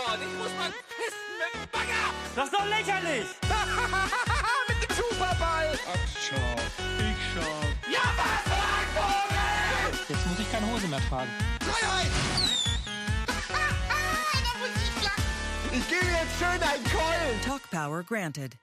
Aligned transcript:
Gott, 0.00 0.18
ich 0.18 0.38
muss 0.38 0.48
mal 0.56 0.72
pissen 0.88 1.28
mit 1.36 1.52
dem 1.52 1.68
Bagger. 1.70 2.08
Das 2.34 2.44
ist 2.46 2.54
doch 2.54 2.64
lächerlich! 2.64 3.26
mit 4.68 4.78
dem 4.80 4.96
Superball. 4.96 5.76
Ach, 5.92 6.08
schau. 6.16 6.56
Ich 7.04 7.20
schau. 7.34 7.52
Ja, 7.92 8.00
was, 8.16 8.40
Vogel? 8.96 10.00
Jetzt 10.08 10.26
muss 10.26 10.38
ich 10.38 10.50
keine 10.50 10.72
Hose 10.72 10.88
mehr 10.88 11.00
tragen. 11.00 11.28
Freiheit. 11.60 12.10
ich 15.72 15.88
gebe 15.90 16.06
jetzt 16.06 16.38
schön 16.38 16.48
einen 16.48 16.84
Keulen. 16.84 17.40
Talk 17.44 17.70
Power 17.70 18.02
granted. 18.02 18.56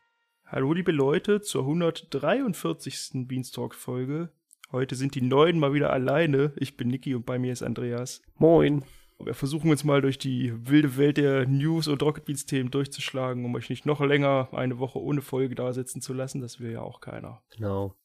Hallo 0.48 0.74
liebe 0.74 0.92
Leute 0.92 1.42
zur 1.42 1.62
143. 1.62 3.28
Beanstalk-Folge. 3.28 4.32
Heute 4.72 4.96
sind 4.96 5.14
die 5.14 5.22
Neuen 5.22 5.60
mal 5.60 5.74
wieder 5.74 5.94
alleine. 5.94 6.54
Ich 6.56 6.78
bin 6.78 6.88
Niki 6.88 7.14
und 7.14 7.28
bei 7.28 7.38
mir 7.38 7.54
ist 7.54 7.62
Andreas. 7.62 8.24
Moin. 8.38 8.84
Wir 9.20 9.34
versuchen 9.34 9.72
uns 9.72 9.84
mal 9.84 10.02
durch 10.02 10.20
die 10.20 10.54
wilde 10.70 10.96
Welt 10.98 11.18
der 11.18 11.48
News- 11.48 11.88
und 11.88 12.02
Rocket 12.04 12.26
Beans-Themen 12.26 12.70
durchzuschlagen, 12.70 13.46
um 13.46 13.56
euch 13.56 13.70
nicht 13.70 13.86
noch 13.86 14.00
länger 14.00 14.50
eine 14.52 14.78
Woche 14.78 15.00
ohne 15.00 15.22
Folge 15.22 15.56
da 15.56 15.74
sitzen 15.74 16.02
zu 16.02 16.14
lassen. 16.14 16.42
Das 16.42 16.60
will 16.60 16.72
ja 16.72 16.82
auch 16.82 17.02
keiner. 17.02 17.42
Genau. 17.56 17.96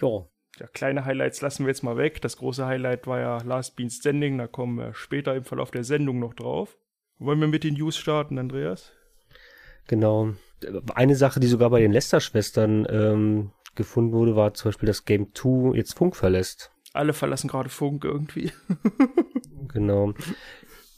Ja, 0.00 0.26
Ja, 0.60 0.66
kleine 0.68 1.04
Highlights 1.04 1.40
lassen 1.40 1.64
wir 1.64 1.70
jetzt 1.70 1.82
mal 1.82 1.96
weg. 1.96 2.20
Das 2.20 2.36
große 2.36 2.64
Highlight 2.66 3.08
war 3.08 3.18
ja 3.18 3.38
Last 3.38 3.74
Bean 3.74 3.90
Standing. 3.90 4.38
Da 4.38 4.46
kommen 4.46 4.78
wir 4.78 4.94
später 4.94 5.34
im 5.34 5.44
Verlauf 5.44 5.72
der 5.72 5.82
Sendung 5.82 6.20
noch 6.20 6.34
drauf. 6.34 6.78
Wollen 7.18 7.40
wir 7.40 7.48
mit 7.48 7.64
den 7.64 7.74
News 7.74 7.96
starten, 7.96 8.38
Andreas? 8.38 8.92
genau. 9.88 10.34
Eine 10.94 11.16
Sache, 11.16 11.40
die 11.40 11.46
sogar 11.46 11.70
bei 11.70 11.80
den 11.80 11.92
Lester-Schwestern 11.92 12.86
ähm, 12.88 13.50
gefunden 13.74 14.12
wurde, 14.12 14.36
war 14.36 14.54
zum 14.54 14.70
Beispiel, 14.70 14.86
dass 14.86 15.04
Game 15.04 15.34
2 15.34 15.76
jetzt 15.76 15.94
Funk 15.94 16.16
verlässt. 16.16 16.73
Alle 16.94 17.12
verlassen 17.12 17.48
gerade 17.48 17.68
Funk 17.68 18.04
irgendwie. 18.04 18.52
Genau. 19.72 20.14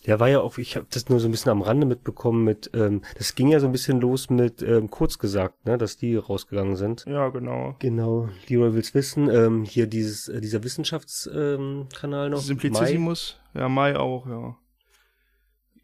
Der 0.07 0.21
war 0.21 0.29
ja 0.29 0.41
auch, 0.41 0.59
ich 0.59 0.77
habe 0.77 0.87
das 0.91 1.09
nur 1.09 1.19
so 1.19 1.27
ein 1.27 1.31
bisschen 1.31 1.51
am 1.51 1.63
Rande 1.63 1.87
mitbekommen 1.87 2.45
mit, 2.45 2.71
ähm, 2.75 3.01
das 3.17 3.35
ging 3.35 3.49
ja 3.49 3.59
so 3.59 3.67
ein 3.67 3.73
bisschen 3.73 4.01
los 4.01 4.31
mit 4.31 4.63
ähm, 4.63 4.89
kurz 4.91 5.19
gesagt, 5.19 5.67
ne, 5.67 5.79
dass 5.79 5.97
die 5.97 6.15
rausgegangen 6.15 6.77
sind. 6.77 7.05
ja, 7.07 7.29
genau. 7.31 7.75
Genau, 7.79 8.29
Leroy 8.49 8.75
will's 8.75 8.95
wissen. 8.95 9.29
Ähm, 9.31 9.65
hier 9.65 9.87
dieses, 9.87 10.29
äh, 10.29 10.41
dieser 10.41 10.63
Wissenschaftskanal 10.63 11.55
ähm, 11.59 11.87
Kanal 11.93 12.31
noch. 12.31 12.39
Simplicissimus. 12.39 13.41
Ja, 13.55 13.69
Mai 13.69 13.97
auch, 13.97 14.27
ja. 14.27 14.57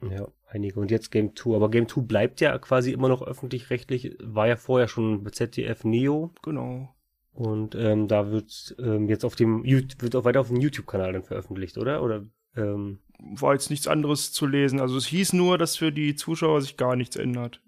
Mai. 0.00 0.14
Ja, 0.14 0.28
einige. 0.48 0.78
Und 0.78 0.90
jetzt 0.90 1.10
Game 1.10 1.34
2. 1.34 1.56
Aber 1.56 1.70
Game 1.70 1.88
2 1.88 2.02
bleibt 2.02 2.40
ja 2.40 2.56
quasi 2.58 2.92
immer 2.92 3.08
noch 3.08 3.22
öffentlich-rechtlich. 3.22 4.16
War 4.22 4.46
ja 4.46 4.56
vorher 4.56 4.86
schon 4.86 5.26
ZDF 5.32 5.84
Neo. 5.84 6.30
Genau. 6.42 6.94
Und 7.32 7.74
ähm, 7.74 8.08
da 8.08 8.30
wird 8.30 8.76
ähm, 8.78 9.08
jetzt 9.08 9.24
auf 9.24 9.36
dem 9.36 9.64
wird 9.64 10.16
auch 10.16 10.24
weiter 10.24 10.40
auf 10.40 10.48
dem 10.48 10.60
YouTube-Kanal 10.60 11.14
dann 11.14 11.22
veröffentlicht, 11.22 11.78
oder? 11.78 12.02
Oder 12.02 12.26
ähm, 12.56 13.00
war 13.18 13.54
jetzt 13.54 13.70
nichts 13.70 13.86
anderes 13.86 14.32
zu 14.32 14.46
lesen. 14.46 14.80
Also 14.80 14.96
es 14.96 15.06
hieß 15.06 15.32
nur, 15.32 15.56
dass 15.56 15.76
für 15.76 15.92
die 15.92 16.14
Zuschauer 16.14 16.60
sich 16.60 16.76
gar 16.76 16.94
nichts 16.94 17.16
ändert. 17.16 17.62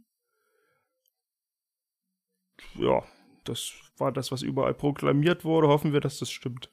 Ja, 2.75 3.05
das 3.45 3.73
war 3.97 4.13
das, 4.13 4.33
was 4.33 4.43
überall 4.43 4.75
proklamiert 4.75 5.45
wurde. 5.45 5.69
Hoffen 5.69 5.93
wir, 5.93 6.01
dass 6.01 6.19
das 6.19 6.31
stimmt. 6.31 6.71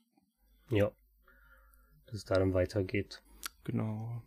ja, 0.69 0.92
dass 2.08 2.16
es 2.16 2.25
da 2.25 2.36
dann 2.36 2.53
weitergeht. 2.53 3.23
Genau. 3.64 4.22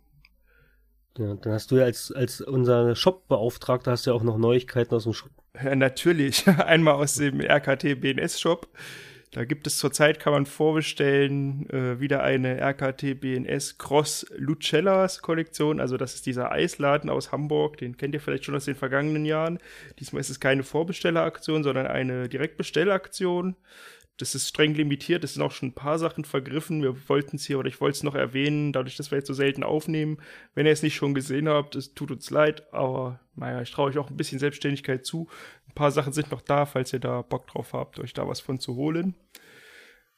Ja, 1.17 1.35
dann 1.35 1.53
hast 1.53 1.69
du 1.71 1.77
ja 1.77 1.83
als 1.83 2.11
als 2.11 2.41
unser 2.41 2.95
Shop-Beauftragter 2.95 3.91
hast 3.91 4.05
du 4.05 4.11
ja 4.11 4.15
auch 4.15 4.23
noch 4.23 4.37
Neuigkeiten 4.37 4.95
aus 4.95 5.03
dem 5.03 5.13
Shop. 5.13 5.31
Natürlich. 5.63 6.47
Einmal 6.65 6.95
aus 6.95 7.15
dem 7.15 7.41
RKT 7.41 7.99
BNS 7.99 8.39
Shop. 8.39 8.67
Da 9.31 9.43
gibt 9.43 9.67
es 9.67 9.77
zurzeit, 9.79 10.21
kann 10.21 10.31
man 10.31 10.45
vorbestellen, 10.45 11.69
äh, 11.69 11.99
wieder 11.99 12.23
eine 12.23 12.61
RKT 12.61 13.19
BNS 13.19 13.77
Cross 13.77 14.27
Lucellas 14.37 15.21
Kollektion. 15.21 15.81
Also 15.81 15.97
das 15.97 16.15
ist 16.15 16.25
dieser 16.25 16.53
Eisladen 16.53 17.09
aus 17.09 17.33
Hamburg. 17.33 17.75
Den 17.77 17.97
kennt 17.97 18.13
ihr 18.13 18.21
vielleicht 18.21 18.45
schon 18.45 18.55
aus 18.55 18.63
den 18.63 18.75
vergangenen 18.75 19.25
Jahren. 19.25 19.59
Diesmal 19.99 20.21
ist 20.21 20.29
es 20.29 20.39
keine 20.39 20.63
Vorbestelleraktion, 20.63 21.63
sondern 21.63 21.87
eine 21.87 22.29
Direktbestellaktion. 22.29 23.57
Das 24.17 24.33
ist 24.33 24.47
streng 24.47 24.73
limitiert. 24.73 25.23
Es 25.23 25.33
sind 25.33 25.43
auch 25.43 25.51
schon 25.51 25.69
ein 25.69 25.75
paar 25.75 25.99
Sachen 25.99 26.23
vergriffen. 26.23 26.81
Wir 26.81 27.09
wollten 27.09 27.35
es 27.35 27.45
hier 27.45 27.59
oder 27.59 27.67
ich 27.67 27.81
wollte 27.81 27.97
es 27.97 28.03
noch 28.03 28.15
erwähnen, 28.15 28.71
dadurch, 28.71 28.95
dass 28.95 29.11
wir 29.11 29.17
jetzt 29.17 29.27
so 29.27 29.33
selten 29.33 29.63
aufnehmen. 29.63 30.17
Wenn 30.53 30.65
ihr 30.65 30.71
es 30.71 30.83
nicht 30.83 30.95
schon 30.95 31.13
gesehen 31.13 31.49
habt, 31.49 31.75
es 31.75 31.93
tut 31.93 32.11
uns 32.11 32.29
leid, 32.29 32.71
aber 32.73 33.19
naja, 33.35 33.61
ich 33.61 33.71
traue 33.71 33.89
euch 33.89 33.97
auch 33.97 34.09
ein 34.09 34.17
bisschen 34.17 34.39
Selbstständigkeit 34.39 35.05
zu. 35.05 35.27
Ein 35.67 35.73
paar 35.73 35.91
Sachen 35.91 36.13
sind 36.13 36.31
noch 36.31 36.41
da, 36.41 36.65
falls 36.65 36.93
ihr 36.93 36.99
da 36.99 37.21
Bock 37.21 37.47
drauf 37.47 37.73
habt, 37.73 37.99
euch 37.99 38.13
da 38.13 38.27
was 38.27 38.39
von 38.39 38.59
zu 38.59 38.75
holen. 38.75 39.15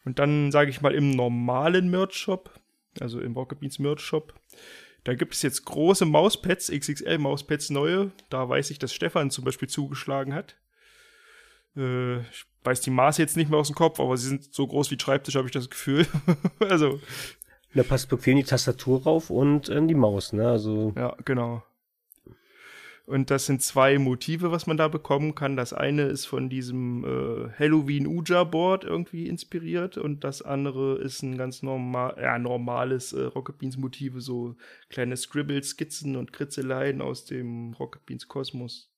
Und 0.06 0.20
dann 0.20 0.52
sage 0.52 0.70
ich 0.70 0.82
mal 0.82 0.94
im 0.94 1.12
normalen 1.12 1.90
Merch-Shop, 1.90 2.52
also 3.00 3.20
im 3.20 3.34
Rocket 3.34 3.60
Beans 3.60 3.80
Merch-Shop, 3.80 4.34
da 5.08 5.16
gibt 5.16 5.34
es 5.34 5.42
jetzt 5.42 5.64
große 5.64 6.06
Mauspads, 6.06 6.70
XXL-Mauspads 6.70 7.70
neue. 7.70 8.12
Da 8.30 8.50
weiß 8.50 8.72
ich, 8.72 8.78
dass 8.78 8.94
Stefan 8.94 9.32
zum 9.32 9.46
Beispiel 9.46 9.70
zugeschlagen 9.70 10.34
hat. 10.34 10.58
Äh, 11.78 12.20
weiß 12.68 12.82
die 12.82 12.92
Maße 12.92 13.22
jetzt 13.22 13.38
nicht 13.38 13.50
mehr 13.50 13.60
aus 13.60 13.68
dem 13.68 13.76
Kopf, 13.76 14.00
aber 14.00 14.18
sie 14.18 14.28
sind 14.28 14.54
so 14.54 14.68
groß 14.68 14.92
wie 14.92 15.00
Schreibtisch, 15.00 15.36
habe 15.36 15.48
ich 15.48 15.54
das 15.54 15.70
Gefühl. 15.70 16.06
also, 16.60 17.00
Da 17.74 17.84
passt 17.84 18.10
bequem 18.10 18.38
die 18.38 18.44
Tastatur 18.44 19.04
rauf 19.04 19.30
und 19.30 19.70
ähm, 19.70 19.88
die 19.88 19.96
Maus, 19.96 20.34
ne? 20.34 20.50
Also 20.50 20.94
ja, 20.96 21.16
genau. 21.26 21.64
Und 23.06 23.32
das 23.32 23.46
sind 23.46 23.62
zwei 23.62 24.00
Motive, 24.00 24.52
was 24.52 24.68
man 24.68 24.76
da 24.76 24.90
bekommen 24.90 25.34
kann. 25.34 25.56
Das 25.56 25.72
eine 25.72 26.04
ist 26.04 26.26
von 26.26 26.50
diesem 26.50 27.06
äh, 27.06 27.50
Halloween 27.58 28.06
Uja 28.06 28.44
Board 28.44 28.84
irgendwie 28.84 29.28
inspiriert 29.28 29.98
und 29.98 30.26
das 30.26 30.42
andere 30.42 30.98
ist 30.98 31.22
ein 31.22 31.38
ganz 31.38 31.64
normal, 31.64 32.18
ja, 32.20 32.38
normales 32.38 33.14
äh, 33.14 33.22
Rocket 33.22 33.60
Beans 33.60 33.78
Motive, 33.78 34.20
so 34.20 34.56
kleine 34.90 35.16
Scribbles, 35.16 35.70
Skizzen 35.70 36.18
und 36.18 36.34
Kritzeleien 36.34 37.02
aus 37.02 37.24
dem 37.24 37.74
Rocket 37.80 38.06
Beans 38.06 38.28
Kosmos. 38.28 38.92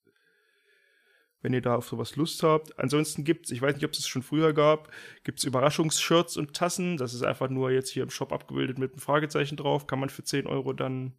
Wenn 1.42 1.54
ihr 1.54 1.62
da 1.62 1.76
auf 1.76 1.88
sowas 1.88 2.16
Lust 2.16 2.42
habt. 2.42 2.78
Ansonsten 2.78 3.24
gibt's, 3.24 3.50
ich 3.50 3.62
weiß 3.62 3.74
nicht, 3.74 3.84
ob 3.84 3.92
es 3.92 4.00
es 4.00 4.08
schon 4.08 4.22
früher 4.22 4.52
gab, 4.52 4.90
gibt's 5.24 5.44
Überraschungsshirts 5.44 6.36
und 6.36 6.54
Tassen. 6.54 6.96
Das 6.96 7.14
ist 7.14 7.22
einfach 7.22 7.48
nur 7.48 7.70
jetzt 7.70 7.90
hier 7.90 8.02
im 8.02 8.10
Shop 8.10 8.32
abgebildet 8.32 8.78
mit 8.78 8.92
einem 8.92 9.00
Fragezeichen 9.00 9.56
drauf. 9.56 9.86
Kann 9.86 10.00
man 10.00 10.10
für 10.10 10.22
10 10.22 10.46
Euro 10.46 10.72
dann 10.72 11.14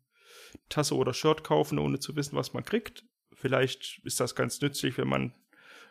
Tasse 0.69 0.95
oder 0.95 1.13
Shirt 1.13 1.43
kaufen, 1.43 1.79
ohne 1.79 1.99
zu 1.99 2.15
wissen, 2.15 2.35
was 2.35 2.53
man 2.53 2.63
kriegt. 2.63 3.03
Vielleicht 3.33 4.01
ist 4.03 4.19
das 4.19 4.35
ganz 4.35 4.61
nützlich, 4.61 4.97
wenn 4.97 5.07
man 5.07 5.33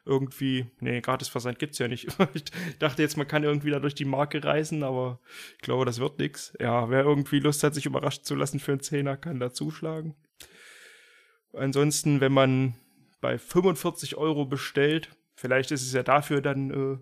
irgendwie, 0.04 0.66
nee, 0.80 1.00
Gratisversand 1.00 1.58
gibt's 1.58 1.78
ja 1.78 1.88
nicht. 1.88 2.08
ich 2.34 2.44
dachte 2.78 3.02
jetzt, 3.02 3.16
man 3.16 3.28
kann 3.28 3.44
irgendwie 3.44 3.70
da 3.70 3.80
durch 3.80 3.94
die 3.94 4.04
Marke 4.04 4.42
reisen, 4.42 4.82
aber 4.82 5.20
ich 5.56 5.62
glaube, 5.62 5.84
das 5.84 6.00
wird 6.00 6.18
nix. 6.18 6.52
Ja, 6.60 6.91
wer 6.91 7.02
irgendwie 7.04 7.41
Lust 7.41 7.62
hat, 7.62 7.74
sich 7.74 7.86
überraschen 7.86 8.24
zu 8.24 8.34
lassen 8.34 8.60
für 8.60 8.72
einen 8.72 8.80
Zehner, 8.80 9.16
kann 9.16 9.41
da 9.41 9.52
zuschlagen. 9.52 10.14
Ansonsten, 11.52 12.20
wenn 12.20 12.32
man 12.32 12.74
bei 13.20 13.38
45 13.38 14.16
Euro 14.16 14.44
bestellt, 14.44 15.10
vielleicht 15.34 15.70
ist 15.70 15.82
es 15.82 15.92
ja 15.92 16.03
dafür 16.03 16.41
dann, 16.41 16.70
äh, 16.70 16.98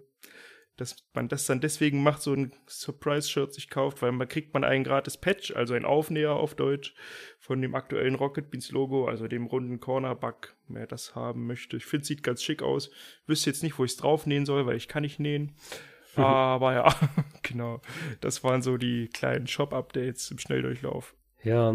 dass 0.77 0.97
man 1.13 1.29
das 1.29 1.45
dann 1.47 1.61
deswegen 1.61 2.03
macht, 2.03 2.23
so 2.23 2.33
ein 2.33 2.53
Surprise-Shirt 2.69 3.53
sich 3.53 3.69
kauft, 3.69 4.01
weil 4.01 4.13
man 4.13 4.29
kriegt 4.29 4.55
man 4.55 4.63
einen 4.63 4.85
gratis 4.85 5.17
Patch, 5.17 5.51
also 5.51 5.75
ein 5.75 5.85
Aufnäher 5.85 6.35
auf 6.35 6.55
Deutsch 6.55 6.95
von 7.41 7.61
dem 7.61 7.75
aktuellen 7.75 8.15
Rocket 8.15 8.51
Beans 8.51 8.71
Logo, 8.71 9.09
also 9.09 9.27
dem 9.27 9.47
runden 9.47 9.81
Cornerback, 9.81 10.55
wer 10.69 10.87
das 10.87 11.17
haben 11.17 11.47
möchte. 11.47 11.77
Ich 11.77 11.85
finde, 11.85 12.07
sieht 12.07 12.23
ganz 12.23 12.45
schick 12.45 12.63
aus. 12.63 12.91
Wüsste 13.27 13.51
jetzt 13.51 13.65
nicht, 13.65 13.79
wo 13.79 13.85
ich 13.85 13.93
es 13.93 13.97
draufnähen 13.97 14.47
soll, 14.47 14.67
weil 14.67 14.77
ich 14.77 14.87
kann 14.87 15.03
nicht 15.03 15.19
nähen. 15.19 15.57
Aber 16.15 16.73
ja, 16.73 16.95
genau. 17.43 17.81
Das 18.21 18.45
waren 18.45 18.63
so 18.63 18.77
die 18.77 19.09
kleinen 19.09 19.49
Shop-Updates 19.49 20.31
im 20.31 20.39
Schnelldurchlauf. 20.39 21.15
ja. 21.43 21.75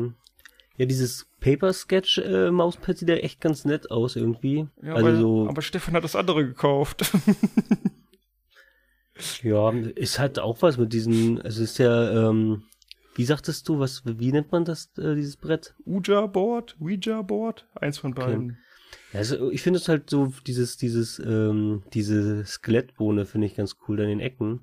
Ja, 0.78 0.86
dieses 0.86 1.28
Paper 1.40 1.72
Sketch 1.72 2.18
äh, 2.18 2.50
Mauspad 2.50 2.98
sieht 2.98 3.10
ja 3.10 3.16
echt 3.16 3.42
ganz 3.42 3.64
nett 3.64 3.92
aus 3.92 4.16
irgendwie. 4.16 4.68
Ja, 4.82 4.96
also 4.96 5.08
aber, 5.08 5.16
so, 5.18 5.48
aber 5.50 5.62
Stefan 5.62 5.94
hat 5.94 6.04
das 6.04 6.16
andere 6.16 6.46
gekauft. 6.46 7.12
ja, 9.44 9.70
ist 9.70 10.18
halt 10.18 10.40
auch 10.40 10.62
was 10.62 10.78
mit 10.78 10.92
diesen, 10.94 11.42
also 11.42 11.64
ist 11.64 11.78
ja, 11.78 12.30
ähm, 12.30 12.64
wie 13.16 13.26
sagtest 13.26 13.70
du, 13.70 13.78
was, 13.78 14.02
wie 14.06 14.32
nennt 14.32 14.52
man 14.52 14.66
das, 14.66 14.92
äh, 14.98 15.14
dieses 15.16 15.38
Brett? 15.38 15.76
Ouija-Board, 15.86 16.78
Ouija-Board, 16.80 17.68
eins 17.76 18.00
von 18.00 18.16
beiden. 18.16 18.58
Ja, 19.12 19.20
Also 19.20 19.52
ich 19.52 19.62
finde 19.62 19.78
es 19.78 19.88
halt 19.88 20.10
so, 20.10 20.34
dieses, 20.48 20.78
dieses, 20.78 21.20
ähm, 21.20 21.84
diese 21.94 22.46
Skelettbohne 22.46 23.26
finde 23.26 23.46
ich 23.46 23.56
ganz 23.56 23.78
cool 23.88 24.02
an 24.02 24.08
den 24.08 24.20
Ecken. 24.20 24.62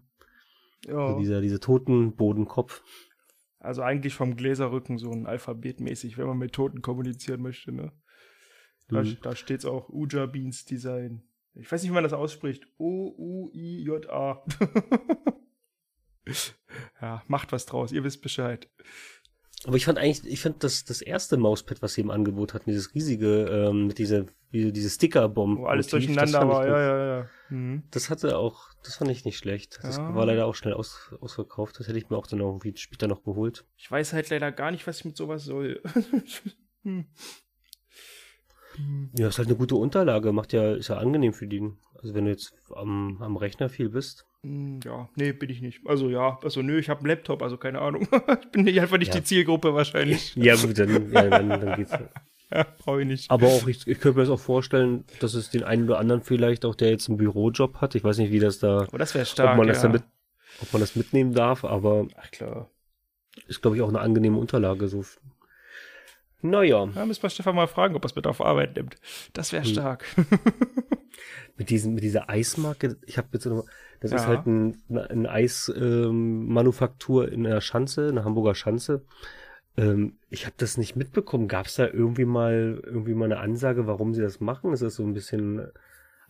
Ja. 0.87 1.07
Also 1.07 1.21
dieser, 1.21 1.41
dieser 1.41 1.61
Totenbodenkopf. 1.61 2.83
Also 3.61 3.83
eigentlich 3.83 4.15
vom 4.15 4.37
Gläserrücken 4.37 4.99
so 4.99 5.11
ein 5.13 5.27
Alphabetmäßig, 5.27 6.17
wenn 6.19 6.27
man 6.27 6.39
mit 6.39 6.53
Toten 6.55 6.83
kommunizieren 6.83 7.43
möchte, 7.43 7.73
ne? 7.73 7.93
Da, 8.89 9.03
Mhm. 9.03 9.19
da 9.23 9.37
steht's 9.37 9.65
auch 9.67 9.89
Uja 9.91 10.27
Beans 10.27 10.65
Design. 10.65 11.23
Ich 11.55 11.71
weiß 11.71 11.83
nicht, 11.83 11.91
wie 11.91 11.95
man 11.95 12.05
das 12.05 12.13
ausspricht. 12.13 12.67
O-U-I-J-A. 12.79 14.45
ja, 17.01 17.23
macht 17.29 17.53
was 17.53 17.67
draus, 17.67 17.93
ihr 17.93 18.05
wisst 18.05 18.23
Bescheid. 18.23 18.69
Aber 19.67 19.77
ich 19.77 19.85
fand 19.85 19.99
eigentlich, 19.99 20.25
ich 20.25 20.41
fand 20.41 20.65
das, 20.65 20.85
das 20.85 21.03
erste 21.03 21.37
Mauspad, 21.37 21.83
was 21.83 21.93
sie 21.95 22.01
im 22.01 22.11
Angebot 22.11 22.55
hatten, 22.55 22.71
dieses 22.71 22.95
riesige, 22.95 23.45
ähm, 23.45 23.89
mit 23.89 23.99
dieser, 23.99 24.25
wie, 24.51 24.73
diese 24.73 24.89
Sticker-Bomben. 24.89 25.59
Wo 25.59 25.67
alles 25.67 25.89
durcheinander 25.89 26.49
war, 26.49 26.67
ja, 26.67 26.81
ja, 26.81 27.17
ja. 27.19 27.27
Mhm. 27.51 27.83
Das 27.91 28.09
hatte 28.09 28.39
auch, 28.39 28.69
das 28.83 28.97
fand 28.97 29.11
ich 29.11 29.27
nicht 29.27 29.37
schlecht. 29.37 29.79
Das 29.83 29.99
Ja. 29.99 30.15
war 30.15 30.25
leider 30.25 30.47
auch 30.47 30.55
schnell 30.55 30.73
aus, 30.73 31.15
ausverkauft. 31.21 31.79
Das 31.79 31.89
hätte 31.89 31.99
ich 31.99 32.09
mir 32.09 32.17
auch 32.17 32.27
dann 32.27 32.41
irgendwie 32.41 32.75
später 32.77 33.07
noch 33.07 33.23
geholt. 33.23 33.67
Ich 33.77 33.91
weiß 33.91 34.15
halt 34.15 34.31
leider 34.31 34.51
gar 34.51 34.71
nicht, 34.71 34.87
was 34.87 35.01
ich 35.01 35.05
mit 35.05 35.17
sowas 35.17 35.45
soll. 35.45 35.83
hm. 36.83 37.05
Ja, 39.15 39.29
ist 39.29 39.39
halt 39.39 39.49
eine 39.49 39.59
gute 39.59 39.75
Unterlage, 39.75 40.33
macht 40.33 40.55
ja, 40.55 40.75
ist 40.75 40.89
ja 40.89 40.97
angenehm 40.97 41.35
für 41.35 41.47
den. 41.47 41.77
Also 42.01 42.15
wenn 42.15 42.25
du 42.25 42.31
jetzt 42.31 42.55
am, 42.75 43.21
am 43.21 43.37
Rechner 43.37 43.69
viel 43.69 43.91
bist. 43.91 44.25
Hm, 44.45 44.81
Ja, 44.85 45.09
nee, 45.17 45.33
bin 45.33 45.51
ich 45.51 45.61
nicht. 45.61 45.81
Also 45.87 46.09
ja, 46.09 46.39
also 46.43 46.63
nö, 46.63 46.79
ich 46.79 46.89
habe 46.89 47.01
einen 47.01 47.09
Laptop, 47.09 47.43
also 47.43 47.57
keine 47.57 47.81
Ahnung. 47.81 48.09
ich 48.43 48.51
bin 48.51 48.65
nicht 48.65 48.81
einfach 48.81 48.99
nicht 48.99 49.13
Ja. 49.15 49.21
die 49.21 49.25
Zielgruppe 49.27 49.75
wahrscheinlich. 49.75 50.35
Ja, 50.37 50.57
gut, 50.57 50.79
dann, 50.79 51.13
ja, 51.13 51.29
dann, 51.29 51.49
dann 51.49 51.77
geht's. 51.77 51.93
ja. 51.93 52.09
Brauche 52.79 53.03
ich 53.03 53.07
nicht. 53.07 53.31
Aber 53.31 53.47
auch, 53.47 53.69
ich, 53.69 53.87
ich 53.87 54.01
könnte 54.01 54.19
mir 54.19 54.25
das 54.25 54.31
auch 54.31 54.41
vorstellen, 54.41 55.05
dass 55.21 55.35
es 55.35 55.51
den 55.51 55.63
einen 55.63 55.85
oder 55.85 55.99
anderen 55.99 56.23
vielleicht 56.23 56.65
auch, 56.65 56.75
der 56.75 56.91
jetzt 56.91 57.09
einen 57.09 57.19
Bürojob 57.19 57.77
hat. 57.81 57.95
Ich 57.95 58.03
weiß 58.03 58.19
nicht, 58.19 58.33
wie 58.33 58.41
das 58.41 58.59
da, 58.59 58.81
Aber 58.83 58.99
das 58.99 59.15
wäre 59.15 59.25
stark. 59.27 59.51
ob 59.53 59.59
man 59.59 59.69
das 59.69 59.79
ja. 59.79 59.83
damit, 59.85 60.03
ob 60.61 60.73
man 60.73 60.81
das 60.81 60.97
mitnehmen 60.97 61.33
darf, 61.33 61.65
aber 61.65 62.09
Ach 62.17 62.31
klar. 62.33 62.69
ist, 63.47 63.63
glaube 63.63 63.77
ich, 63.77 63.83
auch 63.83 63.89
eine 63.89 64.01
angenehme 64.01 64.39
Unterlage. 64.39 64.89
So. 64.89 65.05
Naja, 66.43 66.89
Ja, 66.95 67.07
müssen 67.07 67.23
wir 67.23 67.31
Stefan 67.31 67.55
mal 67.55 67.67
fragen, 67.67 67.95
ob 67.97 68.05
er 68.05 68.07
es 68.07 68.17
mit 68.17 68.27
auf 68.27 68.41
Arbeit 68.41 68.77
nimmt. 68.77 68.97
Das 69.33 69.53
Hm. 69.53 69.57
wäre 69.57 69.65
stark. 69.67 70.05
mit 71.57 71.71
diesen, 71.71 71.95
mit 71.95 72.03
dieser 72.03 72.29
Eismarke, 72.31 72.97
ich 73.07 73.19
habe 73.19 73.29
jetzt 73.33 73.47
noch, 73.47 73.65
das 74.01 74.13
ist 74.13 74.23
Ja. 74.23 74.29
halt 74.29 74.47
ein, 74.47 74.83
ein 74.89 75.27
Eismanufaktur 75.27 77.29
ähm, 77.29 77.35
in 77.35 77.45
der 77.45 77.61
Schanze, 77.61 78.09
in 78.09 78.15
der 78.17 78.25
Hamburger 78.25 78.55
Schanze. 78.55 79.05
Ähm, 79.77 80.19
ich 80.31 80.47
habe 80.47 80.55
das 80.59 80.79
nicht 80.79 80.97
mitbekommen. 80.97 81.49
Gab 81.49 81.67
es 81.67 81.75
da 81.75 81.87
irgendwie 81.87 82.25
mal 82.25 82.81
irgendwie 82.85 83.15
mal 83.15 83.27
eine 83.27 83.39
Ansage, 83.39 83.87
warum 83.87 84.15
sie 84.15 84.23
das 84.23 84.41
machen? 84.41 84.73
Ist 84.73 84.83
das 84.83 84.95
so 84.97 85.05
ein 85.05 85.15
bisschen 85.15 85.67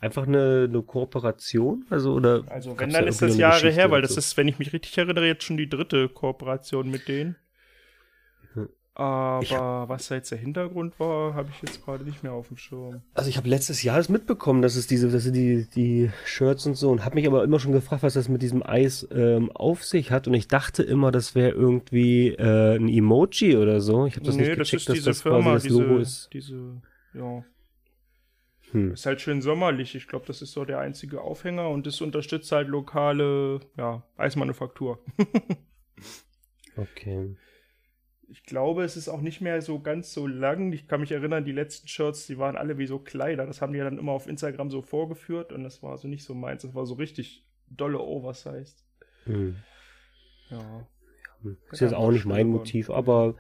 einfach 0.00 0.26
eine, 0.26 0.66
eine 0.68 0.82
Kooperation? 0.82 1.84
Also 1.90 2.12
oder 2.14 2.44
Also 2.48 2.78
wenn, 2.78 2.90
da 2.90 2.98
dann 2.98 3.08
ist 3.08 3.22
irgendwie 3.22 3.26
das 3.26 3.34
eine 3.34 3.40
Jahre 3.40 3.70
her, 3.70 3.90
weil 3.90 4.02
das 4.02 4.16
ist, 4.16 4.36
wenn 4.36 4.48
ich 4.48 4.58
mich 4.58 4.72
richtig 4.72 4.96
erinnere, 4.98 5.26
jetzt 5.26 5.44
schon 5.44 5.56
die 5.56 5.68
dritte 5.68 6.08
Kooperation 6.08 6.90
mit 6.90 7.08
denen. 7.08 7.36
Aber 9.00 9.88
was 9.88 10.08
da 10.08 10.16
jetzt 10.16 10.30
der 10.30 10.36
Hintergrund 10.36 11.00
war, 11.00 11.32
habe 11.32 11.48
ich 11.50 11.62
jetzt 11.62 11.82
gerade 11.82 12.04
nicht 12.04 12.22
mehr 12.22 12.32
auf 12.32 12.48
dem 12.48 12.58
Schirm. 12.58 13.00
Also 13.14 13.30
ich 13.30 13.38
habe 13.38 13.48
letztes 13.48 13.82
Jahr 13.82 13.96
das 13.96 14.10
mitbekommen, 14.10 14.60
dass 14.60 14.76
es 14.76 14.86
diese, 14.86 15.08
dass 15.08 15.24
die, 15.24 15.66
die 15.74 16.10
Shirts 16.26 16.66
und 16.66 16.74
so 16.74 16.90
und 16.90 17.02
habe 17.02 17.14
mich 17.14 17.26
aber 17.26 17.42
immer 17.42 17.58
schon 17.58 17.72
gefragt, 17.72 18.02
was 18.02 18.12
das 18.12 18.28
mit 18.28 18.42
diesem 18.42 18.62
Eis 18.62 19.08
ähm, 19.10 19.50
auf 19.52 19.84
sich 19.84 20.10
hat 20.10 20.28
und 20.28 20.34
ich 20.34 20.48
dachte 20.48 20.82
immer, 20.82 21.12
das 21.12 21.34
wäre 21.34 21.52
irgendwie 21.52 22.28
äh, 22.28 22.76
ein 22.76 22.88
Emoji 22.88 23.56
oder 23.56 23.80
so. 23.80 24.04
Ich 24.04 24.16
habe 24.16 24.26
das 24.26 24.36
nee, 24.36 24.42
nicht 24.48 24.60
das 24.60 24.70
gecheckt, 24.70 24.80
ist 24.82 24.88
dass 24.90 24.94
diese 24.96 25.10
das 25.10 25.22
Firma, 25.22 25.52
quasi 25.52 25.54
das 25.54 25.62
diese, 25.62 25.82
Logo 25.82 25.98
ist. 25.98 26.30
diese, 26.34 26.82
ja, 27.14 27.44
Hm. 28.72 28.92
ist 28.92 29.06
halt 29.06 29.22
schön 29.22 29.40
sommerlich. 29.40 29.94
Ich 29.94 30.08
glaube, 30.08 30.26
das 30.26 30.42
ist 30.42 30.52
so 30.52 30.66
der 30.66 30.78
einzige 30.78 31.22
Aufhänger 31.22 31.70
und 31.70 31.86
das 31.86 32.02
unterstützt 32.02 32.52
halt 32.52 32.68
lokale, 32.68 33.60
ja, 33.78 34.02
Eismanufaktur. 34.18 34.98
Okay. 36.76 37.36
Ich 38.30 38.44
glaube, 38.44 38.84
es 38.84 38.96
ist 38.96 39.08
auch 39.08 39.20
nicht 39.20 39.40
mehr 39.40 39.60
so 39.60 39.80
ganz 39.80 40.12
so 40.12 40.26
lang. 40.26 40.72
Ich 40.72 40.86
kann 40.86 41.00
mich 41.00 41.10
erinnern, 41.10 41.44
die 41.44 41.52
letzten 41.52 41.88
Shirts, 41.88 42.28
die 42.28 42.38
waren 42.38 42.56
alle 42.56 42.78
wie 42.78 42.86
so 42.86 43.00
Kleider. 43.00 43.44
Das 43.44 43.60
haben 43.60 43.72
die 43.72 43.78
ja 43.78 43.84
dann 43.84 43.98
immer 43.98 44.12
auf 44.12 44.28
Instagram 44.28 44.70
so 44.70 44.82
vorgeführt 44.82 45.52
und 45.52 45.64
das 45.64 45.82
war 45.82 45.98
so 45.98 46.06
nicht 46.06 46.24
so 46.24 46.34
meins. 46.34 46.62
Das 46.62 46.74
war 46.74 46.86
so 46.86 46.94
richtig 46.94 47.44
dolle 47.68 47.98
oversized. 47.98 48.84
Hm. 49.24 49.56
Ja. 50.48 50.86
Ist 51.72 51.80
jetzt 51.80 51.94
auch 51.94 52.10
nicht 52.12 52.24
mein 52.24 52.46
Motiv, 52.46 52.90
aber 52.90 53.34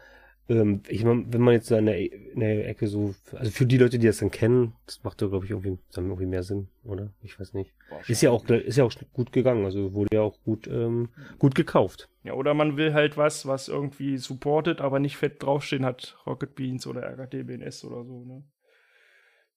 ähm, 0.50 0.82
ich 0.88 1.04
wenn 1.04 1.40
man 1.40 1.54
jetzt 1.54 1.70
da 1.70 1.78
in 1.78 1.86
der, 1.86 1.98
in 1.98 2.40
der 2.40 2.68
Ecke 2.68 2.88
so, 2.88 3.14
also 3.32 3.50
für 3.50 3.66
die 3.66 3.78
Leute, 3.78 3.98
die 3.98 4.06
das 4.06 4.18
dann 4.18 4.32
kennen, 4.32 4.74
das 4.84 5.02
macht 5.04 5.22
ja, 5.22 5.28
glaube 5.28 5.44
ich, 5.44 5.52
irgendwie, 5.52 5.78
dann 5.92 6.06
irgendwie 6.06 6.26
mehr 6.26 6.42
Sinn, 6.42 6.68
oder? 6.82 7.12
Ich 7.22 7.38
weiß 7.38 7.54
nicht. 7.54 7.72
Ist 8.08 8.20
ja 8.20 8.30
auch, 8.30 8.44
ist 8.48 8.76
ja 8.76 8.84
auch 8.84 8.92
gut 9.12 9.32
gegangen, 9.32 9.64
also 9.64 9.94
wurde 9.94 10.16
ja 10.16 10.22
auch 10.22 10.42
gut, 10.42 10.66
ähm, 10.66 11.08
gut 11.38 11.54
gekauft. 11.54 12.08
Ja, 12.24 12.34
oder 12.34 12.52
man 12.52 12.76
will 12.76 12.92
halt 12.92 13.16
was, 13.16 13.46
was 13.46 13.68
irgendwie 13.68 14.18
supportet, 14.18 14.80
aber 14.80 14.98
nicht 14.98 15.16
fett 15.16 15.42
draufstehen 15.42 15.84
hat. 15.84 16.18
Rocket 16.26 16.54
Beans 16.56 16.86
oder 16.86 17.02
RKT 17.02 17.46
BNS 17.46 17.84
oder 17.84 18.04
so, 18.04 18.24
ne? 18.24 18.44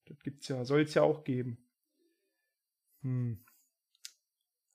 Das 0.06 0.22
gibt's 0.22 0.48
ja, 0.48 0.64
soll 0.64 0.82
es 0.82 0.94
ja 0.94 1.02
auch 1.02 1.24
geben. 1.24 1.58
Hm. 3.02 3.38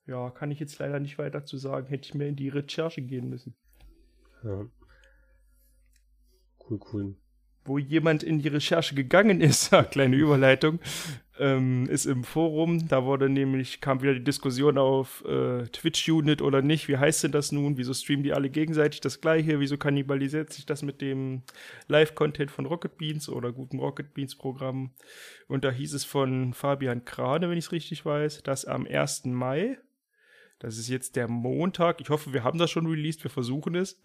Ja, 0.05 0.31
kann 0.31 0.51
ich 0.51 0.59
jetzt 0.59 0.79
leider 0.79 0.99
nicht 0.99 1.17
weiter 1.17 1.45
zu 1.45 1.57
sagen. 1.57 1.87
Hätte 1.87 2.07
ich 2.07 2.15
mehr 2.15 2.27
in 2.27 2.35
die 2.35 2.49
Recherche 2.49 3.01
gehen 3.01 3.29
müssen. 3.29 3.55
Ja. 4.43 4.67
Cool, 6.69 6.79
cool. 6.93 7.15
wo 7.65 7.77
jemand 7.77 8.23
in 8.23 8.39
die 8.39 8.47
Recherche 8.47 8.95
gegangen 8.95 9.41
ist, 9.41 9.71
kleine 9.91 10.15
Überleitung, 10.15 10.79
ähm, 11.39 11.87
ist 11.89 12.05
im 12.05 12.23
Forum. 12.23 12.87
Da 12.87 13.05
wurde 13.05 13.29
nämlich, 13.29 13.81
kam 13.81 14.01
wieder 14.01 14.13
die 14.13 14.23
Diskussion 14.23 14.77
auf 14.77 15.23
äh, 15.25 15.63
Twitch-Unit 15.67 16.41
oder 16.41 16.61
nicht. 16.61 16.87
Wie 16.87 16.97
heißt 16.97 17.23
denn 17.23 17.31
das 17.31 17.51
nun? 17.51 17.77
Wieso 17.77 17.93
streamen 17.93 18.23
die 18.23 18.33
alle 18.33 18.49
gegenseitig 18.49 19.01
das 19.01 19.21
Gleiche? 19.21 19.59
Wieso 19.59 19.77
kannibalisiert 19.77 20.51
sich 20.51 20.65
das 20.65 20.81
mit 20.83 21.01
dem 21.01 21.43
Live-Content 21.87 22.51
von 22.51 22.65
Rocket 22.65 22.97
Beans 22.97 23.29
oder 23.29 23.51
gutem 23.51 23.79
Rocket 23.79 24.13
Beans-Programm? 24.13 24.91
Und 25.47 25.63
da 25.63 25.71
hieß 25.71 25.93
es 25.93 26.05
von 26.05 26.53
Fabian 26.53 27.05
Krane, 27.05 27.49
wenn 27.49 27.57
ich 27.57 27.65
es 27.65 27.71
richtig 27.71 28.05
weiß, 28.05 28.43
dass 28.43 28.65
am 28.65 28.85
1. 28.85 29.25
Mai, 29.25 29.77
das 30.59 30.77
ist 30.77 30.89
jetzt 30.89 31.15
der 31.15 31.29
Montag, 31.29 32.01
ich 32.01 32.09
hoffe, 32.09 32.33
wir 32.33 32.43
haben 32.43 32.59
das 32.59 32.69
schon 32.69 32.85
released, 32.85 33.23
wir 33.23 33.31
versuchen 33.31 33.75
es, 33.75 34.01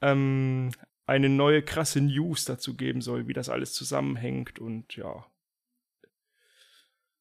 ähm, 0.00 0.70
eine 1.06 1.28
neue 1.28 1.62
krasse 1.62 2.00
News 2.00 2.44
dazu 2.44 2.76
geben 2.76 3.00
soll, 3.00 3.28
wie 3.28 3.32
das 3.34 3.48
alles 3.48 3.72
zusammenhängt 3.72 4.58
und 4.58 4.96
ja. 4.96 5.26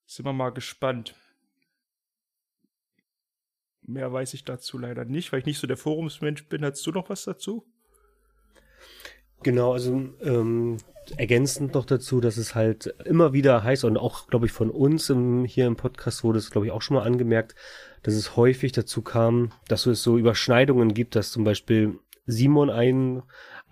Sind 0.06 0.26
wir 0.26 0.34
mal 0.34 0.52
gespannt. 0.52 1.16
Mehr 3.82 4.14
weiß 4.14 4.34
ich 4.34 4.46
dazu 4.46 4.78
leider 4.78 5.06
nicht, 5.06 5.32
weil 5.32 5.40
ich 5.40 5.46
nicht 5.46 5.60
so 5.60 5.68
der 5.68 5.78
Forumsmensch 5.78 6.48
bin. 6.48 6.64
Hast 6.64 6.86
du 6.86 6.92
noch 6.92 7.10
was 7.10 7.26
dazu? 7.26 7.66
Genau, 9.44 9.74
also 9.74 10.10
ähm, 10.22 10.78
ergänzend 11.18 11.74
noch 11.74 11.86
dazu, 11.86 12.22
dass 12.22 12.38
es 12.38 12.56
halt 12.56 12.88
immer 13.06 13.34
wieder 13.34 13.64
heißt 13.64 13.84
und 13.84 13.98
auch, 13.98 14.28
glaube 14.28 14.46
ich, 14.46 14.54
von 14.54 14.70
uns 14.70 15.10
im, 15.10 15.44
hier 15.44 15.68
im 15.68 15.76
Podcast 15.76 16.24
wurde 16.24 16.40
es, 16.40 16.50
glaube 16.50 16.68
ich, 16.68 16.72
auch 16.72 16.82
schon 16.82 16.96
mal 16.96 17.04
angemerkt, 17.04 17.56
dass 18.04 18.14
es 18.14 18.38
häufig 18.38 18.72
dazu 18.72 19.02
kam, 19.02 19.52
dass 19.68 19.86
es 19.86 20.02
so 20.02 20.18
Überschneidungen 20.18 20.94
gibt, 20.94 21.16
dass 21.16 21.32
zum 21.32 21.44
Beispiel 21.44 22.00
Simon 22.26 22.70
ein, 22.70 23.24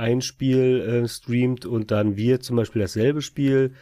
ein 0.01 0.21
Spiel 0.21 0.81
äh, 0.81 1.07
streamt 1.07 1.65
und 1.65 1.92
dann 1.92 2.18
wir 2.18 2.42
zum 2.42 2.57
Beispiel 2.57 2.81
dasselbe 2.81 3.21
Spiel 3.21 3.74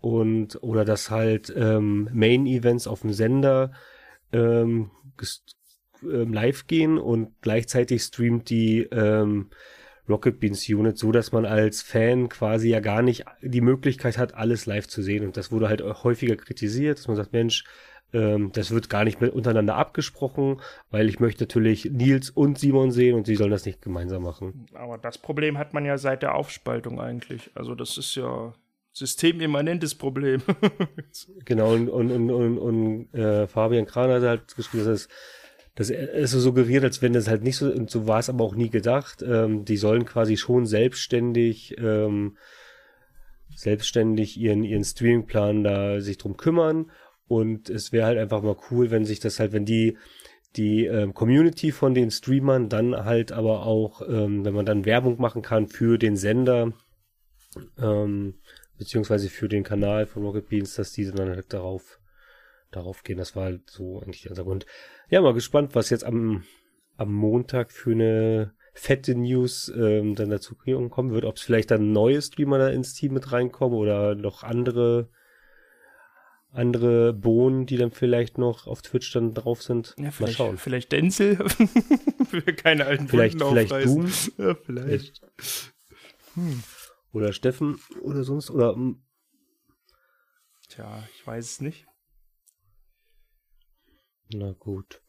und 0.00 0.62
oder 0.62 0.84
dass 0.84 1.10
halt 1.10 1.52
ähm, 1.56 2.08
Main-Events 2.12 2.88
auf 2.88 3.02
dem 3.02 3.12
Sender 3.12 3.72
ähm, 4.32 4.90
ähm, 6.02 6.32
live 6.32 6.66
gehen 6.66 6.98
und 6.98 7.40
gleichzeitig 7.40 8.02
streamt 8.02 8.50
die 8.50 8.80
ähm, 8.90 9.50
Rocket 10.08 10.40
Beans 10.40 10.68
Unit, 10.68 10.98
so 10.98 11.12
dass 11.12 11.30
man 11.30 11.46
als 11.46 11.80
Fan 11.80 12.28
quasi 12.28 12.70
ja 12.70 12.80
gar 12.80 13.02
nicht 13.02 13.24
die 13.40 13.60
Möglichkeit 13.60 14.18
hat, 14.18 14.34
alles 14.34 14.66
live 14.66 14.88
zu 14.88 15.00
sehen. 15.00 15.24
Und 15.24 15.36
das 15.36 15.52
wurde 15.52 15.68
halt 15.68 15.80
häufiger 15.82 16.34
kritisiert, 16.34 16.98
dass 16.98 17.06
man 17.06 17.16
sagt, 17.16 17.32
Mensch, 17.32 17.64
ähm, 18.12 18.50
das 18.52 18.70
wird 18.70 18.90
gar 18.90 19.04
nicht 19.04 19.20
mehr 19.20 19.34
untereinander 19.34 19.76
abgesprochen, 19.76 20.60
weil 20.90 21.08
ich 21.08 21.20
möchte 21.20 21.44
natürlich 21.44 21.86
Nils 21.86 22.30
und 22.30 22.58
Simon 22.58 22.90
sehen 22.90 23.14
und 23.14 23.26
sie 23.26 23.36
sollen 23.36 23.50
das 23.50 23.66
nicht 23.66 23.82
gemeinsam 23.82 24.22
machen. 24.22 24.66
Aber 24.74 24.98
das 24.98 25.18
Problem 25.18 25.58
hat 25.58 25.74
man 25.74 25.84
ja 25.84 25.98
seit 25.98 26.22
der 26.22 26.34
Aufspaltung 26.34 27.00
eigentlich. 27.00 27.50
Also 27.54 27.74
das 27.74 27.96
ist 27.98 28.14
ja 28.14 28.54
systemimmanentes 28.92 29.94
Problem. 29.94 30.42
Genau, 31.44 31.72
und, 31.72 31.88
und, 31.88 32.10
und, 32.10 32.30
und, 32.30 32.58
und 32.58 33.14
äh, 33.14 33.46
Fabian 33.46 33.86
Kran 33.86 34.10
hat 34.10 34.22
halt 34.22 34.56
geschrieben, 34.56 34.84
dass 34.84 35.02
es 35.02 35.08
das 35.74 35.88
ist 35.88 36.32
so 36.32 36.40
suggeriert, 36.40 36.84
als 36.84 37.00
wenn 37.00 37.14
das 37.14 37.28
halt 37.28 37.42
nicht 37.42 37.56
so, 37.56 37.70
und 37.70 37.90
so 37.90 38.06
war 38.06 38.18
es 38.18 38.28
aber 38.28 38.44
auch 38.44 38.54
nie 38.54 38.68
gedacht. 38.68 39.22
Ähm, 39.22 39.64
die 39.64 39.78
sollen 39.78 40.04
quasi 40.04 40.36
schon 40.36 40.66
selbstständig, 40.66 41.76
ähm, 41.78 42.36
selbstständig 43.54 44.38
ihren, 44.38 44.64
ihren 44.64 44.84
Streamingplan 44.84 45.64
da 45.64 46.00
sich 46.00 46.18
drum 46.18 46.36
kümmern. 46.36 46.90
Und 47.32 47.70
es 47.70 47.92
wäre 47.92 48.04
halt 48.04 48.18
einfach 48.18 48.42
mal 48.42 48.58
cool, 48.70 48.90
wenn 48.90 49.06
sich 49.06 49.18
das 49.18 49.40
halt, 49.40 49.52
wenn 49.52 49.64
die, 49.64 49.96
die 50.54 50.84
ähm, 50.84 51.14
Community 51.14 51.72
von 51.72 51.94
den 51.94 52.10
Streamern 52.10 52.68
dann 52.68 52.94
halt 53.06 53.32
aber 53.32 53.64
auch, 53.64 54.02
ähm, 54.06 54.44
wenn 54.44 54.52
man 54.52 54.66
dann 54.66 54.84
Werbung 54.84 55.18
machen 55.18 55.40
kann 55.40 55.66
für 55.66 55.96
den 55.96 56.14
Sender, 56.14 56.74
ähm, 57.78 58.34
beziehungsweise 58.76 59.30
für 59.30 59.48
den 59.48 59.64
Kanal 59.64 60.04
von 60.04 60.24
Rocket 60.24 60.50
Beans, 60.50 60.74
dass 60.74 60.92
die 60.92 61.10
dann 61.10 61.30
halt 61.30 61.54
darauf, 61.54 62.00
darauf 62.70 63.02
gehen. 63.02 63.16
Das 63.16 63.34
war 63.34 63.44
halt 63.44 63.70
so 63.70 64.00
eigentlich 64.00 64.28
der 64.30 64.44
Grund. 64.44 64.66
Ja, 65.08 65.22
mal 65.22 65.32
gespannt, 65.32 65.74
was 65.74 65.88
jetzt 65.88 66.04
am, 66.04 66.44
am 66.98 67.14
Montag 67.14 67.72
für 67.72 67.92
eine 67.92 68.52
fette 68.74 69.14
News 69.14 69.72
ähm, 69.74 70.16
dann 70.16 70.28
dazu 70.28 70.54
kommen 70.54 71.12
wird. 71.12 71.24
Ob 71.24 71.36
es 71.36 71.42
vielleicht 71.42 71.70
dann 71.70 71.92
neue 71.92 72.20
Streamer 72.20 72.58
da 72.58 72.68
ins 72.68 72.92
Team 72.92 73.14
mit 73.14 73.32
reinkommen 73.32 73.78
oder 73.78 74.16
noch 74.16 74.42
andere 74.42 75.08
andere 76.52 77.12
Bohnen, 77.12 77.66
die 77.66 77.76
dann 77.76 77.90
vielleicht 77.90 78.38
noch 78.38 78.66
auf 78.66 78.82
Twitch 78.82 79.12
dann 79.12 79.34
drauf 79.34 79.62
sind. 79.62 79.94
Ja, 79.98 80.04
Mal 80.04 80.12
vielleicht, 80.12 80.36
schauen. 80.36 80.58
vielleicht 80.58 80.92
Denzel. 80.92 81.36
Für 82.28 82.42
keine 82.54 82.86
alten 82.86 83.08
Vielleicht, 83.08 83.40
Wunden 83.40 83.50
vielleicht 83.68 83.72
aufreißen. 83.72 84.32
Doom 84.36 84.46
Ja, 84.46 84.54
vielleicht. 84.54 85.20
oder 87.12 87.32
Steffen 87.32 87.78
oder 88.02 88.24
sonst 88.24 88.50
oder 88.50 88.76
mm, 88.76 89.02
Tja, 90.68 91.06
ich 91.14 91.26
weiß 91.26 91.44
es 91.44 91.60
nicht. 91.60 91.86
na 94.32 94.52
gut. 94.52 95.02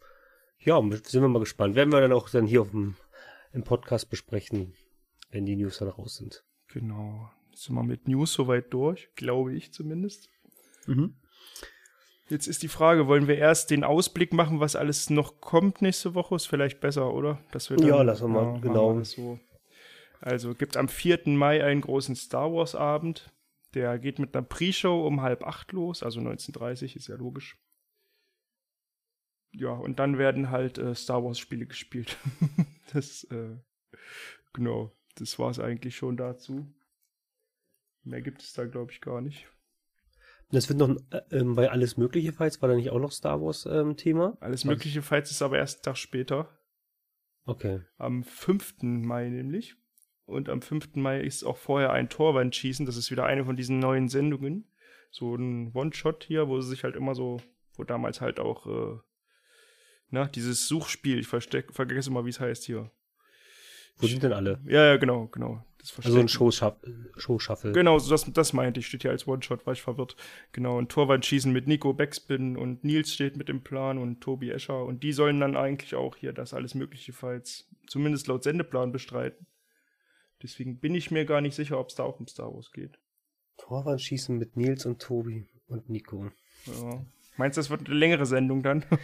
Ja, 0.60 0.82
sind 0.82 1.22
wir 1.22 1.28
mal 1.30 1.40
gespannt. 1.40 1.76
Werden 1.76 1.92
wir 1.94 2.02
dann 2.02 2.12
auch 2.14 2.30
dann 2.30 2.46
hier 2.46 2.62
auf 2.62 2.72
dem 2.72 2.96
im 3.54 3.64
Podcast 3.64 4.10
besprechen, 4.10 4.74
wenn 5.32 5.46
die 5.46 5.56
News 5.56 5.78
dann 5.78 5.90
raus 5.90 6.16
sind. 6.16 6.44
Genau. 6.70 7.30
Sind 7.54 7.76
wir 7.76 7.84
mit 7.84 8.08
News 8.08 8.34
soweit 8.34 8.74
durch, 8.74 9.10
glaube 9.16 9.54
ich 9.54 9.72
zumindest. 9.74 10.30
Mhm. 10.88 11.16
Jetzt 12.30 12.48
ist 12.48 12.64
die 12.64 12.68
Frage, 12.68 13.08
wollen 13.08 13.28
wir 13.28 13.38
erst 13.38 13.70
den 13.70 13.84
Ausblick 13.84 14.34
machen, 14.34 14.60
was 14.60 14.76
alles 14.76 15.10
noch 15.10 15.42
kommt 15.42 15.82
nächste 15.82 16.16
Woche? 16.16 16.36
Ist 16.36 16.48
vielleicht 16.48 16.80
besser, 16.80 17.14
oder? 17.14 17.40
Dass 17.52 17.70
wir 17.70 17.78
Ja, 17.80 18.02
lassen 18.02 18.24
wir 18.24 18.28
mal, 18.30 18.46
machen 18.46 18.62
genau. 18.62 18.98
das 18.98 19.12
so. 19.12 19.40
Also 20.22 20.56
gibt 20.56 20.78
am 20.78 20.88
4. 20.88 21.22
Mai 21.26 21.64
einen 21.64 21.82
großen 21.82 22.16
Star 22.16 22.52
Wars 22.54 22.76
Abend. 22.76 23.32
Der 23.74 24.00
geht 24.00 24.20
mit 24.20 24.36
einer 24.36 24.46
Pre-Show 24.46 25.06
um 25.06 25.22
halb 25.22 25.44
acht 25.44 25.72
los, 25.74 26.02
also 26.02 26.22
19.30 26.22 26.96
ist 26.96 27.08
ja 27.08 27.16
logisch. 27.16 27.58
Ja, 29.52 29.72
und 29.72 30.00
dann 30.00 30.18
werden 30.18 30.50
halt 30.50 30.78
äh, 30.78 30.96
Star 30.96 31.24
Wars 31.24 31.40
Spiele 31.40 31.66
gespielt. 31.66 32.18
das, 32.94 33.26
äh, 33.26 33.58
genau, 34.54 34.92
das 35.16 35.38
war 35.40 35.52
es 35.52 35.60
eigentlich 35.60 35.96
schon 35.96 36.18
dazu. 36.18 36.66
Mehr 38.04 38.22
gibt 38.22 38.42
es 38.42 38.54
da, 38.54 38.66
glaube 38.66 38.92
ich, 38.92 39.02
gar 39.02 39.22
nicht. 39.22 39.48
Das 40.54 40.70
wird 40.70 40.78
noch 40.78 40.96
äh, 41.10 41.22
ähm, 41.32 41.56
bei 41.56 41.72
alles 41.72 41.98
Mögliche, 41.98 42.32
falls 42.32 42.62
war 42.62 42.70
da 42.70 42.76
nicht 42.76 42.92
auch 42.92 43.00
noch 43.00 43.12
Star 43.12 43.42
Wars 43.42 43.66
ähm, 43.66 43.98
Thema? 43.98 44.38
Alles 44.40 44.66
Mögliche, 44.66 45.02
falls 45.02 45.32
es 45.32 45.42
aber 45.42 45.58
erst 45.58 45.80
einen 45.80 45.84
Tag 45.84 45.98
später. 45.98 46.48
Okay. 47.46 47.82
Am 47.98 48.24
5. 48.24 48.84
Mai 48.84 49.30
nämlich. 49.30 49.76
Und 50.26 50.50
am 50.50 50.62
5. 50.62 50.96
Mai 50.96 51.22
ist 51.22 51.44
auch 51.44 51.58
vorher 51.58 51.92
ein 51.92 52.08
Torwandschießen. 52.08 52.86
Das 52.86 52.98
ist 52.98 53.10
wieder 53.10 53.26
eine 53.26 53.46
von 53.46 53.56
diesen 53.56 53.80
neuen 53.80 54.10
Sendungen. 54.10 54.68
So 55.10 55.36
ein 55.36 55.72
One-Shot 55.74 56.24
hier, 56.24 56.48
wo 56.48 56.62
sie 56.62 56.70
sich 56.70 56.84
halt 56.84 56.96
immer 56.96 57.16
so, 57.16 57.42
wo 57.74 57.84
damals 57.84 58.22
halt 58.22 58.40
auch, 58.40 58.68
äh, 58.68 59.00
na, 60.12 60.26
dieses 60.28 60.68
Suchspiel, 60.68 61.18
ich 61.18 61.28
versteck, 61.28 61.74
vergesse 61.74 62.12
immer, 62.12 62.26
wie 62.26 62.30
es 62.30 62.40
heißt 62.40 62.64
hier. 62.64 62.92
Wo 63.98 64.06
sind 64.06 64.22
denn 64.22 64.34
alle? 64.34 64.62
Ja, 64.66 64.86
ja, 64.86 64.98
genau, 64.98 65.28
genau. 65.28 65.66
Das 65.84 66.06
Also 66.06 66.18
ein 66.18 66.30
Showshuffle. 66.30 67.74
Genau, 67.74 68.00
so 68.00 68.10
das, 68.10 68.32
das 68.32 68.54
meinte 68.54 68.80
ich, 68.80 68.88
steht 68.88 69.02
hier 69.02 69.12
als 69.12 69.28
One-Shot, 69.28 69.66
war 69.66 69.74
ich 69.74 69.82
verwirrt. 69.82 70.16
Genau, 70.54 70.80
ein 70.80 70.88
Torwandschießen 70.88 71.52
mit 71.52 71.68
Nico 71.68 71.92
Backspin 71.92 72.56
und 72.56 72.86
Nils 72.86 73.14
steht 73.14 73.36
mit 73.36 73.50
im 73.50 73.64
Plan 73.64 73.98
und 73.98 74.22
Tobi 74.22 74.50
Escher. 74.50 74.86
Und 74.86 75.04
die 75.04 75.12
sollen 75.12 75.42
dann 75.42 75.58
eigentlich 75.58 75.96
auch 75.96 76.16
hier 76.16 76.32
das 76.32 76.54
alles 76.54 76.74
mögliche, 76.74 77.12
falls 77.12 77.68
zumindest 77.86 78.28
laut 78.28 78.44
Sendeplan 78.44 78.94
bestreiten. 78.94 79.46
Deswegen 80.42 80.80
bin 80.80 80.96
ich 80.96 81.12
mir 81.12 81.26
gar 81.26 81.42
nicht 81.42 81.56
sicher, 81.56 81.78
ob 81.78 81.90
es 81.90 81.96
da 81.96 82.04
auch 82.04 82.20
um 82.20 82.28
Star 82.28 82.54
Wars 82.54 82.72
geht. 82.72 82.98
Torwandschießen 83.58 84.38
mit 84.38 84.56
Nils 84.56 84.86
und 84.86 85.02
Tobi 85.02 85.48
und 85.68 85.90
Nico. 85.90 86.32
Ja. 86.66 87.06
Meinst 87.36 87.58
du, 87.58 87.60
das 87.60 87.70
wird 87.70 87.88
eine 87.88 87.96
längere 87.96 88.26
Sendung 88.26 88.64
dann? 88.64 88.86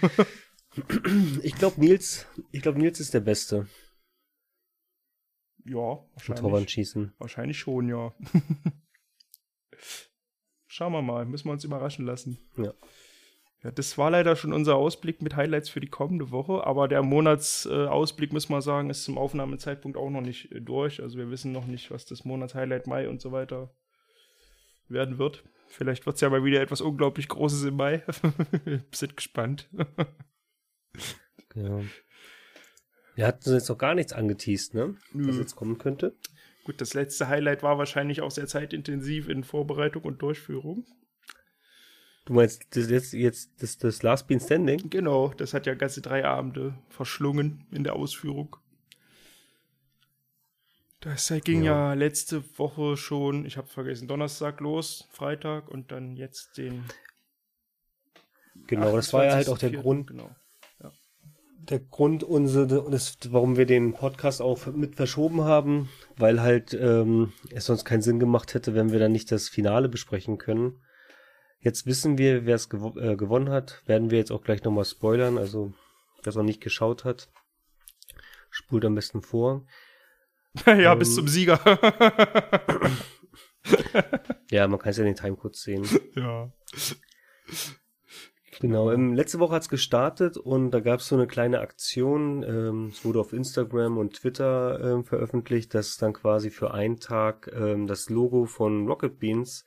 Ich 1.41 1.55
glaube 1.55 1.81
Nils, 1.81 2.27
ich 2.51 2.61
glaube 2.61 2.77
Nils 2.77 2.99
ist 2.99 3.15
der 3.15 3.21
Beste 3.21 3.67
ja, 5.65 6.05
wahrscheinlich. 6.13 6.41
Torwandschießen. 6.41 7.13
Wahrscheinlich 7.17 7.59
schon, 7.59 7.89
ja. 7.89 8.13
Schauen 10.67 10.93
wir 10.93 11.01
mal, 11.01 11.25
müssen 11.25 11.47
wir 11.47 11.53
uns 11.53 11.63
überraschen 11.63 12.05
lassen. 12.05 12.37
Ja. 12.57 12.73
Ja, 13.63 13.71
das 13.71 13.97
war 13.97 14.09
leider 14.09 14.37
schon 14.37 14.53
unser 14.53 14.75
Ausblick 14.75 15.21
mit 15.21 15.35
Highlights 15.35 15.67
für 15.67 15.81
die 15.81 15.89
kommende 15.89 16.31
Woche, 16.31 16.65
aber 16.65 16.87
der 16.87 17.03
Monatsausblick, 17.03 18.31
äh, 18.31 18.33
müssen 18.33 18.53
wir 18.53 18.61
sagen, 18.61 18.89
ist 18.89 19.03
zum 19.03 19.17
Aufnahmezeitpunkt 19.17 19.97
auch 19.97 20.09
noch 20.09 20.21
nicht 20.21 20.51
äh, 20.53 20.61
durch. 20.61 21.01
Also 21.01 21.17
wir 21.17 21.29
wissen 21.29 21.51
noch 21.51 21.65
nicht, 21.65 21.91
was 21.91 22.05
das 22.05 22.23
Monatshighlight 22.23 22.87
Mai 22.87 23.09
und 23.09 23.19
so 23.19 23.33
weiter 23.33 23.75
werden 24.87 25.17
wird. 25.17 25.43
Vielleicht 25.67 26.05
wird 26.05 26.15
es 26.15 26.21
ja 26.21 26.29
mal 26.29 26.45
wieder 26.45 26.61
etwas 26.61 26.79
unglaublich 26.79 27.27
Großes 27.27 27.63
im 27.63 27.75
Mai. 27.75 28.03
Sind 28.91 29.17
gespannt. 29.17 29.69
Ja. 31.55 31.81
Wir 33.19 33.27
hatten 33.27 33.51
jetzt 33.51 33.67
noch 33.67 33.77
gar 33.77 33.95
nichts 33.95 34.13
angeteased, 34.13 34.73
ne? 34.73 34.95
Was 35.11 35.35
jetzt 35.35 35.57
kommen 35.57 35.77
könnte. 35.77 36.15
Gut, 36.63 36.79
das 36.79 36.93
letzte 36.93 37.27
Highlight 37.27 37.63
war 37.63 37.77
wahrscheinlich 37.77 38.21
auch 38.21 38.31
sehr 38.31 38.47
zeitintensiv 38.47 39.27
in 39.27 39.43
Vorbereitung 39.43 40.03
und 40.03 40.21
Durchführung. 40.21 40.85
Du 42.23 42.31
meinst 42.31 42.65
das 42.77 42.89
jetzt, 42.89 43.11
jetzt 43.11 43.61
das, 43.61 43.77
das 43.77 44.03
Last 44.03 44.29
Bean 44.29 44.39
Standing? 44.39 44.89
Genau, 44.89 45.33
das 45.35 45.53
hat 45.53 45.65
ja 45.65 45.73
ganze 45.73 45.99
drei 45.99 46.23
Abende 46.23 46.75
verschlungen 46.87 47.65
in 47.71 47.83
der 47.83 47.97
Ausführung. 47.97 48.55
Das 51.01 51.33
ging 51.43 51.63
ja, 51.63 51.95
letzte 51.95 52.41
Woche 52.57 52.95
schon, 52.95 53.43
ich 53.45 53.57
habe 53.57 53.67
vergessen, 53.67 54.07
Donnerstag 54.07 54.61
los, 54.61 55.09
Freitag 55.11 55.67
und 55.67 55.91
dann 55.91 56.15
jetzt 56.15 56.57
den. 56.57 56.85
Genau, 58.67 58.95
das 58.95 59.11
war 59.11 59.25
ja 59.25 59.33
halt 59.33 59.49
auch 59.49 59.57
der 59.57 59.71
28.04., 59.71 59.81
Grund, 59.81 60.07
Genau. 60.07 60.33
Der 61.61 61.79
Grund, 61.79 62.23
unsere, 62.23 62.89
das, 62.89 63.17
warum 63.29 63.57
wir 63.57 63.65
den 63.65 63.93
Podcast 63.93 64.41
auch 64.41 64.65
mit 64.67 64.95
verschoben 64.95 65.41
haben, 65.41 65.89
weil 66.17 66.41
halt 66.41 66.73
ähm, 66.73 67.33
es 67.51 67.65
sonst 67.65 67.85
keinen 67.85 68.01
Sinn 68.01 68.19
gemacht 68.19 68.53
hätte, 68.53 68.73
wenn 68.73 68.91
wir 68.91 68.99
dann 68.99 69.11
nicht 69.11 69.31
das 69.31 69.49
Finale 69.49 69.89
besprechen 69.89 70.37
können. 70.37 70.81
Jetzt 71.59 71.85
wissen 71.85 72.17
wir, 72.17 72.45
wer 72.45 72.55
es 72.55 72.69
gewo 72.69 72.97
äh, 72.97 73.15
gewonnen 73.15 73.49
hat. 73.49 73.83
Werden 73.85 74.11
wir 74.11 74.17
jetzt 74.17 74.31
auch 74.31 74.43
gleich 74.43 74.63
nochmal 74.63 74.85
spoilern. 74.85 75.37
Also, 75.37 75.73
wer 76.23 76.29
es 76.29 76.35
noch 76.35 76.43
nicht 76.43 76.61
geschaut 76.61 77.03
hat, 77.03 77.29
spult 78.49 78.85
am 78.85 78.95
besten 78.95 79.21
vor. 79.21 79.65
ja, 80.65 80.93
Ähm. 80.93 80.99
bis 80.99 81.15
zum 81.15 81.27
Sieger. 81.27 81.59
Ja, 84.51 84.67
man 84.67 84.79
kann 84.79 84.91
es 84.91 84.97
ja 84.97 85.03
in 85.03 85.13
den 85.13 85.15
Timecodes 85.15 85.61
sehen. 85.61 85.87
ja. 86.15 86.51
Genau, 88.59 88.91
ähm, 88.91 89.13
letzte 89.13 89.39
Woche 89.39 89.55
hat's 89.55 89.69
gestartet 89.69 90.35
und 90.35 90.71
da 90.71 90.81
gab's 90.81 91.07
so 91.07 91.15
eine 91.15 91.27
kleine 91.27 91.61
Aktion. 91.61 92.43
Ähm, 92.43 92.87
es 92.87 93.05
wurde 93.05 93.21
auf 93.21 93.31
Instagram 93.31 93.97
und 93.97 94.15
Twitter 94.15 94.79
ähm, 94.83 95.05
veröffentlicht, 95.05 95.73
dass 95.73 95.95
dann 95.95 96.11
quasi 96.11 96.49
für 96.49 96.73
einen 96.73 96.99
Tag 96.99 97.49
ähm, 97.53 97.87
das 97.87 98.09
Logo 98.09 98.45
von 98.45 98.85
Rocket 98.85 99.17
Beans 99.17 99.63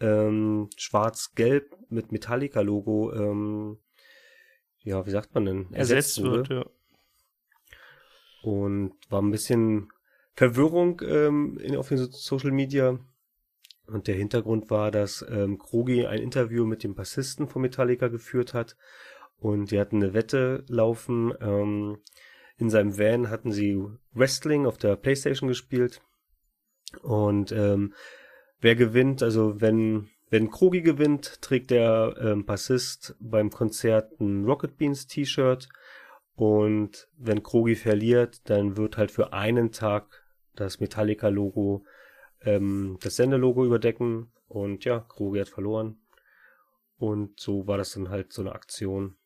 ähm, 0.00 0.70
schwarz-gelb 0.76 1.76
mit 1.90 2.10
Metallica-Logo, 2.10 3.12
ähm, 3.12 3.78
ja, 4.78 5.04
wie 5.06 5.10
sagt 5.10 5.34
man 5.34 5.44
denn? 5.44 5.72
Ersetzt 5.72 6.22
wird, 6.22 6.48
ja. 6.48 6.64
und 8.42 8.94
war 9.10 9.20
ein 9.20 9.30
bisschen 9.30 9.92
Verwirrung 10.34 11.02
ähm, 11.04 11.58
in, 11.58 11.76
auf 11.76 11.88
den 11.88 11.98
so 11.98 12.08
Social 12.10 12.50
Media. 12.50 12.98
Und 13.92 14.06
der 14.06 14.14
Hintergrund 14.14 14.70
war, 14.70 14.90
dass 14.90 15.24
ähm, 15.28 15.58
Krogi 15.58 16.06
ein 16.06 16.20
Interview 16.20 16.64
mit 16.64 16.82
dem 16.82 16.94
Bassisten 16.94 17.48
von 17.48 17.62
Metallica 17.62 18.08
geführt 18.08 18.54
hat 18.54 18.76
und 19.38 19.70
die 19.70 19.78
hatten 19.78 19.96
eine 19.96 20.14
Wette 20.14 20.64
laufen. 20.68 21.34
Ähm, 21.40 21.98
in 22.56 22.70
seinem 22.70 22.96
Van 22.96 23.28
hatten 23.28 23.52
sie 23.52 23.82
Wrestling 24.12 24.66
auf 24.66 24.78
der 24.78 24.96
Playstation 24.96 25.48
gespielt 25.48 26.00
und 27.00 27.52
ähm, 27.52 27.94
wer 28.60 28.76
gewinnt, 28.76 29.22
also 29.22 29.60
wenn 29.60 30.08
wenn 30.30 30.50
Krogi 30.50 30.80
gewinnt, 30.80 31.42
trägt 31.42 31.70
der 31.70 32.14
ähm, 32.18 32.46
Bassist 32.46 33.14
beim 33.20 33.50
Konzert 33.50 34.18
ein 34.18 34.46
Rocket 34.46 34.78
Beans 34.78 35.06
T-Shirt 35.06 35.68
und 36.34 37.08
wenn 37.18 37.42
Krogi 37.42 37.74
verliert, 37.74 38.48
dann 38.48 38.78
wird 38.78 38.96
halt 38.96 39.10
für 39.10 39.34
einen 39.34 39.72
Tag 39.72 40.24
das 40.54 40.80
Metallica-Logo 40.80 41.84
ähm, 42.44 42.98
das 43.02 43.16
Sendelogo 43.16 43.64
überdecken. 43.64 44.30
Und 44.48 44.84
ja, 44.84 45.00
Krogi 45.00 45.38
hat 45.38 45.48
verloren. 45.48 45.98
Und 46.98 47.40
so 47.40 47.66
war 47.66 47.78
das 47.78 47.92
dann 47.94 48.10
halt 48.10 48.32
so 48.32 48.42
eine 48.42 48.52
Aktion. 48.52 49.16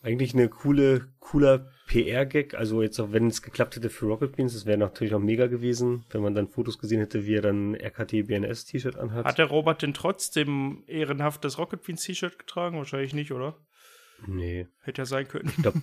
Eigentlich 0.00 0.34
eine 0.34 0.48
coole, 0.48 1.08
cooler 1.20 1.70
PR-Gag. 1.86 2.54
Also 2.54 2.82
jetzt 2.82 2.98
auch 2.98 3.12
wenn 3.12 3.28
es 3.28 3.42
geklappt 3.42 3.76
hätte 3.76 3.90
für 3.90 4.06
Rocket 4.06 4.34
Beans, 4.34 4.52
das 4.54 4.66
wäre 4.66 4.78
natürlich 4.78 5.14
auch 5.14 5.20
mega 5.20 5.46
gewesen, 5.46 6.04
wenn 6.10 6.22
man 6.22 6.34
dann 6.34 6.48
Fotos 6.48 6.78
gesehen 6.78 7.00
hätte, 7.00 7.26
wie 7.26 7.36
er 7.36 7.42
dann 7.42 7.74
RKT 7.74 8.26
BNS 8.26 8.64
T-Shirt 8.64 8.96
anhat. 8.96 9.24
Hat 9.24 9.38
der 9.38 9.46
Robert 9.46 9.82
denn 9.82 9.94
trotzdem 9.94 10.82
ehrenhaft 10.86 11.44
das 11.44 11.58
Rocket 11.58 11.82
Beans 11.84 12.02
T-Shirt 12.02 12.38
getragen? 12.38 12.78
Wahrscheinlich 12.78 13.14
nicht, 13.14 13.30
oder? 13.32 13.56
Nee, 14.26 14.68
Hätte 14.80 15.02
ja 15.02 15.06
sein 15.06 15.28
können. 15.28 15.50
ich 15.50 15.62
glaube, 15.62 15.82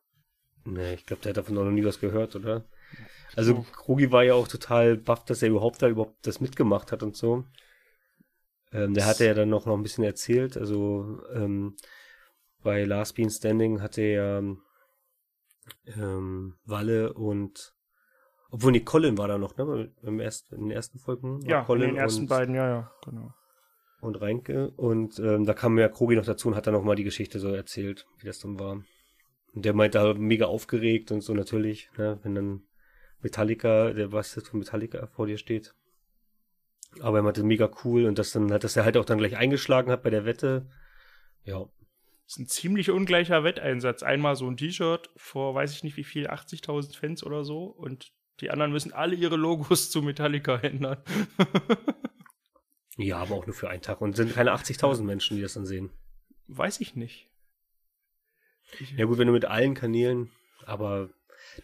nee, 0.64 0.94
ich 0.94 1.06
glaube, 1.06 1.22
der 1.22 1.30
hat 1.30 1.36
davon 1.36 1.58
auch 1.58 1.64
noch 1.64 1.70
nie 1.70 1.84
was 1.84 2.00
gehört, 2.00 2.34
oder? 2.34 2.64
Also 3.34 3.64
Krogi 3.72 4.12
war 4.12 4.24
ja 4.24 4.34
auch 4.34 4.48
total 4.48 4.96
baff, 4.96 5.24
dass 5.24 5.42
er 5.42 5.48
überhaupt 5.48 5.80
da 5.82 5.88
überhaupt 5.88 6.26
das 6.26 6.40
mitgemacht 6.40 6.92
hat 6.92 7.02
und 7.02 7.16
so. 7.16 7.44
Ähm, 8.72 8.94
der 8.94 9.06
hatte 9.06 9.24
ja 9.24 9.34
dann 9.34 9.48
noch, 9.48 9.66
noch 9.66 9.76
ein 9.76 9.82
bisschen 9.82 10.04
erzählt, 10.04 10.56
also 10.56 11.20
ähm, 11.34 11.76
bei 12.62 12.84
Last 12.84 13.16
Bean 13.16 13.30
Standing 13.30 13.82
hatte 13.82 14.02
er 14.02 14.42
ähm, 15.86 16.54
Walle 16.64 17.12
und 17.12 17.74
obwohl 18.50 18.72
nee, 18.72 18.80
Colin 18.80 19.16
war 19.16 19.28
da 19.28 19.38
noch, 19.38 19.56
ne? 19.56 19.90
Im 20.02 20.20
ersten, 20.20 20.54
in 20.54 20.60
den 20.62 20.70
ersten 20.70 20.98
Folgen 20.98 21.42
war 21.42 21.50
ja, 21.50 21.60
in 21.60 21.66
Colin 21.66 21.88
den 21.88 21.96
ersten 21.96 22.22
und, 22.22 22.28
beiden, 22.28 22.54
ja, 22.54 22.68
ja, 22.68 22.92
genau. 23.02 23.32
und 24.02 24.20
Reinke. 24.20 24.70
Und 24.76 25.18
ähm, 25.18 25.46
da 25.46 25.54
kam 25.54 25.78
ja 25.78 25.88
Krogi 25.88 26.16
noch 26.16 26.26
dazu 26.26 26.48
und 26.48 26.54
hat 26.54 26.66
dann 26.66 26.74
noch 26.74 26.84
mal 26.84 26.94
die 26.94 27.04
Geschichte 27.04 27.38
so 27.38 27.48
erzählt, 27.48 28.06
wie 28.18 28.26
das 28.26 28.40
dann 28.40 28.60
war. 28.60 28.82
Und 29.54 29.64
der 29.64 29.72
meinte 29.72 30.00
halt 30.00 30.18
mega 30.18 30.46
aufgeregt 30.46 31.10
und 31.12 31.22
so 31.22 31.32
natürlich, 31.32 31.90
ne, 31.96 32.18
wenn 32.22 32.34
dann 32.34 32.62
Metallica, 33.22 33.92
der 33.92 34.12
was 34.12 34.34
jetzt 34.34 34.48
von 34.48 34.60
Metallica 34.60 35.06
vor 35.06 35.26
dir 35.26 35.38
steht. 35.38 35.74
Aber 37.00 37.18
er 37.18 37.22
meinte 37.22 37.42
mega 37.42 37.70
cool 37.84 38.04
und 38.04 38.18
das 38.18 38.32
dann 38.32 38.52
hat, 38.52 38.64
dass 38.64 38.76
er 38.76 38.84
halt 38.84 38.96
auch 38.96 39.04
dann 39.04 39.18
gleich 39.18 39.36
eingeschlagen 39.36 39.90
hat 39.90 40.02
bei 40.02 40.10
der 40.10 40.24
Wette. 40.24 40.68
Ja. 41.44 41.64
Das 42.24 42.34
ist 42.34 42.38
ein 42.38 42.46
ziemlich 42.46 42.90
ungleicher 42.90 43.44
Wetteinsatz. 43.44 44.02
Einmal 44.02 44.36
so 44.36 44.48
ein 44.48 44.56
T-Shirt 44.56 45.10
vor, 45.16 45.54
weiß 45.54 45.72
ich 45.72 45.84
nicht 45.84 45.96
wie 45.96 46.04
viel, 46.04 46.28
80.000 46.28 46.96
Fans 46.96 47.24
oder 47.24 47.44
so. 47.44 47.64
Und 47.64 48.12
die 48.40 48.50
anderen 48.50 48.72
müssen 48.72 48.92
alle 48.92 49.14
ihre 49.14 49.36
Logos 49.36 49.90
zu 49.90 50.02
Metallica 50.02 50.56
ändern. 50.56 51.02
ja, 52.96 53.18
aber 53.18 53.34
auch 53.36 53.46
nur 53.46 53.54
für 53.54 53.70
einen 53.70 53.82
Tag. 53.82 54.00
Und 54.00 54.16
sind 54.16 54.34
keine 54.34 54.52
80.000 54.52 55.02
Menschen, 55.02 55.36
die 55.36 55.42
das 55.42 55.54
dann 55.54 55.66
sehen. 55.66 55.90
Weiß 56.48 56.80
ich 56.80 56.94
nicht. 56.94 57.28
Ja 58.96 59.06
gut, 59.06 59.18
wenn 59.18 59.26
du 59.26 59.32
mit 59.32 59.44
allen 59.44 59.74
Kanälen, 59.74 60.30
aber 60.64 61.10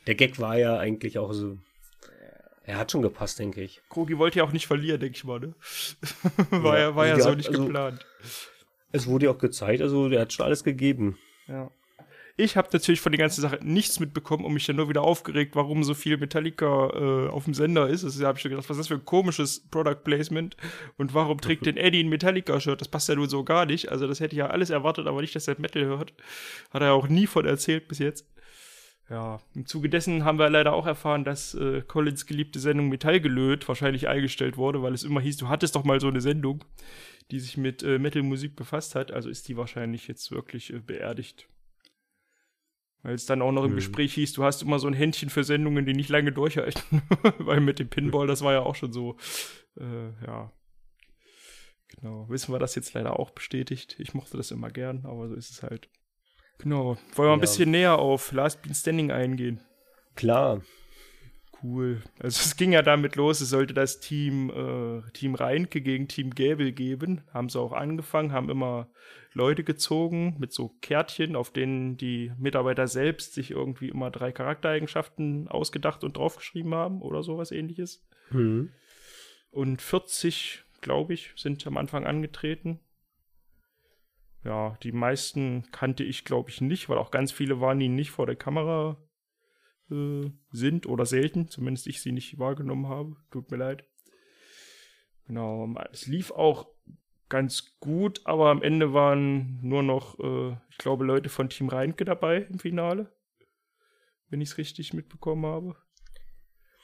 der 0.07 0.15
Gag 0.15 0.39
war 0.39 0.59
ja 0.59 0.79
eigentlich 0.79 1.19
auch 1.19 1.33
so. 1.33 1.59
Er 2.65 2.77
hat 2.77 2.93
schon 2.93 3.01
gepasst, 3.01 3.39
denke 3.39 3.63
ich. 3.63 3.81
Krogi 3.89 4.19
wollte 4.19 4.39
ja 4.39 4.45
auch 4.45 4.53
nicht 4.53 4.67
verlieren, 4.67 5.01
denke 5.01 5.17
ich 5.17 5.25
mal, 5.25 5.41
ne? 5.41 5.55
war 6.51 6.79
ja, 6.79 6.95
war 6.95 7.07
ja, 7.07 7.19
so 7.19 7.31
hat, 7.31 7.39
nicht 7.39 7.49
also, 7.49 7.65
geplant. 7.65 8.05
Es 8.93 9.07
wurde 9.07 9.27
ja 9.27 9.33
auch 9.33 9.39
gezeigt, 9.39 9.81
also 9.81 10.09
der 10.09 10.21
hat 10.21 10.33
schon 10.33 10.45
alles 10.45 10.65
gegeben. 10.65 11.19
Ja. 11.47 11.71
Ich 12.41 12.57
habe 12.57 12.69
natürlich 12.73 13.01
von 13.01 13.11
der 13.11 13.19
ganzen 13.19 13.41
Sache 13.41 13.59
nichts 13.65 13.99
mitbekommen 13.99 14.45
und 14.45 14.53
mich 14.53 14.65
dann 14.65 14.77
nur 14.77 14.89
wieder 14.89 15.03
aufgeregt, 15.03 15.57
warum 15.57 15.83
so 15.83 15.93
viel 15.93 16.17
Metallica 16.19 17.27
äh, 17.27 17.29
auf 17.31 17.45
dem 17.45 17.53
Sender 17.53 17.89
ist. 17.89 18.05
Also 18.05 18.25
habe 18.25 18.39
ich 18.39 18.43
schon 18.43 18.53
gedacht, 18.53 18.71
was 18.71 18.77
ist 18.77 18.83
das 18.83 18.89
für 18.89 18.95
ein 18.95 19.05
komisches 19.05 19.67
Product 19.71 20.05
Placement 20.05 20.57
und 20.99 21.15
warum 21.15 21.41
trägt 21.41 21.67
denn 21.67 21.77
Eddie 21.77 22.05
ein 22.05 22.09
Metallica-Shirt? 22.09 22.81
Das 22.81 22.87
passt 22.87 23.09
ja 23.09 23.17
nun 23.17 23.29
so 23.29 23.43
gar 23.43 23.67
nicht. 23.67 23.91
Also 23.91 24.07
das 24.07 24.21
hätte 24.21 24.35
ich 24.35 24.39
ja 24.39 24.47
alles 24.47 24.71
erwartet, 24.71 25.09
aber 25.09 25.21
nicht, 25.21 25.35
dass 25.35 25.49
er 25.49 25.59
Metal 25.59 25.85
hört. 25.85 26.13
Hat 26.71 26.81
er 26.81 26.93
auch 26.93 27.09
nie 27.09 27.27
von 27.27 27.45
erzählt 27.45 27.89
bis 27.89 27.99
jetzt. 27.99 28.25
Ja, 29.11 29.41
im 29.55 29.65
Zuge 29.65 29.89
dessen 29.89 30.25
haben 30.25 30.39
wir 30.39 30.51
leider 30.51 30.75
auch 30.75 30.87
erfahren, 30.87 31.25
dass 31.25 31.55
äh, 31.55 31.81
Collins 31.81 32.27
geliebte 32.27 32.61
Sendung 32.61 32.91
Metallgelöt 32.91 33.67
wahrscheinlich 33.67 34.07
eingestellt 34.07 34.59
wurde, 34.59 34.83
weil 34.83 34.93
es 34.93 35.03
immer 35.03 35.21
hieß, 35.21 35.39
du 35.39 35.49
hattest 35.49 35.77
doch 35.77 35.85
mal 35.85 35.99
so 35.99 36.09
eine 36.09 36.21
Sendung, 36.21 36.65
die 37.31 37.41
sich 37.41 37.57
mit 37.57 37.83
äh, 37.83 37.99
Metal-Musik 37.99 38.55
befasst 38.55 38.95
hat. 38.95 39.11
Also 39.11 39.31
ist 39.31 39.49
die 39.49 39.57
wahrscheinlich 39.57 40.09
jetzt 40.09 40.31
wirklich 40.31 40.73
äh, 40.73 40.81
beerdigt. 40.81 41.49
Weil 43.03 43.15
es 43.15 43.25
dann 43.25 43.41
auch 43.41 43.53
noch 43.53 43.65
im 43.65 43.73
mhm. 43.73 43.77
Gespräch 43.77 44.13
hieß, 44.15 44.35
du 44.35 44.45
hast 44.45 44.63
immer 44.63 44.79
so 44.79 44.89
ein 44.89 44.95
Händchen 44.95 45.31
für 45.31 45.45
Sendungen, 45.45 45.87
die 45.87 45.95
nicht 45.95 46.11
lange 46.11 46.33
durchhalten. 46.33 47.03
Weil 47.39 47.61
mit 47.61 47.79
dem 47.79 47.89
Pinball, 47.89 48.27
das 48.27 48.43
war 48.43 48.53
ja 48.53 48.61
auch 48.61 48.75
schon 48.75 48.93
so, 48.93 49.17
äh, 49.79 50.27
ja. 50.27 50.53
Genau. 51.97 52.29
Wissen 52.29 52.53
wir 52.53 52.59
das 52.59 52.75
jetzt 52.75 52.93
leider 52.93 53.19
auch 53.19 53.31
bestätigt. 53.31 53.97
Ich 53.99 54.13
mochte 54.13 54.37
das 54.37 54.51
immer 54.51 54.69
gern, 54.71 55.07
aber 55.07 55.29
so 55.29 55.35
ist 55.35 55.51
es 55.51 55.63
halt. 55.63 55.89
Genau. 56.59 56.97
Wollen 57.15 57.29
wir 57.29 57.33
ein 57.33 57.41
bisschen 57.41 57.71
näher 57.71 57.99
auf 57.99 58.33
Last 58.33 58.63
Bean 58.63 58.75
Standing 58.75 59.13
eingehen? 59.13 59.61
Klar. 60.17 60.63
Cool. 61.63 62.03
Also 62.21 62.41
es 62.45 62.57
ging 62.57 62.73
ja 62.73 62.83
damit 62.83 63.17
los, 63.17 63.41
es 63.41 63.51
sollte 63.51 63.75
das 63.75 63.99
Team 63.99 64.51
äh, 64.51 65.11
Team 65.13 65.35
Reinke 65.35 65.81
gegen 65.81 66.07
Team 66.07 66.31
Gäbel 66.31 66.73
geben. 66.73 67.23
Haben 67.33 67.49
sie 67.49 67.59
auch 67.59 67.73
angefangen, 67.73 68.33
haben 68.33 68.49
immer 68.49 68.89
Leute 69.33 69.65
gezogen 69.65 70.37
mit 70.39 70.53
so 70.53 70.75
Kärtchen, 70.81 71.35
auf 71.35 71.53
denen 71.53 71.97
die 71.97 72.33
Mitarbeiter 72.39 72.87
selbst 72.87 73.35
sich 73.35 73.51
irgendwie 73.51 73.89
immer 73.89 74.11
drei 74.11 74.31
Charaktereigenschaften 74.31 75.49
ausgedacht 75.49 76.05
und 76.05 76.17
draufgeschrieben 76.17 76.75
haben 76.75 77.03
oder 77.03 77.23
sowas 77.23 77.51
ähnliches. 77.51 78.07
Mhm. 78.31 78.71
Und 79.51 79.83
40, 79.83 80.65
glaube 80.81 81.15
ich, 81.15 81.33
sind 81.37 81.67
am 81.67 81.77
Anfang 81.77 82.07
angetreten. 82.07 82.81
Ja, 84.45 84.77
die 84.83 84.93
meisten 84.93 85.71
kannte 85.73 86.05
ich, 86.05 86.25
glaube 86.25 86.51
ich, 86.51 86.61
nicht, 86.61 86.89
weil 86.89 86.99
auch 86.99 87.11
ganz 87.11 87.33
viele 87.33 87.61
waren 87.61 87.81
ihnen 87.81 87.97
nicht 87.97 88.11
vor 88.11 88.27
der 88.27 88.37
Kamera 88.37 88.97
äh, 89.91 90.31
sind 90.53 90.87
oder 90.87 91.07
selten, 91.07 91.49
zumindest 91.49 91.87
ich 91.87 92.01
sie 92.01 92.13
nicht 92.13 92.39
wahrgenommen 92.39 92.89
habe. 92.89 93.17
Tut 93.31 93.51
mir 93.51 93.57
leid. 93.57 93.85
Genau, 95.27 95.69
es 95.93 96.07
lief 96.07 96.31
auch 96.31 96.69
ganz 97.29 97.79
gut, 97.81 98.23
aber 98.25 98.51
am 98.51 98.63
Ende 98.63 98.95
waren 98.95 99.61
nur 99.63 99.83
noch, 99.83 100.19
äh, 100.19 100.57
ich 100.71 100.79
glaube, 100.79 101.05
Leute 101.05 101.29
von 101.29 101.51
Team 101.51 101.69
Reinke 101.69 102.05
dabei 102.05 102.43
im 102.43 102.59
Finale. 102.59 103.13
Wenn 104.31 104.41
ich 104.41 104.51
es 104.51 104.59
richtig 104.59 104.95
mitbekommen 104.95 105.47
habe. 105.47 105.77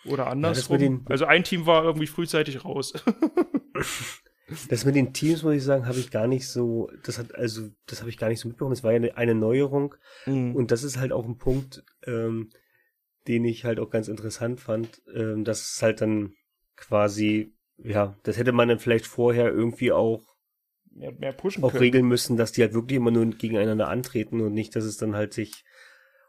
Oder 0.04 0.26
andersrum. 0.26 1.04
Ja, 1.04 1.10
also 1.10 1.24
ein 1.24 1.44
Team 1.44 1.66
war 1.66 1.84
irgendwie 1.84 2.06
frühzeitig 2.06 2.64
raus. 2.64 2.92
das 4.68 4.84
mit 4.84 4.94
den 4.94 5.12
Teams, 5.12 5.42
muss 5.42 5.54
ich 5.54 5.64
sagen, 5.64 5.86
habe 5.86 5.98
ich 5.98 6.10
gar 6.10 6.26
nicht 6.26 6.48
so, 6.48 6.90
das 7.04 7.18
hat, 7.18 7.34
also, 7.34 7.70
das 7.86 8.00
habe 8.00 8.10
ich 8.10 8.18
gar 8.18 8.28
nicht 8.28 8.40
so 8.40 8.48
mitbekommen. 8.48 8.74
Es 8.74 8.84
war 8.84 8.92
ja 8.92 8.96
eine, 8.96 9.16
eine 9.16 9.34
Neuerung. 9.34 9.94
Mhm. 10.26 10.54
Und 10.54 10.70
das 10.70 10.82
ist 10.82 10.98
halt 10.98 11.12
auch 11.12 11.24
ein 11.24 11.38
Punkt, 11.38 11.84
ähm, 12.06 12.50
den 13.26 13.44
ich 13.44 13.64
halt 13.64 13.80
auch 13.80 13.90
ganz 13.90 14.08
interessant 14.08 14.60
fand, 14.60 15.02
ähm, 15.14 15.44
dass 15.44 15.74
es 15.74 15.82
halt 15.82 16.00
dann 16.00 16.34
quasi, 16.76 17.54
ja, 17.78 18.16
das 18.22 18.36
hätte 18.36 18.52
man 18.52 18.68
dann 18.68 18.78
vielleicht 18.78 19.06
vorher 19.06 19.50
irgendwie 19.50 19.92
auch 19.92 20.22
mehr, 20.90 21.12
mehr 21.12 21.32
pushen 21.32 21.64
auch 21.64 21.70
können. 21.70 21.82
regeln 21.82 22.06
müssen, 22.06 22.36
dass 22.36 22.52
die 22.52 22.62
halt 22.62 22.74
wirklich 22.74 22.96
immer 22.96 23.10
nur 23.10 23.26
gegeneinander 23.26 23.88
antreten 23.88 24.40
und 24.40 24.52
nicht, 24.52 24.76
dass 24.76 24.84
es 24.84 24.96
dann 24.96 25.14
halt 25.14 25.32
sich 25.32 25.64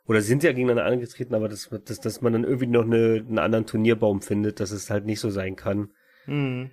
oder 0.08 0.22
sind 0.22 0.44
ja 0.44 0.52
gegeneinander 0.52 0.86
angetreten, 0.86 1.34
aber 1.34 1.50
dass, 1.50 1.70
dass, 1.86 2.00
dass 2.00 2.22
man 2.22 2.34
dann 2.34 2.44
irgendwie 2.44 2.68
noch 2.68 2.84
eine, 2.84 3.26
einen 3.28 3.40
anderen 3.40 3.66
Turnierbaum 3.66 4.22
findet, 4.22 4.60
dass 4.60 4.72
es 4.72 4.90
halt 4.90 5.06
nicht 5.06 5.20
so 5.20 5.32
sein 5.32 5.56
kann. 5.56 5.92
Mhm. 6.28 6.72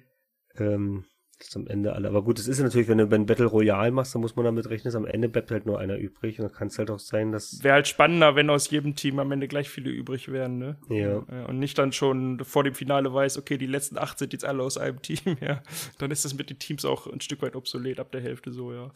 Ähm, 0.57 1.07
zum 1.51 1.67
Ende 1.67 1.93
alle. 1.93 2.09
Aber 2.09 2.23
gut, 2.23 2.39
es 2.39 2.49
ist 2.49 2.59
ja 2.59 2.65
natürlich, 2.65 2.89
wenn 2.89 2.99
du 2.99 3.09
ein 3.09 3.27
Battle 3.27 3.47
Royale 3.47 3.91
machst, 3.91 4.15
dann 4.15 4.23
muss 4.23 4.37
man 4.37 4.45
damit 4.45 4.69
rechnen, 4.69 4.85
dass 4.85 4.95
am 4.95 5.07
Ende 5.07 5.29
bleibt 5.29 5.51
halt 5.51 5.67
nur 5.67 5.79
einer 5.79 5.97
übrig. 5.97 6.39
Und 6.39 6.49
dann 6.49 6.55
kann 6.55 6.69
es 6.69 6.79
halt 6.79 6.91
auch 6.91 6.99
sein, 6.99 7.33
dass. 7.33 7.63
Wäre 7.63 7.75
halt 7.75 7.89
spannender, 7.89 8.37
wenn 8.37 8.51
aus 8.51 8.71
jedem 8.71 8.95
Team 8.95 9.19
am 9.19 9.33
Ende 9.33 9.49
gleich 9.49 9.69
viele 9.69 9.91
übrig 9.91 10.31
wären, 10.31 10.59
ne? 10.59 10.77
Ja. 10.89 11.19
Und 11.45 11.59
nicht 11.59 11.79
dann 11.79 11.93
schon 11.93 12.45
vor 12.45 12.65
dem 12.65 12.75
Finale 12.75 13.13
weiß, 13.13 13.39
okay, 13.39 13.59
die 13.59 13.67
letzten 13.67 13.99
acht 13.99 14.19
sind 14.19 14.33
jetzt 14.33 14.45
alle 14.45 14.63
aus 14.63 14.79
einem 14.79 15.03
Team, 15.03 15.19
ja. 15.41 15.63
Dann 15.99 16.11
ist 16.11 16.25
das 16.25 16.35
mit 16.35 16.51
den 16.51 16.59
Teams 16.59 16.85
auch 16.85 17.07
ein 17.07 17.21
Stück 17.21 17.43
weit 17.43 17.57
obsolet, 17.57 18.01
ab 18.01 18.13
der 18.13 18.21
Hälfte 18.21 18.53
so, 18.53 18.73
ja. 18.73 18.91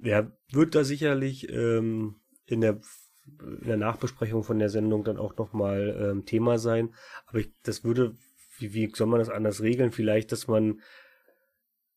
Ja, 0.00 0.30
wird 0.52 0.74
da 0.74 0.84
sicherlich 0.84 1.48
ähm, 1.50 2.16
in 2.46 2.60
der 2.60 2.80
in 3.40 3.66
der 3.66 3.76
Nachbesprechung 3.76 4.42
von 4.42 4.58
der 4.58 4.68
Sendung 4.68 5.04
dann 5.04 5.18
auch 5.18 5.36
nochmal 5.36 5.96
ähm, 6.00 6.24
Thema 6.24 6.58
sein. 6.58 6.94
Aber 7.26 7.38
ich, 7.38 7.50
das 7.62 7.84
würde, 7.84 8.16
wie, 8.58 8.72
wie 8.74 8.90
soll 8.94 9.06
man 9.06 9.18
das 9.18 9.28
anders 9.28 9.62
regeln? 9.62 9.92
Vielleicht, 9.92 10.32
dass 10.32 10.46
man 10.48 10.80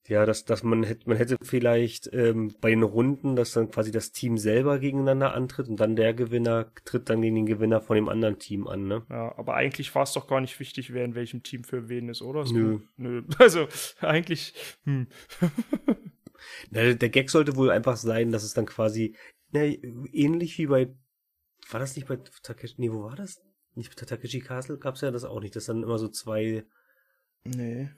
ja, 0.08 0.26
dass, 0.26 0.46
dass 0.46 0.64
man 0.64 0.84
hätte, 0.84 1.08
man 1.08 1.18
hätte 1.18 1.38
vielleicht 1.42 2.10
ähm, 2.12 2.56
bei 2.60 2.72
den 2.72 2.84
Runden, 2.84 3.36
dass 3.36 3.54
dann 3.54 3.70
quasi 3.70 3.92
das 3.92 4.12
Team 4.12 4.38
selber 4.38 4.80
gegeneinander 4.80 5.34
antritt 5.34 5.68
und 5.68 5.80
dann 5.80 5.96
der 5.96 6.14
Gewinner 6.14 6.72
tritt 6.86 7.10
dann 7.10 7.22
gegen 7.22 7.36
den 7.36 7.46
Gewinner 7.46 7.82
von 7.82 7.96
dem 7.96 8.10
anderen 8.10 8.40
Team 8.40 8.68
an, 8.68 8.88
ne? 8.88 9.06
Ja, 9.10 9.38
aber 9.38 9.54
eigentlich 9.56 9.94
war 9.94 10.04
es 10.04 10.14
doch 10.14 10.28
gar 10.28 10.42
nicht 10.42 10.60
wichtig, 10.60 10.94
wer 10.94 11.06
in 11.06 11.16
welchem 11.16 11.44
Team 11.44 11.64
für 11.64 11.88
wen 11.88 12.10
ist, 12.10 12.22
oder? 12.22 12.44
Nö. 12.52 12.80
Nö. 12.98 13.24
Also, 13.38 13.68
eigentlich, 14.00 14.54
hm. 14.86 15.08
Na, 16.72 16.94
der 16.94 17.10
Gag 17.10 17.30
sollte 17.30 17.56
wohl 17.56 17.70
einfach 17.70 17.96
sein, 17.96 18.32
dass 18.32 18.44
es 18.44 18.54
dann 18.54 18.66
quasi, 18.66 19.16
na, 19.52 19.64
ähnlich 19.64 20.58
wie 20.58 20.68
bei, 20.68 20.94
war 21.70 21.80
das 21.80 21.96
nicht 21.96 22.08
bei 22.08 22.18
Takeshi, 22.44 22.76
nee, 22.78 22.92
wo 22.92 23.04
war 23.04 23.16
das? 23.16 23.42
Nicht 23.76 23.96
bei 23.96 24.06
Takeshi 24.06 24.40
Castle 24.40 24.78
gab's 24.78 25.02
ja 25.02 25.12
das 25.12 25.24
auch 25.24 25.40
nicht, 25.40 25.56
dass 25.56 25.66
dann 25.66 25.84
immer 25.84 25.98
so 25.98 26.08
zwei, 26.08 26.66
Nee. 27.44 27.90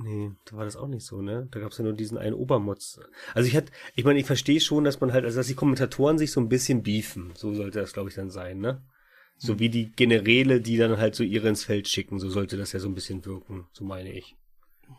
Nee, 0.00 0.30
da 0.44 0.56
war 0.56 0.64
das 0.64 0.76
auch 0.76 0.86
nicht 0.86 1.04
so, 1.04 1.20
ne? 1.22 1.48
Da 1.50 1.58
gab 1.58 1.72
es 1.72 1.78
ja 1.78 1.84
nur 1.84 1.92
diesen 1.92 2.18
einen 2.18 2.34
Obermotz. 2.34 3.00
Also 3.34 3.48
ich 3.48 3.56
hatte, 3.56 3.72
ich 3.96 4.04
meine, 4.04 4.20
ich 4.20 4.26
verstehe 4.26 4.60
schon, 4.60 4.84
dass 4.84 5.00
man 5.00 5.12
halt, 5.12 5.24
also 5.24 5.38
dass 5.38 5.48
die 5.48 5.54
Kommentatoren 5.54 6.18
sich 6.18 6.30
so 6.30 6.40
ein 6.40 6.48
bisschen 6.48 6.84
beefen. 6.84 7.32
So 7.34 7.52
sollte 7.52 7.80
das, 7.80 7.92
glaube 7.92 8.08
ich, 8.08 8.14
dann 8.14 8.30
sein, 8.30 8.58
ne? 8.58 8.82
So 9.36 9.54
mhm. 9.54 9.58
wie 9.58 9.68
die 9.70 9.90
Generäle, 9.90 10.60
die 10.60 10.76
dann 10.76 10.98
halt 10.98 11.16
so 11.16 11.24
ihre 11.24 11.48
ins 11.48 11.64
Feld 11.64 11.88
schicken, 11.88 12.20
so 12.20 12.30
sollte 12.30 12.56
das 12.56 12.72
ja 12.72 12.78
so 12.78 12.88
ein 12.88 12.94
bisschen 12.94 13.24
wirken, 13.24 13.66
so 13.72 13.84
meine 13.84 14.12
ich. 14.12 14.36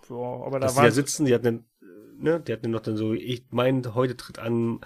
Ja, 0.10 0.16
aber 0.16 0.60
da 0.60 0.68
Dass 0.68 0.76
die 0.76 0.82
da 0.82 0.92
sitzen, 0.92 1.26
die 1.26 1.34
hatten, 1.34 1.66
ne, 2.18 2.42
die 2.42 2.52
hatten 2.52 2.70
noch 2.70 2.82
dann 2.82 2.98
so, 2.98 3.14
ich 3.14 3.46
meine, 3.52 3.96
heute 3.96 4.18
tritt 4.18 4.40
an, 4.40 4.82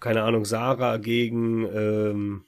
keine 0.00 0.22
Ahnung, 0.22 0.44
Sarah 0.44 0.98
gegen, 0.98 1.64
ähm, 1.64 2.44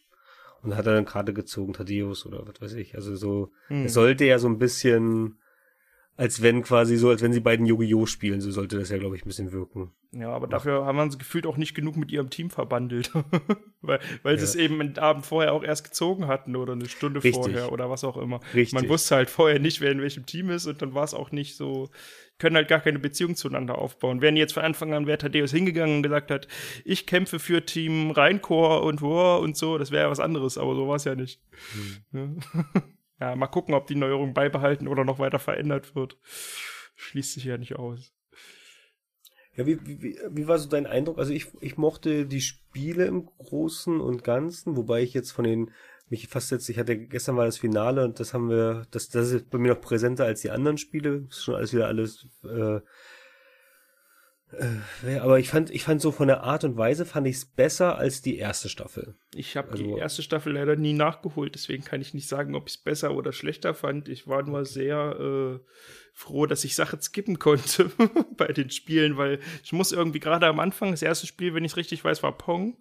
und 0.62 0.76
hat 0.76 0.86
er 0.86 0.94
dann 0.94 1.06
gerade 1.06 1.32
gezogen, 1.32 1.72
Thaddeus 1.72 2.26
oder 2.26 2.46
was 2.46 2.60
weiß 2.60 2.74
ich. 2.74 2.94
Also 2.94 3.16
so, 3.16 3.50
hm. 3.68 3.86
es 3.86 3.94
sollte 3.94 4.26
ja 4.26 4.38
so 4.38 4.48
ein 4.48 4.58
bisschen 4.58 5.38
als 6.20 6.42
wenn 6.42 6.62
quasi 6.62 6.98
so, 6.98 7.08
als 7.08 7.22
wenn 7.22 7.32
sie 7.32 7.40
beiden 7.40 7.64
Yu-Gi-Oh! 7.64 8.04
spielen. 8.04 8.42
So 8.42 8.50
sollte 8.50 8.78
das 8.78 8.90
ja, 8.90 8.98
glaube 8.98 9.16
ich, 9.16 9.24
ein 9.24 9.28
bisschen 9.28 9.52
wirken. 9.52 9.90
Ja, 10.12 10.28
aber 10.28 10.48
dafür 10.48 10.84
haben 10.84 10.96
wir 10.96 11.10
sie 11.10 11.16
gefühlt 11.16 11.46
auch 11.46 11.56
nicht 11.56 11.74
genug 11.74 11.96
mit 11.96 12.12
ihrem 12.12 12.28
Team 12.28 12.50
verbandelt. 12.50 13.10
weil 13.80 14.00
weil 14.22 14.34
ja. 14.34 14.38
sie 14.38 14.44
es 14.44 14.54
eben 14.54 14.82
einen 14.82 14.98
Abend 14.98 15.24
vorher 15.24 15.54
auch 15.54 15.64
erst 15.64 15.82
gezogen 15.82 16.26
hatten 16.26 16.56
oder 16.56 16.74
eine 16.74 16.90
Stunde 16.90 17.24
Richtig. 17.24 17.42
vorher 17.42 17.72
oder 17.72 17.88
was 17.88 18.04
auch 18.04 18.18
immer. 18.18 18.40
Richtig. 18.52 18.74
Man 18.74 18.90
wusste 18.90 19.16
halt 19.16 19.30
vorher 19.30 19.60
nicht, 19.60 19.80
wer 19.80 19.92
in 19.92 20.02
welchem 20.02 20.26
Team 20.26 20.50
ist 20.50 20.66
und 20.66 20.82
dann 20.82 20.92
war 20.92 21.04
es 21.04 21.14
auch 21.14 21.32
nicht 21.32 21.56
so, 21.56 21.88
können 22.36 22.56
halt 22.56 22.68
gar 22.68 22.80
keine 22.80 22.98
Beziehung 22.98 23.34
zueinander 23.34 23.78
aufbauen. 23.78 24.20
Wären 24.20 24.36
jetzt 24.36 24.52
von 24.52 24.62
Anfang 24.62 24.92
an, 24.92 25.06
wäre 25.06 25.16
Thaddeus 25.16 25.52
hingegangen 25.52 25.96
und 25.96 26.02
gesagt 26.02 26.30
hat, 26.30 26.48
ich 26.84 27.06
kämpfe 27.06 27.38
für 27.38 27.64
Team 27.64 28.10
Rheinchor 28.10 28.82
und 28.82 29.00
War 29.00 29.40
und 29.40 29.56
so, 29.56 29.78
das 29.78 29.90
wäre 29.90 30.04
ja 30.04 30.10
was 30.10 30.20
anderes, 30.20 30.58
aber 30.58 30.74
so 30.74 30.86
war 30.86 30.96
es 30.96 31.04
ja 31.04 31.14
nicht. 31.14 31.40
Hm. 32.12 32.40
Ja. 32.52 32.82
Ja, 33.20 33.36
mal 33.36 33.48
gucken, 33.48 33.74
ob 33.74 33.86
die 33.86 33.96
Neuerung 33.96 34.32
beibehalten 34.32 34.88
oder 34.88 35.04
noch 35.04 35.18
weiter 35.18 35.38
verändert 35.38 35.94
wird. 35.94 36.16
Schließt 36.96 37.34
sich 37.34 37.44
ja 37.44 37.58
nicht 37.58 37.76
aus. 37.76 38.14
Ja, 39.56 39.66
wie, 39.66 39.78
wie, 39.84 40.18
wie 40.30 40.48
war 40.48 40.58
so 40.58 40.68
dein 40.68 40.86
Eindruck? 40.86 41.18
Also 41.18 41.32
ich, 41.32 41.48
ich 41.60 41.76
mochte 41.76 42.24
die 42.24 42.40
Spiele 42.40 43.04
im 43.06 43.26
Großen 43.26 44.00
und 44.00 44.24
Ganzen, 44.24 44.76
wobei 44.76 45.02
ich 45.02 45.12
jetzt 45.12 45.32
von 45.32 45.44
den 45.44 45.70
mich 46.08 46.28
fast 46.28 46.50
jetzt, 46.50 46.68
ich 46.68 46.78
hatte 46.78 46.96
gestern 46.96 47.36
war 47.36 47.44
das 47.44 47.58
Finale 47.58 48.04
und 48.04 48.18
das 48.18 48.34
haben 48.34 48.50
wir, 48.50 48.86
das, 48.90 49.10
das 49.10 49.30
ist 49.30 49.50
bei 49.50 49.58
mir 49.58 49.74
noch 49.74 49.80
präsenter 49.80 50.24
als 50.24 50.40
die 50.40 50.50
anderen 50.50 50.78
Spiele. 50.78 51.26
Ist 51.28 51.44
schon 51.44 51.54
alles 51.54 51.72
wieder 51.72 51.86
alles 51.86 52.26
äh, 52.44 52.80
äh, 55.06 55.16
aber 55.18 55.38
ich 55.38 55.48
fand, 55.48 55.70
ich 55.70 55.84
fand 55.84 56.00
so 56.00 56.10
von 56.12 56.28
der 56.28 56.42
Art 56.42 56.64
und 56.64 56.76
Weise 56.76 57.04
fand 57.06 57.26
ich 57.26 57.36
es 57.36 57.44
besser 57.44 57.96
als 57.98 58.22
die 58.22 58.36
erste 58.38 58.68
Staffel. 58.68 59.14
Ich 59.34 59.56
habe 59.56 59.70
Also- 59.72 59.82
die 59.84 59.92
erste 59.98 60.22
Staffel 60.22 60.52
leider 60.54 60.76
nie 60.76 60.92
nachgeholt, 60.92 61.54
deswegen 61.54 61.84
kann 61.84 62.00
ich 62.00 62.14
nicht 62.14 62.28
sagen, 62.28 62.54
ob 62.54 62.68
ich 62.68 62.74
es 62.74 62.82
besser 62.82 63.14
oder 63.14 63.32
schlechter 63.32 63.74
fand. 63.74 64.08
Ich 64.08 64.26
war 64.26 64.42
nur 64.42 64.64
sehr 64.64 65.60
äh, 65.60 65.64
froh, 66.12 66.46
dass 66.46 66.64
ich 66.64 66.74
Sachen 66.74 67.00
skippen 67.00 67.38
konnte 67.38 67.90
bei 68.36 68.48
den 68.48 68.70
Spielen, 68.70 69.16
weil 69.16 69.38
ich 69.62 69.72
muss 69.72 69.92
irgendwie 69.92 70.20
gerade 70.20 70.46
am 70.46 70.60
Anfang, 70.60 70.90
das 70.90 71.02
erste 71.02 71.26
Spiel, 71.26 71.54
wenn 71.54 71.64
ich 71.64 71.72
es 71.72 71.76
richtig 71.76 72.04
weiß, 72.04 72.22
war 72.22 72.36
Pong. 72.36 72.76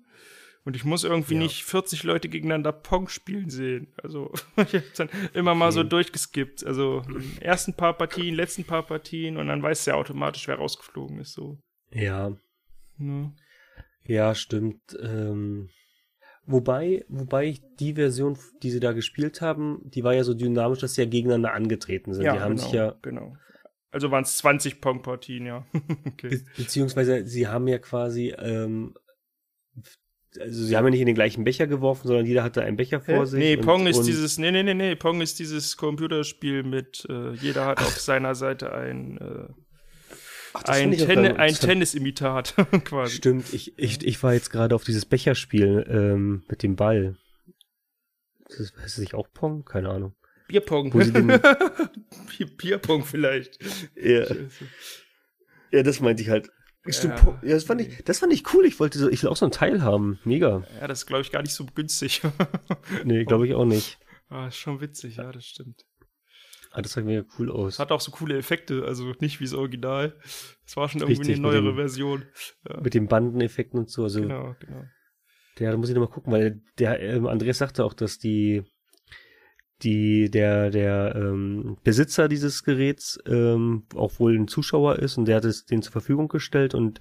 Und 0.69 0.75
ich 0.75 0.85
muss 0.85 1.03
irgendwie 1.03 1.33
Ja. 1.33 1.39
nicht 1.39 1.63
40 1.63 2.03
Leute 2.03 2.29
gegeneinander 2.29 2.71
Pong 2.71 3.07
spielen 3.09 3.49
sehen. 3.49 3.87
Also 4.03 4.31
ich 4.57 4.75
habe 4.75 4.83
dann 4.95 5.09
immer 5.33 5.55
mal 5.55 5.71
so 5.71 5.81
durchgeskippt. 5.81 6.63
Also 6.63 7.01
ersten 7.41 7.73
paar 7.73 7.93
Partien, 7.97 8.35
letzten 8.35 8.65
paar 8.65 8.83
Partien 8.85 9.37
und 9.37 9.47
dann 9.47 9.63
weiß 9.63 9.87
ja 9.87 9.95
automatisch, 9.95 10.47
wer 10.47 10.57
rausgeflogen 10.57 11.17
ist. 11.19 11.33
So. 11.33 11.57
Ja, 11.91 12.37
Ne? 12.97 13.33
ja, 14.03 14.35
stimmt. 14.35 14.95
Ähm, 15.01 15.69
wobei, 16.45 17.03
wobei 17.09 17.45
ich 17.47 17.63
die 17.79 17.95
Version, 17.95 18.37
die 18.61 18.69
sie 18.69 18.79
da 18.79 18.91
gespielt 18.91 19.41
haben, 19.41 19.81
die 19.85 20.03
war 20.03 20.13
ja 20.13 20.23
so 20.23 20.35
dynamisch, 20.35 20.77
dass 20.81 20.93
sie 20.93 21.01
ja 21.01 21.09
gegeneinander 21.09 21.53
angetreten 21.53 22.13
sind. 22.13 22.25
die 22.25 22.29
haben 22.29 22.57
genau, 22.57 22.63
sich 22.63 22.73
ja 22.73 22.95
genau. 23.01 23.35
Also 23.89 24.11
waren 24.11 24.23
es 24.23 24.37
20 24.37 24.81
Pong-Partien, 24.81 25.47
ja. 25.47 25.65
okay. 26.05 26.29
Be 26.29 26.43
beziehungsweise 26.57 27.25
sie 27.25 27.47
haben 27.47 27.67
ja 27.67 27.79
quasi, 27.79 28.35
ähm, 28.37 28.93
also 30.39 30.63
sie 30.63 30.77
haben 30.77 30.85
ja 30.85 30.91
nicht 30.91 30.99
in 30.99 31.05
den 31.07 31.15
gleichen 31.15 31.43
Becher 31.43 31.65
geworfen, 31.67 32.07
sondern 32.07 32.25
jeder 32.25 32.43
hatte 32.43 32.61
einen 32.61 32.77
Becher 32.77 33.01
vor 33.01 33.25
sich. 33.25 33.39
Nee, 33.39 33.55
und- 33.57 33.65
Pong 33.65 33.87
ist 33.87 34.03
dieses, 34.03 34.37
nee, 34.37 34.51
nee, 34.51 34.63
nee, 34.63 34.73
nee, 34.73 34.95
Pong 34.95 35.21
ist 35.21 35.39
dieses 35.39 35.75
Computerspiel 35.77 36.63
mit, 36.63 37.05
äh, 37.09 37.31
jeder 37.33 37.65
hat 37.65 37.79
auf 37.79 37.99
seiner 37.99 38.35
Seite 38.35 38.73
ein, 38.73 39.17
äh, 39.17 39.53
Ach, 40.53 40.63
das 40.63 40.77
ein, 40.77 40.91
dann- 40.97 41.37
ein 41.37 41.49
das 41.49 41.59
Tennisimitat 41.59 42.55
quasi. 42.85 43.15
Stimmt, 43.17 43.53
ich, 43.53 43.77
ich, 43.77 44.05
ich 44.05 44.21
war 44.21 44.33
jetzt 44.33 44.51
gerade 44.51 44.75
auf 44.75 44.83
dieses 44.83 45.05
Becherspiel 45.05 45.85
ähm, 45.89 46.43
mit 46.49 46.63
dem 46.63 46.75
Ball. 46.75 47.17
Das 48.47 48.59
ist, 48.59 48.77
heißt 48.77 48.93
es 48.93 48.97
nicht 48.97 49.13
auch 49.13 49.27
Pong? 49.33 49.63
Keine 49.63 49.89
Ahnung. 49.89 50.15
Bierpong. 50.47 50.89
Bierpong 52.57 53.03
vielleicht. 53.05 53.59
Ja, 53.95 54.25
ja 55.71 55.83
das 55.83 55.99
meinte 55.99 56.23
ich 56.23 56.29
halt. 56.29 56.49
Stimmt, 56.97 57.19
Ja. 57.19 57.39
Ja, 57.43 57.53
das 57.55 57.63
fand 57.63 57.81
ich, 57.81 58.03
das 58.03 58.19
fand 58.19 58.33
ich 58.33 58.53
cool. 58.53 58.65
Ich 58.65 58.79
wollte 58.79 58.97
so, 58.99 59.09
ich 59.09 59.21
will 59.23 59.29
auch 59.29 59.35
so 59.37 59.45
ein 59.45 59.51
Teil 59.51 59.81
haben. 59.81 60.19
Mega. 60.23 60.63
Ja, 60.79 60.87
das 60.87 60.99
ist, 60.99 61.05
glaube 61.05 61.21
ich, 61.21 61.31
gar 61.31 61.41
nicht 61.41 61.53
so 61.53 61.65
günstig. 61.65 62.21
Nee, 63.05 63.25
glaube 63.25 63.47
ich 63.47 63.53
auch 63.53 63.65
nicht. 63.65 63.97
ah, 64.29 64.47
ist 64.47 64.57
schon 64.57 64.81
witzig, 64.81 65.17
ja, 65.17 65.31
das 65.31 65.45
stimmt. 65.45 65.85
Ah, 66.71 66.81
das 66.83 66.91
sah 66.93 67.01
mega 67.01 67.23
cool 67.39 67.51
aus. 67.51 67.79
Hat 67.79 67.91
auch 67.91 68.01
so 68.01 68.11
coole 68.11 68.37
Effekte, 68.37 68.83
also 68.85 69.13
nicht 69.19 69.39
wie 69.39 69.45
das 69.45 69.53
Original. 69.53 70.15
Es 70.65 70.77
war 70.77 70.87
schon 70.87 71.01
irgendwie 71.01 71.19
Richtig, 71.21 71.35
eine 71.37 71.41
neuere 71.47 71.63
dem- 71.63 71.75
Version. 71.75 72.25
Ja, 72.67 72.79
Mit 72.81 72.93
den 72.93 73.07
Bandeneffekten 73.07 73.79
und 73.79 73.89
so. 73.89 74.03
Also, 74.03 74.21
genau, 74.21 74.55
genau. 74.59 74.83
Der, 75.57 75.71
da 75.71 75.77
muss 75.77 75.89
ich 75.89 75.95
nochmal 75.95 76.11
gucken, 76.13 76.31
weil 76.31 76.61
der 76.77 76.99
ähm, 77.01 77.25
Andreas 77.25 77.57
sagte 77.57 77.83
auch, 77.83 77.93
dass 77.93 78.19
die, 78.19 78.63
die, 79.81 80.29
der, 80.29 80.69
der 80.69 81.15
ähm, 81.15 81.77
Besitzer 81.83 82.27
dieses 82.27 82.63
Geräts 82.63 83.19
ähm, 83.25 83.83
auch 83.95 84.19
wohl 84.19 84.37
ein 84.37 84.47
Zuschauer 84.47 84.99
ist 84.99 85.17
und 85.17 85.25
der 85.25 85.37
hat 85.37 85.45
es 85.45 85.65
denen 85.65 85.81
zur 85.81 85.93
Verfügung 85.93 86.27
gestellt 86.27 86.75
und 86.75 86.99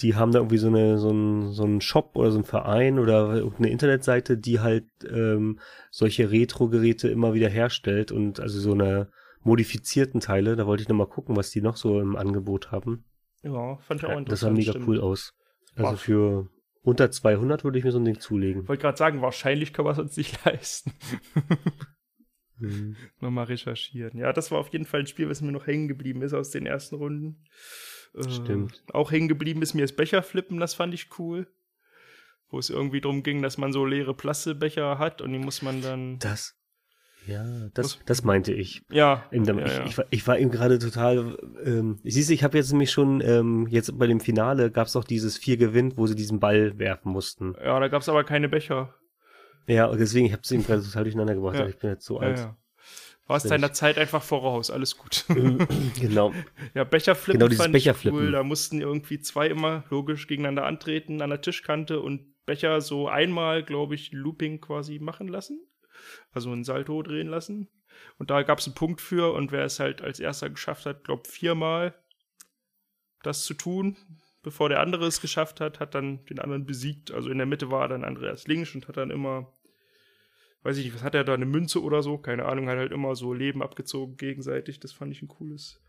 die 0.00 0.14
haben 0.14 0.32
da 0.32 0.40
irgendwie 0.40 0.58
so 0.58 0.68
eine, 0.68 0.98
so 0.98 1.10
ein, 1.10 1.52
so 1.52 1.64
ein 1.64 1.80
Shop 1.80 2.16
oder 2.16 2.30
so 2.30 2.38
ein 2.38 2.44
Verein 2.44 2.98
oder 2.98 3.50
eine 3.58 3.70
Internetseite, 3.70 4.36
die 4.36 4.60
halt 4.60 4.84
ähm, 5.10 5.58
solche 5.90 6.30
Retro-Geräte 6.30 7.08
immer 7.08 7.32
wieder 7.32 7.48
herstellt 7.48 8.12
und 8.12 8.40
also 8.40 8.60
so 8.60 8.72
eine 8.72 9.08
modifizierten 9.42 10.20
Teile. 10.20 10.56
Da 10.56 10.66
wollte 10.66 10.82
ich 10.82 10.88
nochmal 10.88 11.06
gucken, 11.06 11.36
was 11.36 11.50
die 11.50 11.62
noch 11.62 11.76
so 11.76 12.00
im 12.00 12.14
Angebot 12.16 12.72
haben. 12.72 13.04
Ja, 13.42 13.76
fand 13.78 14.02
ich 14.02 14.06
auch 14.06 14.18
interessant. 14.18 14.32
das 14.32 14.40
sah 14.40 14.50
mega 14.50 14.72
stimmt. 14.72 14.88
cool 14.88 15.00
aus. 15.00 15.32
Also 15.76 15.92
Ach. 15.94 15.98
für 15.98 16.48
unter 16.82 17.10
200 17.10 17.64
würde 17.64 17.78
ich 17.78 17.84
mir 17.84 17.92
so 17.92 17.98
ein 17.98 18.04
Ding 18.04 18.20
zulegen. 18.20 18.62
Ich 18.62 18.68
wollte 18.68 18.82
gerade 18.82 18.98
sagen, 18.98 19.22
wahrscheinlich 19.22 19.72
können 19.72 19.88
wir 19.88 19.92
es 19.92 19.98
uns 19.98 20.16
nicht 20.16 20.44
leisten. 20.44 20.92
Mhm. 22.58 22.96
Nochmal 23.20 23.46
recherchieren. 23.46 24.18
Ja, 24.18 24.32
das 24.32 24.50
war 24.50 24.58
auf 24.58 24.68
jeden 24.68 24.86
Fall 24.86 25.00
ein 25.00 25.06
Spiel, 25.06 25.28
was 25.28 25.40
mir 25.40 25.52
noch 25.52 25.66
hängen 25.66 25.88
geblieben 25.88 26.22
ist 26.22 26.32
aus 26.32 26.50
den 26.50 26.66
ersten 26.66 26.96
Runden. 26.96 27.44
Äh, 28.14 28.30
Stimmt. 28.30 28.82
Auch 28.92 29.10
hängen 29.12 29.28
geblieben 29.28 29.62
ist 29.62 29.74
mir 29.74 29.82
das 29.82 29.92
Becherflippen, 29.92 30.58
das 30.58 30.74
fand 30.74 30.94
ich 30.94 31.18
cool. 31.18 31.46
Wo 32.48 32.58
es 32.58 32.70
irgendwie 32.70 33.00
darum 33.00 33.22
ging, 33.22 33.42
dass 33.42 33.58
man 33.58 33.72
so 33.72 33.84
leere 33.84 34.14
Plastikbecher 34.14 34.98
hat 34.98 35.20
und 35.20 35.32
die 35.32 35.38
muss 35.38 35.62
man 35.62 35.82
dann. 35.82 36.18
Das. 36.18 36.54
Ja, 37.26 37.44
das, 37.74 37.98
das 38.06 38.22
meinte 38.22 38.52
ich. 38.52 38.82
Ja. 38.88 39.24
Eben, 39.32 39.44
ja, 39.44 39.66
ich, 39.66 39.72
ja. 39.72 39.84
Ich, 39.84 39.98
war, 39.98 40.04
ich 40.10 40.26
war 40.28 40.38
eben 40.38 40.52
gerade 40.52 40.78
total. 40.78 41.36
Ähm, 41.64 41.98
siehst 42.04 42.28
du, 42.28 42.34
ich 42.34 42.44
habe 42.44 42.56
jetzt 42.56 42.70
nämlich 42.70 42.92
schon 42.92 43.20
ähm, 43.20 43.66
jetzt 43.68 43.98
bei 43.98 44.06
dem 44.06 44.20
Finale 44.20 44.70
gab 44.70 44.86
es 44.86 44.94
auch 44.94 45.02
dieses 45.02 45.36
vier 45.36 45.56
gewinnt, 45.56 45.96
wo 45.96 46.06
sie 46.06 46.14
diesen 46.14 46.38
Ball 46.38 46.78
werfen 46.78 47.10
mussten. 47.10 47.56
ja, 47.60 47.80
da 47.80 47.88
gab 47.88 48.02
es 48.02 48.08
aber 48.08 48.22
keine 48.22 48.48
Becher. 48.48 48.94
Ja, 49.66 49.86
und 49.86 49.98
deswegen 49.98 50.26
ich 50.26 50.32
habe 50.32 50.42
es 50.42 50.50
eben 50.50 50.64
gerade 50.64 50.82
total 50.82 51.04
durcheinander 51.04 51.34
gebracht. 51.34 51.54
Ja. 51.56 51.60
aber 51.62 51.70
Ich 51.70 51.78
bin 51.78 51.90
jetzt 51.90 52.04
so 52.04 52.18
alt. 52.18 52.38
ja. 52.38 52.56
War 53.26 53.38
es 53.38 53.42
Bin 53.42 53.50
deiner 53.50 53.72
Zeit 53.72 53.98
einfach 53.98 54.22
voraus, 54.22 54.70
alles 54.70 54.96
gut. 54.96 55.24
genau. 55.98 56.32
ja, 56.74 56.84
Becherflippen 56.84 57.40
Genau, 57.40 57.48
dieses 57.48 57.64
fand 57.64 57.72
Becherflippen. 57.72 58.18
cool. 58.20 58.30
Da 58.30 58.44
mussten 58.44 58.80
irgendwie 58.80 59.18
zwei 59.18 59.48
immer 59.48 59.82
logisch 59.90 60.28
gegeneinander 60.28 60.64
antreten 60.64 61.20
an 61.22 61.30
der 61.30 61.40
Tischkante 61.40 62.00
und 62.00 62.36
Becher 62.46 62.80
so 62.80 63.08
einmal, 63.08 63.64
glaube 63.64 63.96
ich, 63.96 64.12
Looping 64.12 64.60
quasi 64.60 65.00
machen 65.00 65.26
lassen. 65.26 65.60
Also 66.30 66.52
ein 66.52 66.62
Salto 66.62 67.02
drehen 67.02 67.26
lassen. 67.26 67.68
Und 68.18 68.30
da 68.30 68.42
gab 68.44 68.60
es 68.60 68.66
einen 68.66 68.76
Punkt 68.76 69.00
für 69.00 69.32
und 69.34 69.50
wer 69.50 69.64
es 69.64 69.80
halt 69.80 70.02
als 70.02 70.20
erster 70.20 70.48
geschafft 70.50 70.86
hat, 70.86 71.02
glaube 71.02 71.28
viermal 71.28 71.94
das 73.24 73.44
zu 73.44 73.54
tun, 73.54 73.96
bevor 74.42 74.68
der 74.68 74.78
andere 74.80 75.06
es 75.06 75.20
geschafft 75.20 75.60
hat, 75.60 75.80
hat 75.80 75.96
dann 75.96 76.24
den 76.26 76.38
anderen 76.38 76.64
besiegt. 76.64 77.10
Also 77.10 77.28
in 77.30 77.38
der 77.38 77.46
Mitte 77.46 77.72
war 77.72 77.88
dann 77.88 78.04
Andreas 78.04 78.46
Links 78.46 78.74
und 78.76 78.86
hat 78.86 78.96
dann 78.98 79.10
immer, 79.10 79.52
weiß 80.66 80.76
ich 80.78 80.84
nicht, 80.86 80.94
was 80.94 81.02
hat 81.02 81.14
er 81.14 81.24
da, 81.24 81.34
eine 81.34 81.46
Münze 81.46 81.82
oder 81.82 82.02
so? 82.02 82.18
Keine 82.18 82.44
Ahnung, 82.44 82.68
hat 82.68 82.76
halt 82.76 82.92
immer 82.92 83.14
so 83.14 83.32
Leben 83.32 83.62
abgezogen 83.62 84.16
gegenseitig. 84.16 84.80
Das 84.80 84.92
fand 84.92 85.12
ich 85.12 85.22
ein 85.22 85.28
cooles. 85.28 85.80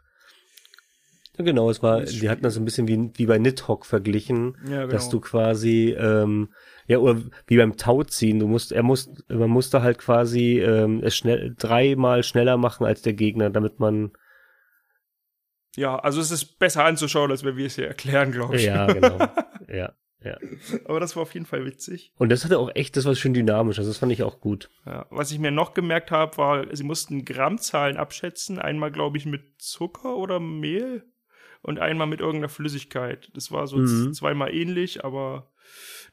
Ja, 1.37 1.43
genau, 1.43 1.69
es 1.69 1.83
war, 1.83 2.01
wir 2.03 2.31
hatten 2.31 2.43
das 2.43 2.55
so 2.55 2.59
ein 2.61 2.65
bisschen 2.65 2.87
wie, 2.87 3.11
wie 3.15 3.25
bei 3.27 3.37
Nidhogg 3.37 3.85
verglichen, 3.85 4.57
Ja, 4.65 4.81
genau. 4.81 4.87
dass 4.87 5.09
du 5.09 5.19
quasi, 5.19 5.95
ähm, 5.97 6.49
ja, 6.87 6.97
oder 6.97 7.21
wie 7.45 7.57
beim 7.57 7.77
Tauziehen, 7.77 8.39
du 8.39 8.47
musst, 8.47 8.71
er 8.71 8.81
muss, 8.81 9.11
man 9.27 9.49
musste 9.49 9.83
halt 9.83 9.99
quasi 9.99 10.59
ähm, 10.59 11.01
es 11.03 11.15
schnell 11.15 11.53
dreimal 11.57 12.23
schneller 12.23 12.57
machen 12.57 12.87
als 12.87 13.03
der 13.03 13.13
Gegner, 13.13 13.51
damit 13.51 13.79
man 13.79 14.11
Ja, 15.75 15.99
also 15.99 16.21
es 16.21 16.31
ist 16.31 16.57
besser 16.57 16.85
anzuschauen, 16.85 17.29
als 17.29 17.43
wenn 17.43 17.55
wir 17.55 17.67
es 17.67 17.75
hier 17.75 17.87
erklären, 17.87 18.31
glaube 18.31 18.55
ich. 18.55 18.63
Ja, 18.63 18.87
genau. 18.91 19.19
ja, 19.67 19.93
ja. 20.23 20.37
Aber 20.85 20.99
das 20.99 21.15
war 21.15 21.23
auf 21.23 21.33
jeden 21.33 21.45
Fall 21.45 21.65
witzig. 21.65 22.11
Und 22.17 22.29
das 22.29 22.43
hatte 22.43 22.57
auch 22.59 22.69
echt, 22.75 22.97
das 22.97 23.05
war 23.05 23.15
schön 23.15 23.33
dynamisch, 23.33 23.77
also 23.79 23.89
das 23.89 23.97
fand 23.99 24.11
ich 24.11 24.23
auch 24.23 24.39
gut. 24.39 24.69
Ja, 24.85 25.05
was 25.09 25.31
ich 25.31 25.39
mir 25.39 25.51
noch 25.51 25.73
gemerkt 25.73 26.11
habe, 26.11 26.37
war, 26.37 26.75
sie 26.75 26.83
mussten 26.83 27.23
Grammzahlen 27.25 27.97
abschätzen. 27.97 28.59
Einmal, 28.59 28.91
glaube 28.91 29.17
ich, 29.17 29.25
mit 29.25 29.61
Zucker 29.61 30.15
oder 30.17 30.39
Mehl 30.39 31.03
und 31.61 31.79
einmal 31.79 32.07
mit 32.07 32.19
irgendeiner 32.19 32.49
Flüssigkeit. 32.49 33.29
Das 33.33 33.51
war 33.51 33.67
so 33.67 33.77
Mhm. 33.77 34.13
zweimal 34.13 34.53
ähnlich, 34.53 35.03
aber 35.03 35.51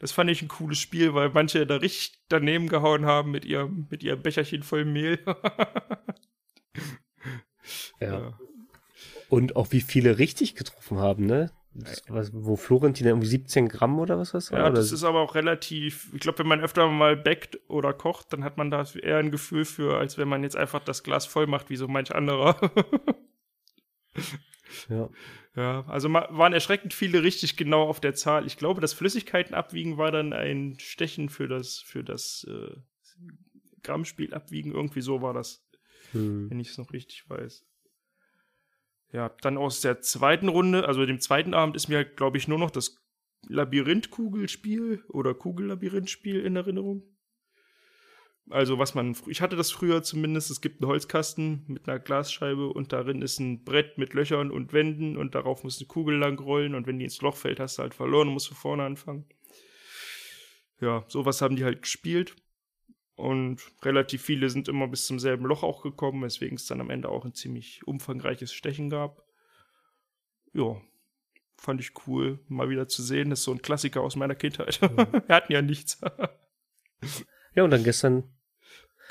das 0.01 0.13
fand 0.13 0.29
ich 0.31 0.43
ein 0.43 0.49
cooles 0.49 0.79
Spiel, 0.79 1.15
weil 1.15 1.31
manche 1.31 1.67
da 1.67 1.77
richtig 1.77 2.19
daneben 2.29 2.69
gehauen 2.69 3.07
haben 3.07 3.31
mit 3.31 3.45
ihrem, 3.45 3.87
mit 3.91 4.03
ihrem 4.03 4.23
Becherchen 4.23 4.63
voll 4.63 4.85
Mehl. 4.85 5.19
Ja. 8.01 8.39
Und 9.29 9.57
auch 9.57 9.73
wie 9.73 9.81
viele 9.81 10.19
richtig 10.19 10.55
getroffen 10.55 10.99
haben, 10.99 11.27
ne? 11.27 11.51
Das, 11.77 12.03
was, 12.09 12.31
wo 12.33 12.55
Florentin 12.57 13.07
irgendwie 13.07 13.27
17 13.27 13.69
Gramm 13.69 13.99
oder 13.99 14.17
was 14.17 14.31
das 14.31 14.53
war? 14.53 14.61
Ja, 14.61 14.67
oder? 14.67 14.75
das 14.75 14.93
ist 14.93 15.03
aber 15.03 15.21
auch 15.21 15.35
relativ, 15.35 16.09
ich 16.15 16.21
glaube, 16.21 16.39
wenn 16.39 16.47
man 16.47 16.61
öfter 16.61 16.89
mal 16.89 17.17
backt 17.17 17.59
oder 17.69 17.93
kocht, 17.93 18.33
dann 18.33 18.45
hat 18.45 18.57
man 18.57 18.71
da 18.71 18.85
eher 19.03 19.19
ein 19.19 19.33
Gefühl 19.33 19.65
für, 19.65 19.99
als 19.99 20.17
wenn 20.17 20.29
man 20.29 20.45
jetzt 20.45 20.57
einfach 20.57 20.85
das 20.85 21.03
Glas 21.03 21.27
voll 21.27 21.49
macht, 21.49 21.71
wie 21.71 21.77
so 21.77 21.89
manch 21.89 22.15
anderer. 22.15 22.57
ja. 24.89 25.09
ja, 25.57 25.85
also 25.89 26.13
waren 26.13 26.53
erschreckend 26.53 26.95
viele 26.95 27.25
richtig 27.25 27.57
genau 27.57 27.83
auf 27.83 27.99
der 28.01 28.15
Zahl. 28.15 28.47
Ich 28.47 28.57
glaube, 28.57 28.81
das 28.81 28.93
Flüssigkeiten 28.93 29.55
abwiegen 29.55 29.99
war 29.99 30.13
dann 30.13 30.33
ein 30.33 30.77
Stechen 30.79 31.29
für 31.29 31.49
das, 31.49 31.79
für 31.79 32.05
das 32.05 32.47
äh, 32.49 32.77
Grammspiel 33.83 34.33
abwiegen. 34.33 34.73
Irgendwie 34.73 35.03
so 35.03 35.23
war 35.23 35.35
das, 35.35 35.63
Hm. 36.13 36.51
wenn 36.51 36.61
ich 36.61 36.71
es 36.71 36.79
noch 36.79 36.93
richtig 36.93 37.29
weiß. 37.29 37.65
Ja, 39.15 39.29
dann 39.43 39.59
aus 39.59 39.81
der 39.81 40.01
zweiten 40.01 40.49
Runde, 40.49 40.89
also 40.89 41.07
dem 41.07 41.21
zweiten 41.21 41.55
Abend, 41.55 41.77
ist 41.77 41.87
mir, 41.87 42.05
glaube 42.05 42.37
ich, 42.37 42.49
nur 42.49 42.59
noch 42.59 42.73
das 42.73 43.01
Labyrinth-Kugelspiel 43.47 45.05
oder 45.09 45.35
Kugellabyrinth-Spiel 45.35 46.41
in 46.41 46.57
Erinnerung. 46.57 47.05
Also 48.51 48.81
was 48.81 48.97
man, 48.97 49.17
ich 49.29 49.41
hatte 49.41 49.55
das 49.55 49.71
früher 49.71 50.03
zumindest, 50.03 50.51
es 50.51 50.61
gibt 50.61 50.83
einen 50.83 50.91
Holzkasten 50.91 51.63
mit 51.69 51.89
einer 51.89 52.01
Glasscheibe 52.01 52.67
und 52.67 52.93
darin 52.93 53.23
ist 53.23 53.39
ein 53.39 53.63
Brett 53.63 53.99
mit 53.99 54.15
Löchern 54.15 54.51
und 54.51 54.73
Wänden 54.73 55.17
und 55.17 55.37
darauf 55.37 55.63
muss 55.63 55.79
eine 55.79 55.87
Kugel 55.87 56.17
lang 56.19 56.41
rollen 56.41 56.75
und 56.75 56.89
wenn 56.89 56.99
die 56.99 57.05
ins 57.05 57.21
Loch 57.21 57.37
fällt, 57.37 57.61
hast 57.61 57.79
du 57.79 57.83
halt 57.83 57.95
verloren 57.95 58.27
und 58.27 58.35
musst 58.35 58.49
von 58.49 58.57
vorne 58.57 58.83
anfangen. 58.83 59.27
Ja, 60.81 61.05
sowas 61.07 61.41
haben 61.41 61.55
die 61.55 61.65
halt 61.65 61.83
gespielt 61.83 62.35
und 63.17 63.61
relativ 63.83 64.23
viele 64.23 64.51
sind 64.51 64.69
immer 64.69 64.89
bis 64.89 65.07
zum 65.07 65.19
selben 65.19 65.47
Loch 65.47 65.63
auch 65.63 65.83
gekommen, 65.83 66.23
weswegen 66.23 66.57
es 66.57 66.67
dann 66.67 66.81
am 66.81 66.91
Ende 66.91 67.09
auch 67.09 67.25
ein 67.25 67.35
ziemlich 67.35 67.87
umfangreiches 67.87 68.53
Stechen 68.53 68.91
gab. 68.91 69.23
Ja, 70.53 70.81
fand 71.57 71.81
ich 71.81 71.93
cool, 72.07 72.41
mal 72.49 72.69
wieder 72.69 72.89
zu 72.89 73.03
sehen. 73.03 73.31
Das 73.31 73.41
ist 73.41 73.45
so 73.45 73.53
ein 73.53 73.63
Klassiker 73.63 74.01
aus 74.01 74.17
meiner 74.17 74.35
Kindheit. 74.35 74.81
Mhm. 74.83 74.97
Wir 75.27 75.35
hatten 75.35 75.53
ja 75.53 75.63
nichts. 75.63 76.01
Ja, 77.55 77.65
und 77.65 77.71
dann 77.71 77.85
gestern 77.85 78.35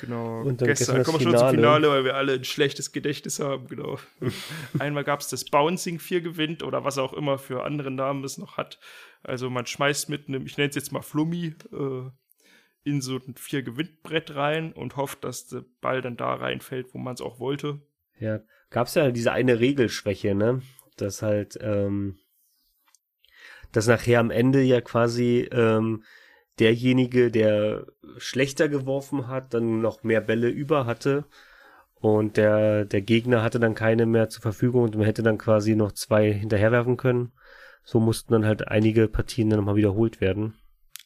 Genau. 0.00 0.40
Und 0.42 0.60
dann 0.60 0.68
Gestern 0.68 0.96
gestern 0.96 1.04
kommen 1.04 1.20
wir 1.20 1.24
schon 1.24 1.38
zum 1.38 1.50
Finale. 1.50 1.56
Finale, 1.56 1.88
weil 1.88 2.04
wir 2.04 2.16
alle 2.16 2.34
ein 2.34 2.44
schlechtes 2.44 2.92
Gedächtnis 2.92 3.38
haben. 3.38 3.68
Genau. 3.68 3.98
Einmal 4.78 5.04
gab 5.04 5.20
es 5.20 5.28
das 5.28 5.44
Bouncing 5.44 5.98
4 5.98 6.20
gewinnt 6.20 6.62
oder 6.62 6.84
was 6.84 6.98
auch 6.98 7.12
immer 7.12 7.38
für 7.38 7.64
andere 7.64 7.90
Namen 7.90 8.24
es 8.24 8.36
noch 8.36 8.56
hat. 8.56 8.80
Also 9.22 9.50
man 9.50 9.66
schmeißt 9.66 10.08
mit 10.08 10.28
einem, 10.28 10.46
ich 10.46 10.56
nenne 10.56 10.70
es 10.70 10.74
jetzt 10.74 10.92
mal 10.92 11.02
Flummi, 11.02 11.54
äh, 11.72 12.10
in 12.84 13.00
so 13.00 13.16
ein 13.16 13.34
4 13.36 13.62
Gewinntbrett 13.62 14.34
rein 14.34 14.72
und 14.72 14.96
hofft, 14.96 15.24
dass 15.24 15.46
der 15.46 15.64
Ball 15.80 16.02
dann 16.02 16.16
da 16.16 16.34
reinfällt, 16.34 16.92
wo 16.92 16.98
man 16.98 17.14
es 17.14 17.20
auch 17.20 17.40
wollte. 17.40 17.80
Ja, 18.18 18.40
gab's 18.70 18.94
ja 18.94 19.10
diese 19.10 19.32
eine 19.32 19.58
Regelschwäche, 19.58 20.34
ne? 20.34 20.62
Dass 20.96 21.22
halt, 21.22 21.58
ähm, 21.60 22.18
dass 23.72 23.86
nachher 23.86 24.20
am 24.20 24.30
Ende 24.30 24.62
ja 24.62 24.80
quasi 24.80 25.48
ähm, 25.50 26.04
derjenige, 26.58 27.30
der 27.30 27.86
schlechter 28.18 28.68
geworfen 28.68 29.26
hat, 29.26 29.54
dann 29.54 29.80
noch 29.80 30.04
mehr 30.04 30.20
Bälle 30.20 30.48
über 30.48 30.86
hatte 30.86 31.24
und 32.04 32.36
der, 32.36 32.84
der 32.84 33.00
Gegner 33.00 33.42
hatte 33.42 33.58
dann 33.58 33.74
keine 33.74 34.04
mehr 34.04 34.28
zur 34.28 34.42
Verfügung 34.42 34.82
und 34.82 34.94
man 34.94 35.06
hätte 35.06 35.22
dann 35.22 35.38
quasi 35.38 35.74
noch 35.74 35.92
zwei 35.92 36.30
hinterherwerfen 36.34 36.98
können. 36.98 37.32
So 37.82 37.98
mussten 37.98 38.34
dann 38.34 38.44
halt 38.44 38.68
einige 38.68 39.08
Partien 39.08 39.48
dann 39.48 39.60
nochmal 39.60 39.76
wiederholt 39.76 40.20
werden. 40.20 40.54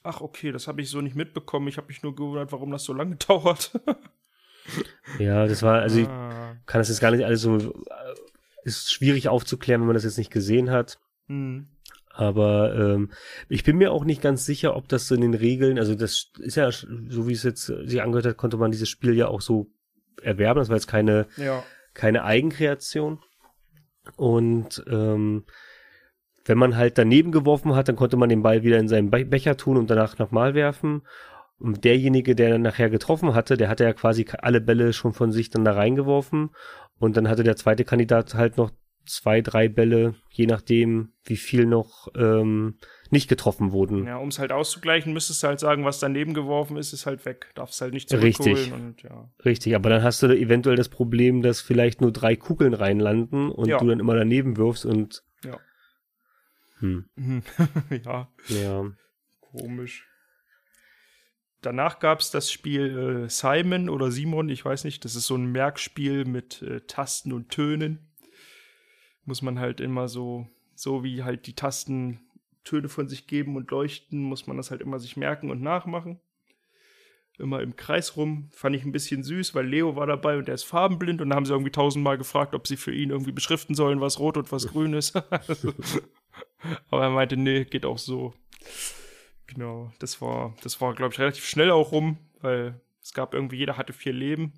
Ach, 0.03 0.21
okay, 0.21 0.53
das 0.53 0.69
habe 0.69 0.81
ich 0.81 0.91
so 0.91 1.01
nicht 1.01 1.17
mitbekommen. 1.17 1.69
Ich 1.69 1.77
habe 1.77 1.89
mich 1.89 2.03
nur 2.03 2.15
gewundert, 2.15 2.53
warum 2.53 2.71
das 2.71 2.85
so 2.85 2.93
lange 2.93 3.17
dauert. 3.29 3.73
Ja, 5.19 5.47
das 5.47 5.63
war, 5.63 5.81
also 5.81 6.01
ich 6.01 6.09
ah. 6.09 6.57
kann 6.67 6.81
das 6.81 6.89
jetzt 6.89 7.01
gar 7.01 7.11
nicht 7.11 7.25
alles 7.25 7.41
so, 7.41 7.57
äh, 7.57 7.71
ist 8.65 8.93
schwierig 8.93 9.29
aufzuklären, 9.29 9.81
wenn 9.81 9.87
man 9.89 9.95
das 9.95 10.05
jetzt 10.05 10.19
nicht 10.19 10.31
gesehen 10.33 10.71
hat. 10.71 10.99
hm. 11.27 11.69
Aber 12.11 12.75
ähm, 12.75 13.13
ich 13.49 13.63
bin 13.63 13.77
mir 13.77 13.93
auch 13.93 14.05
nicht 14.05 14.21
ganz 14.21 14.45
sicher, 14.45 14.75
ob 14.75 14.89
das 14.89 15.07
so 15.07 15.15
in 15.15 15.21
den 15.21 15.35
Regeln, 15.35 15.79
also 15.79 15.95
das 15.95 16.33
ist 16.41 16.57
ja, 16.57 16.69
so 16.73 17.29
wie 17.29 17.33
es 17.33 17.45
jetzt 17.45 17.67
sich 17.67 18.03
angehört 18.03 18.27
hat, 18.27 18.37
konnte 18.37 18.57
man 18.57 18.73
dieses 18.73 18.89
Spiel 18.89 19.15
ja 19.15 19.29
auch 19.29 19.41
so 19.41 19.71
erwerben. 20.21 20.59
Das 20.59 20.69
war 20.69 20.75
jetzt 20.75 20.89
keine, 20.89 21.29
Ja. 21.37 21.63
keine 21.95 22.25
Eigenkreation. 22.25 23.21
Und 24.17 24.83
ähm, 24.89 25.45
wenn 26.49 26.59
man 26.59 26.77
halt 26.77 26.99
daneben 26.99 27.31
geworfen 27.33 27.75
hat, 27.75 27.89
dann 27.89 27.97
konnte 27.97 28.17
man 28.17 28.29
den 28.29 28.43
Ball 28.43 28.63
wieder 28.63 28.79
in 28.79 28.89
seinen 28.89 29.11
Be 29.11 29.25
Becher 29.25 29.57
tun 29.57 29.77
und 29.77 29.91
danach 29.91 30.19
nochmal 30.19 30.55
werfen. 30.55 31.03
Und 31.59 31.85
derjenige, 31.85 32.35
der 32.35 32.51
dann 32.51 32.63
nachher 32.63 32.89
getroffen 32.89 33.35
hatte, 33.35 33.57
der 33.57 33.69
hatte 33.69 33.85
ja 33.85 33.93
quasi 33.93 34.25
alle 34.39 34.61
Bälle 34.61 34.93
schon 34.93 35.13
von 35.13 35.33
sich 35.33 35.51
dann 35.51 35.65
da 35.65 35.73
reingeworfen. 35.73 36.51
Und 36.99 37.17
dann 37.17 37.29
hatte 37.29 37.43
der 37.43 37.57
zweite 37.57 37.85
Kandidat 37.85 38.35
halt 38.35 38.57
noch 38.57 38.71
zwei, 39.05 39.41
drei 39.41 39.69
Bälle, 39.69 40.15
je 40.31 40.47
nachdem, 40.47 41.13
wie 41.25 41.37
viel 41.37 41.65
noch 41.67 42.09
ähm, 42.15 42.77
nicht 43.11 43.29
getroffen 43.29 43.73
wurden. 43.73 44.07
Ja, 44.07 44.19
um 44.19 44.29
es 44.29 44.39
halt 44.39 44.53
auszugleichen, 44.53 45.13
müsstest 45.13 45.43
du 45.43 45.49
halt 45.49 45.61
sagen, 45.61 45.85
was 45.85 45.99
daneben 45.99 46.35
geworfen 46.35 46.77
ist, 46.77 46.93
ist 46.93 47.07
halt 47.07 47.25
weg. 47.25 47.47
Darfst 47.55 47.81
halt 47.81 47.95
nicht 47.95 48.13
Richtig. 48.13 48.55
zurückholen 48.55 48.73
und 48.89 49.03
ja. 49.03 49.29
Richtig, 49.45 49.75
aber 49.75 49.89
dann 49.91 50.03
hast 50.03 50.23
du 50.23 50.27
eventuell 50.29 50.77
das 50.77 50.91
Problem, 50.91 51.43
dass 51.43 51.61
vielleicht 51.61 52.01
nur 52.01 52.13
drei 52.13 52.37
Kugeln 52.37 52.75
reinlanden 52.75 53.51
und 53.51 53.69
Ja. 53.69 53.79
du 53.79 53.87
dann 53.87 53.99
immer 54.01 54.15
daneben 54.15 54.57
wirfst 54.59 54.85
und 54.85 55.25
Ja. 55.45 55.59
Hm, 56.81 57.05
ja, 58.05 58.29
ja. 58.49 58.93
komisch. 59.41 60.07
Danach 61.61 61.99
gab 61.99 62.21
es 62.21 62.31
das 62.31 62.53
Spiel 62.53 63.25
äh, 63.27 63.29
Simon 63.29 63.89
oder 63.89 64.13
Simon, 64.13 64.49
ich 64.49 64.65
weiß 64.65 64.85
nicht. 64.85 65.05
Das 65.05 65.17
ist 65.17 65.27
so 65.27 65.35
ein 65.35 65.51
Merkspiel 65.51 66.25
mit 66.25 66.63
äh, 66.63 66.81
Tasten 66.83 67.33
und 67.33 67.51
Tönen. 67.51 68.13
Muss 69.25 69.43
man 69.43 69.59
halt 69.59 69.81
immer 69.81 70.09
so, 70.09 70.49
so 70.75 71.03
wie 71.03 71.25
halt 71.25 71.47
die 71.47 71.55
Tasten 71.55 72.21
Töne 72.63 72.89
von 72.89 73.09
sich 73.09 73.27
geben 73.27 73.57
und 73.57 73.71
leuchten, 73.71 74.23
muss 74.23 74.47
man 74.47 74.57
das 74.57 74.71
halt 74.71 74.83
immer 74.83 74.99
sich 74.99 75.17
merken 75.17 75.51
und 75.51 75.63
nachmachen. 75.63 76.21
Immer 77.39 77.61
im 77.63 77.77
Kreis 77.77 78.17
rum. 78.17 78.51
Fand 78.53 78.77
ich 78.77 78.85
ein 78.85 78.93
bisschen 78.93 79.23
süß, 79.23 79.55
weil 79.55 79.67
Leo 79.67 79.97
war 79.97 80.07
dabei 80.07 80.39
und 80.39 80.49
der 80.49 80.55
ist 80.55 80.65
farbenblind 80.65 81.23
und 81.23 81.31
da 81.31 81.37
haben 81.37 81.47
sie 81.47 81.53
irgendwie 81.53 81.71
tausendmal 81.71 82.19
gefragt, 82.19 82.55
ob 82.55 82.67
sie 82.67 82.77
für 82.77 82.93
ihn 82.93 83.11
irgendwie 83.11 83.33
beschriften 83.33 83.75
sollen, 83.75 84.01
was 84.01 84.19
rot 84.19 84.37
und 84.37 84.53
was 84.53 84.67
grün 84.73 84.93
ist. 84.93 85.15
Aber 86.91 87.03
er 87.05 87.11
meinte, 87.11 87.37
nee, 87.37 87.65
geht 87.65 87.87
auch 87.87 87.99
so. 87.99 88.35
Genau, 89.47 89.93
das 89.99 90.21
war, 90.21 90.55
das 90.63 90.81
war, 90.81 90.95
glaube 90.95 91.15
ich, 91.15 91.21
relativ 91.21 91.45
schnell 91.47 91.71
auch 91.71 91.93
rum, 91.93 92.19
weil 92.41 92.81
es 93.03 93.13
gab 93.15 93.33
irgendwie, 93.35 93.57
jeder 93.57 93.77
hatte 93.77 93.93
vier 93.93 94.13
Leben. 94.13 94.53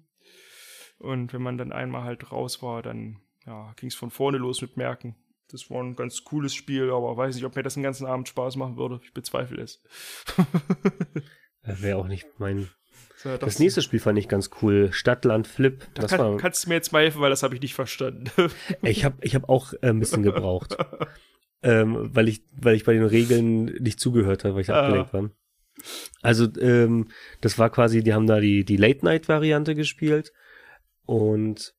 Und 0.98 1.32
wenn 1.32 1.42
man 1.42 1.56
dann 1.58 1.72
einmal 1.72 2.04
halt 2.04 2.30
raus 2.32 2.62
war, 2.62 2.82
dann 2.82 3.20
ja, 3.46 3.72
ging 3.76 3.88
es 3.88 3.94
von 3.94 4.10
vorne 4.10 4.38
los 4.38 4.60
mit 4.60 4.76
Merken. 4.76 5.16
Das 5.48 5.70
war 5.70 5.82
ein 5.82 5.96
ganz 5.96 6.24
cooles 6.24 6.54
Spiel, 6.54 6.90
aber 6.90 7.16
weiß 7.16 7.34
nicht, 7.34 7.44
ob 7.44 7.56
mir 7.56 7.62
das 7.62 7.74
den 7.74 7.82
ganzen 7.82 8.06
Abend 8.06 8.28
Spaß 8.28 8.56
machen 8.56 8.76
würde. 8.76 9.00
Ich 9.02 9.12
bezweifle 9.12 9.62
es. 9.62 9.82
Wäre 11.62 11.98
auch 11.98 12.06
nicht 12.06 12.26
mein. 12.38 12.68
So, 13.16 13.36
Das 13.36 13.58
nächste 13.58 13.82
Spiel 13.82 14.00
fand 14.00 14.18
ich 14.18 14.28
ganz 14.28 14.50
cool. 14.62 14.92
Stadtland 14.92 15.46
Flip. 15.46 15.86
da 15.94 16.02
Das 16.02 16.10
kann, 16.12 16.20
war. 16.20 16.36
kannst 16.36 16.64
du 16.64 16.68
mir 16.68 16.76
jetzt 16.76 16.92
mal 16.92 17.02
helfen, 17.02 17.20
weil 17.20 17.30
das 17.30 17.42
habe 17.42 17.54
ich 17.54 17.60
nicht 17.60 17.74
verstanden. 17.74 18.30
Ich 18.82 19.04
habe 19.04 19.16
ich 19.22 19.34
hab 19.34 19.48
auch 19.48 19.72
äh, 19.74 19.88
ein 19.88 19.98
bisschen 20.00 20.22
gebraucht. 20.24 20.76
Ähm, 21.62 22.10
weil 22.14 22.28
ich, 22.28 22.42
weil 22.56 22.74
ich 22.76 22.84
bei 22.84 22.92
den 22.94 23.04
Regeln 23.04 23.64
nicht 23.80 24.00
zugehört 24.00 24.44
habe, 24.44 24.54
weil 24.54 24.62
ich 24.62 24.70
Ah. 24.70 24.80
abgelenkt 24.86 25.12
war. 25.12 25.30
Also, 26.22 26.46
ähm, 26.60 27.08
das 27.40 27.58
war 27.58 27.70
quasi, 27.70 28.02
die 28.02 28.12
haben 28.12 28.26
da 28.26 28.40
die, 28.40 28.64
die 28.64 28.76
Late-Night-Variante 28.76 29.74
gespielt. 29.74 30.32
Und 31.06 31.74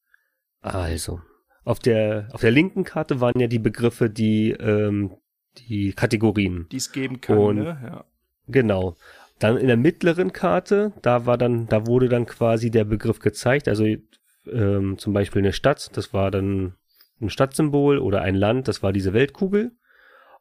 also, 0.62 1.22
auf 1.64 1.80
der, 1.80 2.28
auf 2.32 2.42
der 2.42 2.52
linken 2.52 2.84
Karte 2.84 3.22
waren 3.22 3.40
ja 3.40 3.48
die 3.48 3.60
Begriffe, 3.60 4.10
die, 4.10 4.52
ähm, 4.52 5.16
die 5.58 5.94
Kategorien. 5.94 6.68
Die 6.72 6.78
es 6.78 6.92
geben 6.92 7.22
kann, 7.22 7.38
Und- 7.38 7.56
ne? 7.58 7.80
Ja. 7.84 8.06
Genau. 8.48 8.98
Dann 9.40 9.58
in 9.58 9.68
der 9.68 9.78
mittleren 9.78 10.34
Karte, 10.34 10.94
da 11.02 11.26
war 11.26 11.38
dann, 11.38 11.68
da 11.68 11.88
wurde 11.88 12.10
dann 12.10 12.26
quasi 12.26 12.70
der 12.70 12.84
Begriff 12.86 13.20
gezeigt, 13.20 13.68
also 13.68 13.86
ähm, 14.52 14.98
zum 14.98 15.14
Beispiel 15.14 15.42
eine 15.42 15.54
Stadt, 15.54 15.96
das 15.98 16.14
war 16.14 16.30
dann 16.32 16.76
ein 17.22 17.30
Stadtsymbol 17.30 18.00
oder 18.00 18.22
ein 18.22 18.36
Land, 18.36 18.68
das 18.68 18.84
war 18.84 18.94
diese 18.94 19.14
Weltkugel. 19.14 19.72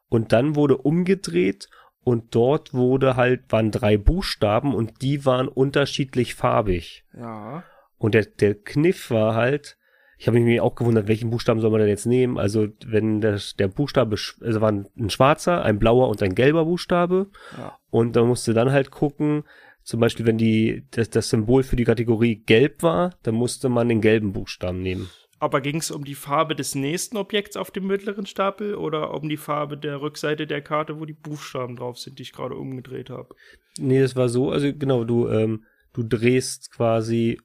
Und 0.09 0.33
dann 0.33 0.55
wurde 0.55 0.77
umgedreht 0.77 1.69
und 2.03 2.35
dort 2.35 2.73
wurde 2.73 3.15
halt, 3.15 3.51
waren 3.51 3.71
drei 3.71 3.97
Buchstaben 3.97 4.73
und 4.73 5.01
die 5.01 5.25
waren 5.25 5.47
unterschiedlich 5.47 6.35
farbig. 6.35 7.05
Ja. 7.13 7.63
Und 7.97 8.15
der, 8.15 8.25
der 8.25 8.55
Kniff 8.55 9.11
war 9.11 9.35
halt, 9.35 9.77
ich 10.17 10.27
habe 10.27 10.39
mich 10.39 10.61
auch 10.61 10.75
gewundert, 10.75 11.07
welchen 11.07 11.29
Buchstaben 11.29 11.61
soll 11.61 11.71
man 11.71 11.79
denn 11.79 11.89
jetzt 11.89 12.05
nehmen? 12.05 12.37
Also 12.37 12.67
wenn 12.85 13.21
das, 13.21 13.55
der 13.55 13.67
Buchstabe, 13.67 14.17
also 14.41 14.61
war 14.61 14.71
ein 14.71 15.09
schwarzer, 15.09 15.63
ein 15.63 15.79
blauer 15.79 16.09
und 16.09 16.21
ein 16.21 16.35
gelber 16.35 16.65
Buchstabe. 16.65 17.27
Ja. 17.57 17.77
Und 17.89 18.15
da 18.15 18.23
musste 18.23 18.53
dann 18.53 18.71
halt 18.71 18.91
gucken, 18.91 19.43
zum 19.83 19.99
Beispiel, 19.99 20.25
wenn 20.25 20.37
die, 20.37 20.85
das, 20.91 21.09
das 21.09 21.29
Symbol 21.29 21.63
für 21.63 21.75
die 21.75 21.85
Kategorie 21.85 22.35
gelb 22.35 22.83
war, 22.83 23.15
dann 23.23 23.35
musste 23.35 23.69
man 23.69 23.89
den 23.89 24.01
gelben 24.01 24.31
Buchstaben 24.31 24.81
nehmen. 24.81 25.09
Aber 25.41 25.59
ging 25.59 25.77
es 25.77 25.89
um 25.89 26.03
die 26.03 26.13
Farbe 26.13 26.55
des 26.55 26.75
nächsten 26.75 27.17
Objekts 27.17 27.57
auf 27.57 27.71
dem 27.71 27.87
mittleren 27.87 28.27
Stapel 28.27 28.75
oder 28.75 29.11
um 29.15 29.27
die 29.27 29.37
Farbe 29.37 29.75
der 29.75 29.99
Rückseite 29.99 30.45
der 30.45 30.61
Karte, 30.61 30.99
wo 30.99 31.05
die 31.05 31.13
Buchstaben 31.13 31.75
drauf 31.75 31.97
sind, 31.97 32.19
die 32.19 32.23
ich 32.23 32.31
gerade 32.31 32.53
umgedreht 32.53 33.09
habe? 33.09 33.33
Nee, 33.79 34.01
das 34.01 34.15
war 34.15 34.29
so, 34.29 34.51
also 34.51 34.71
genau, 34.71 35.03
du, 35.03 35.27
ähm, 35.29 35.65
du 35.93 36.03
drehst 36.03 36.71
quasi, 36.71 37.41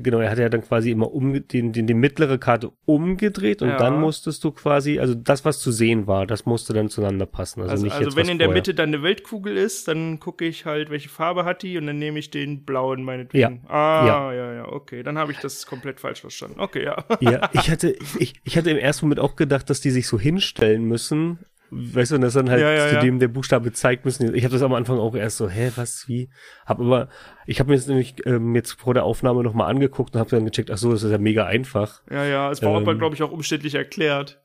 genau, 0.00 0.18
er 0.18 0.30
hat 0.30 0.38
ja 0.38 0.48
dann 0.48 0.62
quasi 0.62 0.90
immer 0.90 1.12
um, 1.12 1.46
den, 1.48 1.72
den, 1.72 1.86
die 1.86 1.94
mittlere 1.94 2.38
Karte 2.38 2.72
umgedreht 2.84 3.62
und 3.62 3.68
Ja. 3.68 3.76
dann 3.76 4.00
musstest 4.00 4.42
du 4.44 4.50
quasi, 4.52 4.98
also 4.98 5.14
das, 5.14 5.44
was 5.44 5.58
zu 5.60 5.70
sehen 5.72 6.06
war, 6.06 6.26
das 6.26 6.46
musste 6.46 6.72
dann 6.72 6.88
zueinander 6.88 7.26
passen. 7.26 7.60
Also, 7.60 7.72
Also, 7.72 7.84
nicht 7.84 7.92
also 7.94 8.04
jetzt 8.10 8.16
wenn 8.16 8.28
in 8.28 8.38
der 8.38 8.46
vorher. 8.48 8.60
Mitte 8.60 8.74
dann 8.74 8.88
eine 8.88 9.02
Weltkugel 9.02 9.56
ist, 9.56 9.88
dann 9.88 10.20
gucke 10.20 10.44
ich 10.44 10.64
halt, 10.66 10.90
welche 10.90 11.08
Farbe 11.08 11.44
hat 11.44 11.62
die 11.62 11.76
und 11.78 11.86
dann 11.86 11.98
nehme 11.98 12.18
ich 12.18 12.30
den 12.30 12.64
blauen 12.64 13.02
meinetwegen. 13.04 13.64
Ah, 13.68 14.06
ja, 14.06 14.32
Ja. 14.32 14.54
ja, 14.54 14.68
okay. 14.72 15.02
Dann 15.02 15.18
habe 15.18 15.32
ich 15.32 15.38
das 15.38 15.66
komplett 15.66 16.00
falsch 16.00 16.20
verstanden. 16.20 16.60
Okay, 16.60 16.84
ja. 16.84 17.04
Ja, 17.20 17.48
ich 17.52 17.70
hatte, 17.70 17.94
ich, 18.18 18.34
ich 18.44 18.56
hatte 18.56 18.70
im 18.70 18.76
ersten 18.78 19.06
Moment 19.06 19.20
auch 19.20 19.36
gedacht, 19.36 19.68
dass 19.70 19.80
die 19.80 19.90
sich 19.90 20.06
so 20.06 20.18
hinstellen 20.18 20.84
müssen. 20.84 21.38
Weißt 21.74 22.10
du, 22.10 22.16
und 22.16 22.20
das 22.20 22.34
dann 22.34 22.50
halt 22.50 22.60
Ja, 22.60 22.70
ja, 22.70 22.88
zu 22.90 22.98
dem 23.00 23.18
der 23.18 23.28
Buchstabe 23.28 23.72
zeigt 23.72 24.04
müssen. 24.04 24.34
Ich 24.34 24.44
habe 24.44 24.52
das 24.52 24.60
am 24.60 24.74
Anfang 24.74 24.98
auch 24.98 25.14
erst 25.14 25.38
so, 25.38 25.48
hä, 25.48 25.72
was, 25.76 26.06
wie? 26.06 26.28
Hab 26.66 26.80
aber, 26.80 27.08
ich 27.46 27.60
habe 27.60 27.70
mir 27.70 27.76
das 27.76 27.86
nämlich 27.86 28.14
ähm, 28.26 28.54
jetzt 28.54 28.72
vor 28.72 28.92
der 28.92 29.04
Aufnahme 29.04 29.42
nochmal 29.42 29.70
angeguckt 29.70 30.14
und 30.14 30.20
habe 30.20 30.28
dann 30.28 30.44
gecheckt, 30.44 30.70
ach 30.70 30.76
so, 30.76 30.92
das 30.92 31.02
ist 31.02 31.10
ja 31.10 31.16
mega 31.16 31.46
einfach. 31.46 32.02
Ja, 32.10 32.26
ja. 32.26 32.50
Es 32.50 32.60
war 32.62 32.72
Ähm. 32.72 32.82
aber, 32.82 32.94
glaube 32.94 33.14
ich, 33.14 33.22
auch 33.22 33.32
umständlich 33.32 33.74
erklärt. 33.74 34.42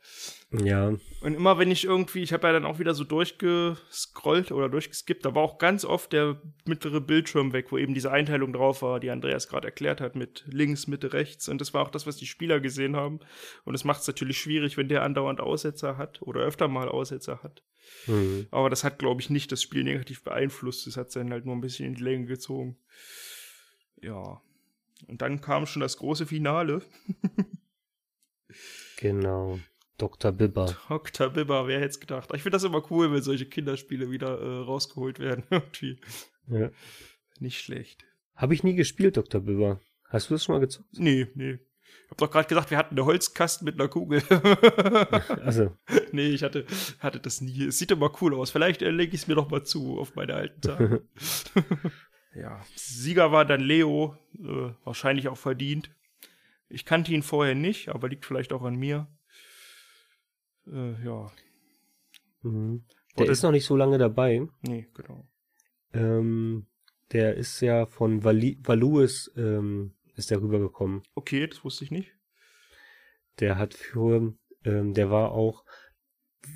Ja. 0.52 0.88
Und 0.88 1.34
immer 1.34 1.58
wenn 1.58 1.72
ich 1.72 1.84
irgendwie, 1.84 2.24
ich 2.24 2.32
habe 2.32 2.48
ja 2.48 2.54
dann 2.54 2.66
auch 2.66 2.80
wieder 2.80 2.94
so 2.94 3.04
durchgescrollt 3.04 4.52
oder 4.52 4.70
durchgeskippt, 4.70 5.26
da 5.26 5.36
war 5.36 5.44
auch 5.44 5.58
ganz 5.58 5.84
oft 5.84 6.14
der 6.14 6.42
mittlere 6.66 7.02
Bildschirm 7.02 7.52
weg, 7.52 7.72
wo 7.72 7.78
eben 7.78 7.94
diese 7.94 8.12
Einteilung 8.12 8.54
drauf 8.54 8.82
war, 8.82 9.02
die 9.02 9.10
Andreas 9.10 9.50
gerade 9.50 9.68
erklärt 9.68 10.00
hat, 10.00 10.16
mit 10.16 10.46
links, 10.48 10.88
Mitte, 10.88 11.12
rechts. 11.12 11.50
Und 11.50 11.60
das 11.60 11.74
war 11.74 11.82
auch 11.84 11.92
das, 11.92 12.08
was 12.08 12.16
die 12.16 12.28
Spieler 12.28 12.62
gesehen 12.62 12.96
haben. 12.96 13.20
Und 13.66 13.76
es 13.76 13.84
macht 13.84 14.02
es 14.02 14.08
natürlich 14.08 14.40
schwierig, 14.40 14.78
wenn 14.78 14.88
der 14.88 15.04
andauernd 15.04 15.42
Aussetzer 15.42 15.98
hat 15.98 16.22
oder 16.22 16.42
öfter 16.42 16.70
mal 16.70 16.88
Aussetzer 16.88 17.44
hat. 17.44 17.62
Mhm. 18.06 18.48
Aber 18.52 18.70
das 18.70 18.86
hat, 18.86 19.00
glaube 19.00 19.22
ich, 19.22 19.30
nicht 19.30 19.52
das 19.52 19.62
Spiel 19.62 19.84
negativ 19.84 20.24
beeinflusst. 20.24 20.88
Es 20.88 20.96
hat 20.96 21.14
dann 21.14 21.32
halt 21.32 21.46
nur 21.46 21.56
ein 21.56 21.62
bisschen 21.62 21.88
in 21.88 21.96
die 21.96 22.04
Länge 22.04 22.26
gezogen. 22.26 22.78
Ja. 24.02 24.42
Und 25.08 25.22
dann 25.22 25.42
kam 25.42 25.66
schon 25.66 25.82
das 25.82 25.98
große 25.98 26.26
Finale. 26.26 26.82
Genau. 28.98 29.60
Dr. 29.98 30.32
Bibber. 30.32 30.78
Dr. 30.90 31.30
Bibber, 31.30 31.68
wer 31.68 31.80
hätte 31.80 31.90
es 31.90 32.00
gedacht? 32.00 32.30
Ich 32.34 32.44
finde 32.44 32.56
das 32.56 32.64
immer 32.64 32.84
cool, 32.92 33.12
wenn 33.12 33.22
solche 33.22 33.48
Kinderspiele 33.48 34.12
wieder 34.12 34.40
äh, 34.40 34.60
rausgeholt 34.64 35.20
werden. 35.20 35.44
Irgendwie. 35.50 36.00
Ja. 36.48 36.70
Nicht 37.40 37.62
schlecht. 37.62 38.06
Habe 38.36 38.54
ich 38.54 38.64
nie 38.64 38.76
gespielt, 38.76 39.18
Dr. 39.18 39.42
Bibber. 39.42 39.82
Hast 40.10 40.30
du 40.30 40.36
das 40.36 40.44
schon 40.44 40.56
mal 40.56 40.60
gezockt? 40.60 40.88
Nee, 40.94 41.28
nee. 41.34 41.60
Ich 42.06 42.12
hab 42.12 42.18
doch 42.20 42.32
gerade 42.32 42.48
gesagt, 42.48 42.72
wir 42.72 42.78
hatten 42.78 42.96
eine 42.96 43.06
Holzkasten 43.06 43.66
mit 43.66 43.76
einer 43.76 43.90
Kugel. 43.90 44.22
Also, 45.44 45.76
nee, 46.12 46.28
ich 46.28 46.44
hatte, 46.44 46.66
hatte 47.00 47.20
das 47.20 47.42
nie. 47.42 47.66
Es 47.66 47.80
sieht 47.80 47.92
immer 47.92 48.12
cool 48.22 48.36
aus. 48.36 48.52
Vielleicht 48.52 48.82
äh, 48.82 48.92
lege 48.92 49.16
ich 49.16 49.22
es 49.22 49.28
mir 49.28 49.36
noch 49.36 49.50
mal 49.50 49.64
zu 49.64 50.00
auf 50.00 50.16
meine 50.16 50.36
alten 50.36 50.62
Tage. 50.62 51.08
ja. 52.36 52.62
Sieger 52.76 53.32
war 53.32 53.46
dann 53.46 53.62
Leo. 53.62 54.18
Äh, 54.36 54.74
wahrscheinlich 54.84 55.28
auch 55.28 55.38
verdient. 55.38 55.90
Ich 56.70 56.86
kannte 56.86 57.14
ihn 57.14 57.24
vorher 57.24 57.56
nicht, 57.56 57.90
aber 57.90 58.10
liegt 58.10 58.26
vielleicht 58.26 58.54
auch 58.54 58.64
an 58.64 58.76
mir. 58.76 59.08
Äh, 60.72 61.04
ja. 61.06 61.32
mhm. 62.42 62.84
der 63.18 63.24
Oder- 63.24 63.32
ist 63.32 63.44
noch 63.44 63.52
nicht 63.52 63.66
so 63.66 63.76
lange 63.76 63.98
dabei. 63.98 64.48
Nee, 64.62 64.88
genau. 64.94 65.28
Ähm, 65.94 66.68
der 67.12 67.36
ist 67.36 67.62
ja 67.62 67.86
von 67.86 68.24
Vali 68.24 68.60
Valuis 68.62 69.32
ähm, 69.38 69.94
ist 70.16 70.32
der 70.32 70.42
rübergekommen. 70.42 71.04
Okay, 71.16 71.48
das 71.48 71.64
wusste 71.64 71.86
ich 71.86 71.92
nicht. 71.92 72.12
Der 73.40 73.58
hat 73.58 73.74
für, 73.74 74.34
ähm, 74.66 74.94
der 74.94 75.12
war 75.12 75.32
auch 75.32 75.64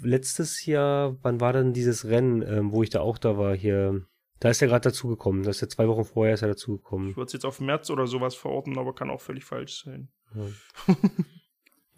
letztes 0.01 0.65
Jahr, 0.65 1.17
wann 1.21 1.39
war 1.39 1.53
denn 1.53 1.73
dieses 1.73 2.05
Rennen, 2.05 2.41
ähm, 2.41 2.71
wo 2.71 2.83
ich 2.83 2.89
da 2.89 3.01
auch 3.01 3.17
da 3.17 3.37
war, 3.37 3.55
hier, 3.55 4.05
da 4.39 4.49
ist 4.49 4.61
er 4.61 4.67
gerade 4.67 4.89
dazugekommen. 4.89 5.43
Das 5.43 5.57
ist 5.57 5.61
ja 5.61 5.69
zwei 5.69 5.87
Wochen 5.87 6.05
vorher 6.05 6.33
ist 6.33 6.41
er 6.41 6.49
dazugekommen. 6.49 7.11
Ich 7.11 7.17
würde 7.17 7.27
es 7.27 7.33
jetzt 7.33 7.45
auf 7.45 7.59
März 7.59 7.89
oder 7.89 8.07
sowas 8.07 8.35
verorten, 8.35 8.77
aber 8.77 8.95
kann 8.95 9.09
auch 9.09 9.21
völlig 9.21 9.45
falsch 9.45 9.83
sein. 9.83 10.09
Ja. 10.35 10.95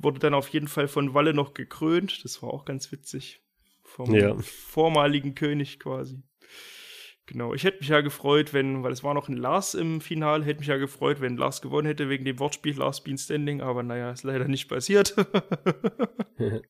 Wurde 0.03 0.19
dann 0.19 0.33
auf 0.33 0.49
jeden 0.49 0.67
Fall 0.67 0.87
von 0.87 1.13
Walle 1.13 1.33
noch 1.33 1.53
gekrönt. 1.53 2.23
Das 2.23 2.41
war 2.43 2.49
auch 2.49 2.65
ganz 2.65 2.91
witzig. 2.91 3.41
Vom 3.83 4.13
Ja. 4.13 4.35
vormaligen 4.39 5.35
König 5.35 5.79
quasi. 5.79 6.23
Genau, 7.25 7.53
ich 7.53 7.63
hätte 7.63 7.79
mich 7.79 7.87
ja 7.87 8.01
gefreut, 8.01 8.53
wenn, 8.53 8.83
weil 8.83 8.91
es 8.91 9.01
war 9.01 9.13
noch 9.13 9.29
ein 9.29 9.37
Lars 9.37 9.75
im 9.75 10.01
Finale, 10.01 10.43
hätte 10.43 10.59
mich 10.59 10.67
ja 10.67 10.75
gefreut, 10.75 11.21
wenn 11.21 11.37
Lars 11.37 11.61
gewonnen 11.61 11.87
hätte 11.87 12.09
wegen 12.09 12.25
dem 12.25 12.37
Wortspiel 12.37 12.77
Lars 12.77 13.01
Bean 13.01 13.17
Standing, 13.17 13.61
aber 13.61 13.81
naja, 13.81 14.11
ist 14.11 14.23
leider 14.23 14.49
nicht 14.49 14.67
passiert. 14.67 15.15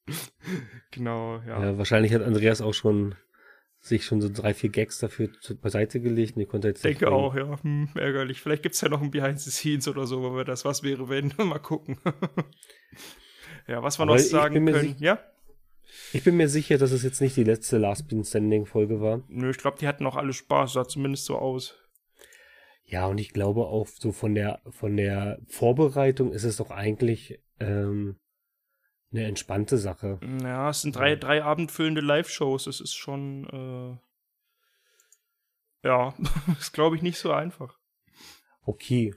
genau, 0.91 1.41
ja. 1.48 1.65
Ja, 1.65 1.78
wahrscheinlich 1.80 2.13
hat 2.13 2.22
Andreas 2.22 2.62
auch 2.62 2.74
schon 2.74 3.15
sich 3.80 4.06
schon 4.06 4.22
so 4.22 4.30
drei, 4.32 4.54
vier 4.54 4.69
Gags 4.69 5.00
dafür 5.00 5.30
beiseite 5.62 6.00
gelegt 6.00 6.36
und 6.36 6.39
die 6.39 6.46
konnte 6.46 6.67
jetzt 6.69 6.86
Denke 6.86 7.12
auch, 7.12 7.36
ja. 7.36 7.62
Hm, 7.63 7.89
ärgerlich. 7.96 8.39
Vielleicht 8.39 8.63
gibt 8.63 8.76
es 8.76 8.82
ja 8.82 8.89
noch 8.89 9.02
ein 9.02 9.12
Behind 9.12 9.39
the 9.39 9.52
Scenes 9.52 9.88
oder 9.88 10.06
so, 10.06 10.22
wir 10.36 10.46
das 10.46 10.65
was 10.65 10.84
wäre, 10.84 11.10
wenn. 11.10 11.34
Mal 11.38 11.60
gucken. 11.60 11.98
Ja, 13.67 13.84
was 13.84 13.99
wir 13.99 14.06
noch 14.06 14.17
sagen 14.17 14.65
können. 14.65 14.95
Ja? 14.99 15.19
Ich 16.12 16.23
bin 16.23 16.38
mir 16.38 16.49
sicher, 16.49 16.78
dass 16.78 16.91
es 16.91 17.04
jetzt 17.04 17.21
nicht 17.21 17.36
die 17.36 17.43
letzte 17.43 17.78
Last 17.78 18.08
Bean 18.08 18.23
Standing 18.23 18.65
Folge 18.65 19.02
war. 19.02 19.23
Nö, 19.28 19.49
ich 19.49 19.58
glaube, 19.58 19.78
die 19.80 19.88
hatten 19.88 20.06
auch 20.06 20.15
alle 20.15 20.34
Spaß, 20.34 20.73
sah 20.73 20.88
zumindest 20.88 21.26
so 21.26 21.38
aus. 21.38 21.76
Ja, 22.86 23.08
und 23.08 23.17
ich 23.17 23.34
glaube 23.34 23.65
auch 23.65 23.88
so 23.88 24.12
von 24.12 24.36
der 24.36 24.62
von 24.69 24.97
der 24.97 25.39
Vorbereitung 25.47 26.32
ist 26.32 26.43
es 26.43 26.58
doch 26.58 26.69
eigentlich 26.69 27.39
ähm, 27.60 28.19
eine 29.12 29.26
entspannte 29.26 29.78
Sache. 29.78 30.19
Ja, 30.41 30.69
es 30.69 30.82
sind 30.82 30.95
drei, 30.95 31.15
drei 31.15 31.43
abendfüllende 31.43 32.02
Live-Shows. 32.02 32.65
Das 32.65 32.82
ist 32.82 32.95
schon, 32.95 33.99
äh, 35.84 35.88
ja, 35.88 36.13
ist 36.60 36.73
glaube 36.73 36.95
ich 36.95 37.02
nicht 37.02 37.17
so 37.17 37.32
einfach. 37.32 37.78
Okay. 38.63 39.13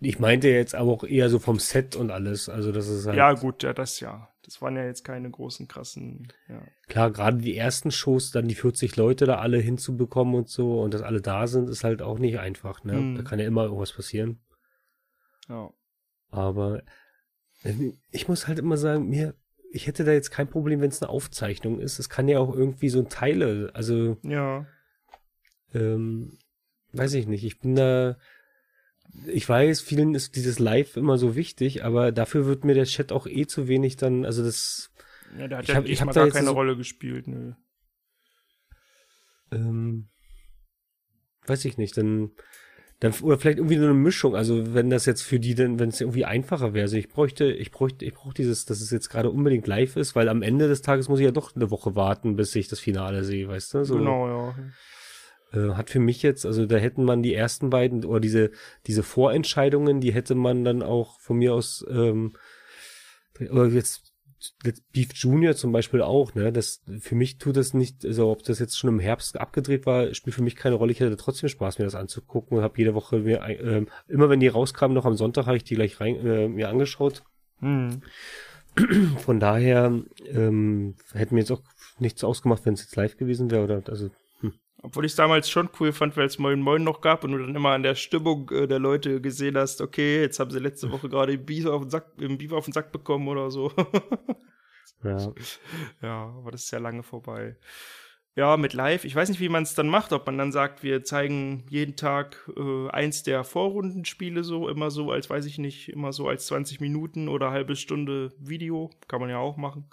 Ich 0.00 0.18
meinte 0.18 0.48
jetzt 0.48 0.74
aber 0.74 0.92
auch 0.92 1.04
eher 1.04 1.30
so 1.30 1.38
vom 1.38 1.58
Set 1.58 1.96
und 1.96 2.10
alles. 2.10 2.48
Also 2.48 2.72
das 2.72 2.88
ist 2.88 3.06
halt 3.06 3.16
Ja, 3.16 3.32
gut, 3.32 3.62
ja, 3.62 3.72
das 3.72 4.00
ja. 4.00 4.28
Das 4.42 4.60
waren 4.60 4.76
ja 4.76 4.84
jetzt 4.84 5.04
keine 5.04 5.30
großen, 5.30 5.68
krassen, 5.68 6.30
ja. 6.50 6.62
klar, 6.86 7.10
gerade 7.10 7.38
die 7.38 7.56
ersten 7.56 7.90
Shows, 7.90 8.30
dann 8.30 8.46
die 8.46 8.54
40 8.54 8.94
Leute 8.96 9.24
da 9.24 9.38
alle 9.38 9.56
hinzubekommen 9.56 10.34
und 10.34 10.50
so 10.50 10.82
und 10.82 10.92
dass 10.92 11.00
alle 11.00 11.22
da 11.22 11.46
sind, 11.46 11.70
ist 11.70 11.82
halt 11.82 12.02
auch 12.02 12.18
nicht 12.18 12.38
einfach. 12.38 12.84
Ne? 12.84 12.92
Mhm. 12.92 13.14
Da 13.16 13.22
kann 13.22 13.38
ja 13.38 13.46
immer 13.46 13.64
irgendwas 13.64 13.92
passieren. 13.92 14.40
ja. 15.48 15.70
Aber 16.28 16.82
äh, 17.62 17.92
ich 18.10 18.28
muss 18.28 18.46
halt 18.48 18.58
immer 18.58 18.76
sagen, 18.76 19.08
mir, 19.08 19.34
ich 19.70 19.86
hätte 19.86 20.04
da 20.04 20.12
jetzt 20.12 20.30
kein 20.30 20.48
Problem, 20.48 20.80
wenn 20.80 20.90
es 20.90 21.00
eine 21.02 21.10
Aufzeichnung 21.10 21.80
ist. 21.80 21.98
Es 21.98 22.08
kann 22.10 22.28
ja 22.28 22.38
auch 22.38 22.54
irgendwie 22.54 22.88
so 22.88 22.98
ein 22.98 23.08
Teile, 23.08 23.70
also 23.72 24.18
Ja, 24.22 24.66
ähm, 25.72 26.38
weiß 26.92 27.14
ich 27.14 27.26
nicht. 27.26 27.44
Ich 27.44 27.58
bin 27.60 27.74
da, 27.74 28.16
ich 29.26 29.48
weiß, 29.48 29.80
vielen 29.80 30.14
ist 30.14 30.36
dieses 30.36 30.58
Live 30.58 30.96
immer 30.96 31.18
so 31.18 31.36
wichtig, 31.36 31.84
aber 31.84 32.12
dafür 32.12 32.46
wird 32.46 32.64
mir 32.64 32.74
der 32.74 32.84
Chat 32.84 33.12
auch 33.12 33.26
eh 33.26 33.46
zu 33.46 33.68
wenig 33.68 33.96
dann, 33.96 34.24
also 34.24 34.42
das, 34.42 34.90
ja 35.38 35.48
der 35.48 35.58
hat 35.58 35.64
Ich 35.64 35.68
ja 35.70 35.74
hab- 35.76 35.86
ich 35.86 36.00
hab 36.00 36.12
da 36.12 36.22
gar 36.24 36.30
keine 36.30 36.46
so- 36.48 36.52
Rolle 36.52 36.76
gespielt, 36.76 37.26
nö. 37.28 37.52
ähm, 39.52 40.08
weiß 41.46 41.64
ich 41.66 41.76
nicht, 41.78 41.96
dann, 41.96 42.30
dann, 43.00 43.12
oder 43.22 43.38
vielleicht 43.38 43.58
irgendwie 43.58 43.76
so 43.76 43.84
eine 43.84 43.94
Mischung, 43.94 44.34
also 44.34 44.74
wenn 44.74 44.90
das 44.90 45.04
jetzt 45.06 45.22
für 45.22 45.38
die 45.38 45.54
dann, 45.54 45.78
wenn 45.78 45.90
es 45.90 46.00
irgendwie 46.00 46.24
einfacher 46.24 46.72
wäre, 46.74 46.84
also 46.84 46.96
ich 46.96 47.08
bräuchte, 47.08 47.52
ich 47.52 47.70
bräuchte, 47.70 48.04
ich 48.04 48.14
brauche 48.14 48.34
dieses, 48.34 48.64
dass 48.64 48.80
es 48.80 48.90
jetzt 48.90 49.10
gerade 49.10 49.30
unbedingt 49.30 49.66
live 49.66 49.96
ist, 49.96 50.16
weil 50.16 50.28
am 50.28 50.42
Ende 50.42 50.68
des 50.68 50.82
Tages 50.82 51.08
muss 51.08 51.18
ich 51.20 51.24
ja 51.26 51.30
doch 51.32 51.54
eine 51.54 51.70
Woche 51.70 51.94
warten, 51.94 52.36
bis 52.36 52.54
ich 52.54 52.68
das 52.68 52.80
Finale 52.80 53.24
sehe, 53.24 53.46
weißt 53.48 53.74
du? 53.74 53.84
So. 53.84 53.98
Genau, 53.98 54.28
ja. 54.28 54.54
Äh, 55.54 55.74
hat 55.74 55.90
für 55.90 56.00
mich 56.00 56.22
jetzt, 56.22 56.46
also 56.46 56.66
da 56.66 56.76
hätten 56.76 57.04
man 57.04 57.22
die 57.22 57.34
ersten 57.34 57.70
beiden 57.70 58.04
oder 58.04 58.20
diese, 58.20 58.50
diese 58.86 59.02
Vorentscheidungen, 59.02 60.00
die 60.00 60.12
hätte 60.12 60.34
man 60.34 60.64
dann 60.64 60.82
auch 60.82 61.20
von 61.20 61.38
mir 61.38 61.54
aus, 61.54 61.84
ähm, 61.88 62.34
oder 63.50 63.66
jetzt, 63.66 64.12
jetzt 64.64 64.82
Beef 64.92 65.12
Junior 65.14 65.54
zum 65.54 65.72
Beispiel 65.72 66.02
auch, 66.02 66.34
ne? 66.34 66.52
Das 66.52 66.82
für 67.00 67.14
mich 67.14 67.38
tut 67.38 67.56
das 67.56 67.74
nicht, 67.74 68.04
also 68.04 68.30
ob 68.30 68.42
das 68.42 68.58
jetzt 68.58 68.78
schon 68.78 68.90
im 68.90 69.00
Herbst 69.00 69.40
abgedreht 69.40 69.86
war, 69.86 70.12
spielt 70.14 70.36
für 70.36 70.42
mich 70.42 70.56
keine 70.56 70.74
Rolle. 70.74 70.92
Ich 70.92 71.00
hatte 71.00 71.16
trotzdem 71.16 71.48
Spaß, 71.48 71.78
mir 71.78 71.86
das 71.86 71.94
anzugucken 71.94 72.58
und 72.58 72.62
habe 72.62 72.78
jede 72.78 72.94
Woche 72.94 73.20
mir, 73.20 73.42
ähm, 73.42 73.88
immer 74.06 74.28
wenn 74.28 74.40
die 74.40 74.48
rauskamen, 74.48 74.94
noch 74.94 75.06
am 75.06 75.16
Sonntag, 75.16 75.46
habe 75.46 75.56
ich 75.56 75.64
die 75.64 75.76
gleich 75.76 76.00
rein, 76.00 76.16
äh, 76.26 76.48
mir 76.48 76.68
angeschaut. 76.68 77.22
Hm. 77.60 78.02
Von 79.18 79.40
daher 79.40 80.02
ähm, 80.26 80.96
hätten 81.12 81.36
mir 81.36 81.42
jetzt 81.42 81.52
auch 81.52 81.62
nichts 81.98 82.24
ausgemacht, 82.24 82.66
wenn 82.66 82.74
es 82.74 82.82
jetzt 82.82 82.96
live 82.96 83.16
gewesen 83.16 83.50
wäre 83.50 83.64
oder 83.64 83.82
also 83.86 84.10
Obwohl 84.84 85.06
ich 85.06 85.12
es 85.12 85.16
damals 85.16 85.48
schon 85.48 85.70
cool 85.80 85.92
fand, 85.92 86.14
weil 86.14 86.26
es 86.26 86.38
Moin 86.38 86.60
Moin 86.60 86.84
noch 86.84 87.00
gab 87.00 87.24
und 87.24 87.32
du 87.32 87.38
dann 87.38 87.54
immer 87.54 87.70
an 87.70 87.82
der 87.82 87.94
Stimmung 87.94 88.50
äh, 88.50 88.66
der 88.66 88.78
Leute 88.78 89.22
gesehen 89.22 89.56
hast, 89.56 89.80
okay, 89.80 90.20
jetzt 90.20 90.38
haben 90.38 90.50
sie 90.50 90.58
letzte 90.58 90.92
Woche 90.92 91.08
gerade 91.08 91.32
im 91.32 91.46
Beef 91.46 91.64
auf 91.64 91.80
den 91.80 91.90
Sack, 91.90 92.12
im 92.18 92.36
Beef 92.36 92.52
auf 92.52 92.66
den 92.66 92.74
Sack 92.74 92.92
bekommen 92.92 93.26
oder 93.28 93.50
so. 93.50 93.72
ja. 95.02 95.32
ja, 96.02 96.34
aber 96.36 96.50
das 96.50 96.64
ist 96.64 96.70
ja 96.70 96.80
lange 96.80 97.02
vorbei. 97.02 97.56
Ja, 98.36 98.58
mit 98.58 98.74
Live, 98.74 99.06
ich 99.06 99.16
weiß 99.16 99.30
nicht, 99.30 99.40
wie 99.40 99.48
man 99.48 99.62
es 99.62 99.74
dann 99.74 99.88
macht, 99.88 100.12
ob 100.12 100.26
man 100.26 100.36
dann 100.36 100.52
sagt, 100.52 100.82
wir 100.82 101.02
zeigen 101.02 101.64
jeden 101.70 101.96
Tag 101.96 102.46
äh, 102.54 102.90
eins 102.90 103.22
der 103.22 103.42
Vorrundenspiele 103.42 104.44
so, 104.44 104.68
immer 104.68 104.90
so 104.90 105.10
als, 105.10 105.30
weiß 105.30 105.46
ich 105.46 105.56
nicht, 105.56 105.88
immer 105.88 106.12
so 106.12 106.28
als 106.28 106.44
20 106.48 106.80
Minuten 106.80 107.28
oder 107.28 107.52
halbe 107.52 107.74
Stunde 107.74 108.34
Video, 108.38 108.90
kann 109.08 109.20
man 109.20 109.30
ja 109.30 109.38
auch 109.38 109.56
machen. 109.56 109.88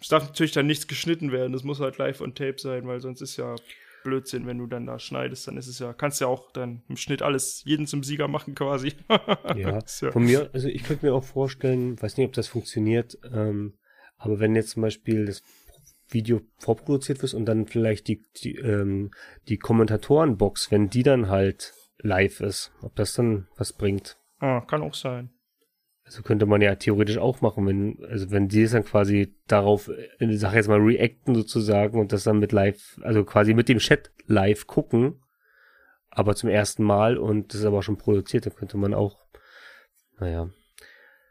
Es 0.00 0.08
darf 0.08 0.24
natürlich 0.26 0.52
dann 0.52 0.66
nichts 0.66 0.86
geschnitten 0.86 1.32
werden, 1.32 1.52
das 1.52 1.64
muss 1.64 1.80
halt 1.80 1.98
live 1.98 2.20
on 2.20 2.34
tape 2.34 2.56
sein, 2.58 2.86
weil 2.86 3.00
sonst 3.00 3.20
ist 3.22 3.36
ja 3.36 3.54
Blödsinn, 4.04 4.46
wenn 4.46 4.58
du 4.58 4.66
dann 4.66 4.86
da 4.86 4.98
schneidest, 4.98 5.48
dann 5.48 5.56
ist 5.56 5.66
es 5.66 5.78
ja, 5.78 5.92
kannst 5.92 6.20
ja 6.20 6.26
auch 6.28 6.52
dann 6.52 6.82
im 6.88 6.96
Schnitt 6.96 7.22
alles 7.22 7.62
jeden 7.64 7.86
zum 7.86 8.02
Sieger 8.04 8.28
machen 8.28 8.54
quasi. 8.54 8.92
Ja, 9.56 9.78
ja- 10.00 10.10
von 10.12 10.24
mir, 10.24 10.50
also 10.52 10.68
ich 10.68 10.84
könnte 10.84 11.06
mir 11.06 11.14
auch 11.14 11.24
vorstellen, 11.24 12.00
weiß 12.00 12.16
nicht, 12.16 12.26
ob 12.26 12.32
das 12.34 12.48
funktioniert, 12.48 13.18
ähm, 13.32 13.74
aber 14.18 14.38
wenn 14.38 14.54
jetzt 14.54 14.70
zum 14.70 14.82
Beispiel 14.82 15.26
das 15.26 15.42
Video 16.08 16.40
vorproduziert 16.58 17.20
wird 17.22 17.34
und 17.34 17.46
dann 17.46 17.66
vielleicht 17.66 18.06
die, 18.06 18.22
die, 18.42 18.56
ähm, 18.56 19.10
die 19.48 19.56
Kommentatorenbox, 19.58 20.70
wenn 20.70 20.88
die 20.88 21.02
dann 21.02 21.28
halt 21.28 21.72
live 21.98 22.40
ist, 22.40 22.70
ob 22.82 22.94
das 22.96 23.14
dann 23.14 23.48
was 23.56 23.72
bringt. 23.72 24.18
ah, 24.38 24.60
kann 24.60 24.82
auch 24.82 24.94
sein. 24.94 25.30
Also 26.06 26.22
könnte 26.22 26.46
man 26.46 26.62
ja 26.62 26.76
theoretisch 26.76 27.18
auch 27.18 27.40
machen, 27.40 27.66
wenn, 27.66 27.98
also 28.08 28.30
wenn 28.30 28.46
die 28.46 28.62
es 28.62 28.70
dann 28.70 28.84
quasi 28.84 29.34
darauf, 29.48 29.90
in 30.20 30.28
die 30.28 30.36
Sache 30.36 30.54
jetzt 30.54 30.68
mal 30.68 30.78
reacten 30.78 31.34
sozusagen 31.34 31.98
und 31.98 32.12
das 32.12 32.22
dann 32.22 32.38
mit 32.38 32.52
live, 32.52 33.00
also 33.02 33.24
quasi 33.24 33.54
mit 33.54 33.68
dem 33.68 33.78
Chat 33.78 34.12
live 34.26 34.68
gucken, 34.68 35.20
aber 36.08 36.36
zum 36.36 36.48
ersten 36.48 36.84
Mal 36.84 37.18
und 37.18 37.52
das 37.52 37.60
ist 37.60 37.66
aber 37.66 37.82
schon 37.82 37.98
produziert, 37.98 38.46
dann 38.46 38.54
könnte 38.54 38.76
man 38.78 38.94
auch, 38.94 39.26
naja, 40.20 40.48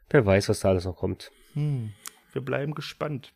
wer 0.09 0.25
weiß, 0.25 0.49
was 0.49 0.59
da 0.59 0.69
alles 0.69 0.83
noch 0.83 0.97
kommt. 0.97 1.31
Hm. 1.53 1.93
wir 2.33 2.41
bleiben 2.41 2.75
gespannt. 2.75 3.33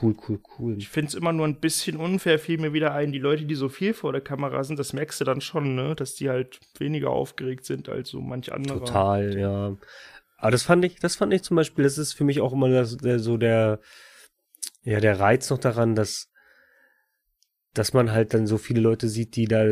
Cool, 0.00 0.16
cool, 0.28 0.40
cool. 0.58 0.76
Ich 0.76 0.88
finde 0.88 1.08
es 1.08 1.14
immer 1.14 1.32
nur 1.32 1.46
ein 1.46 1.60
bisschen 1.60 1.96
unfair, 1.98 2.38
fiel 2.38 2.58
mir 2.58 2.72
wieder 2.72 2.92
ein, 2.94 3.12
die 3.12 3.18
Leute, 3.18 3.44
die 3.44 3.54
so 3.54 3.68
viel 3.68 3.94
vor 3.94 4.12
der 4.12 4.20
Kamera 4.20 4.64
sind, 4.64 4.78
das 4.78 4.92
merkst 4.92 5.20
du 5.20 5.24
dann 5.24 5.40
schon, 5.40 5.76
ne, 5.76 5.94
dass 5.94 6.14
die 6.14 6.28
halt 6.28 6.58
weniger 6.78 7.10
aufgeregt 7.10 7.64
sind 7.64 7.88
als 7.88 8.08
so 8.08 8.20
manch 8.20 8.52
andere. 8.52 8.80
Total, 8.80 9.38
ja. 9.38 9.76
Aber 10.36 10.50
das 10.50 10.64
fand 10.64 10.84
ich, 10.84 10.96
das 10.96 11.16
fand 11.16 11.32
ich 11.32 11.42
zum 11.42 11.56
Beispiel, 11.56 11.84
das 11.84 11.96
ist 11.96 12.12
für 12.12 12.24
mich 12.24 12.40
auch 12.40 12.52
immer 12.52 12.68
das, 12.68 12.96
der, 12.96 13.18
so 13.20 13.36
der, 13.36 13.80
ja, 14.82 15.00
der 15.00 15.20
Reiz 15.20 15.48
noch 15.50 15.58
daran, 15.58 15.94
dass, 15.94 16.30
dass 17.72 17.92
man 17.92 18.10
halt 18.10 18.34
dann 18.34 18.46
so 18.46 18.58
viele 18.58 18.80
Leute 18.80 19.08
sieht, 19.08 19.36
die 19.36 19.46
da 19.46 19.64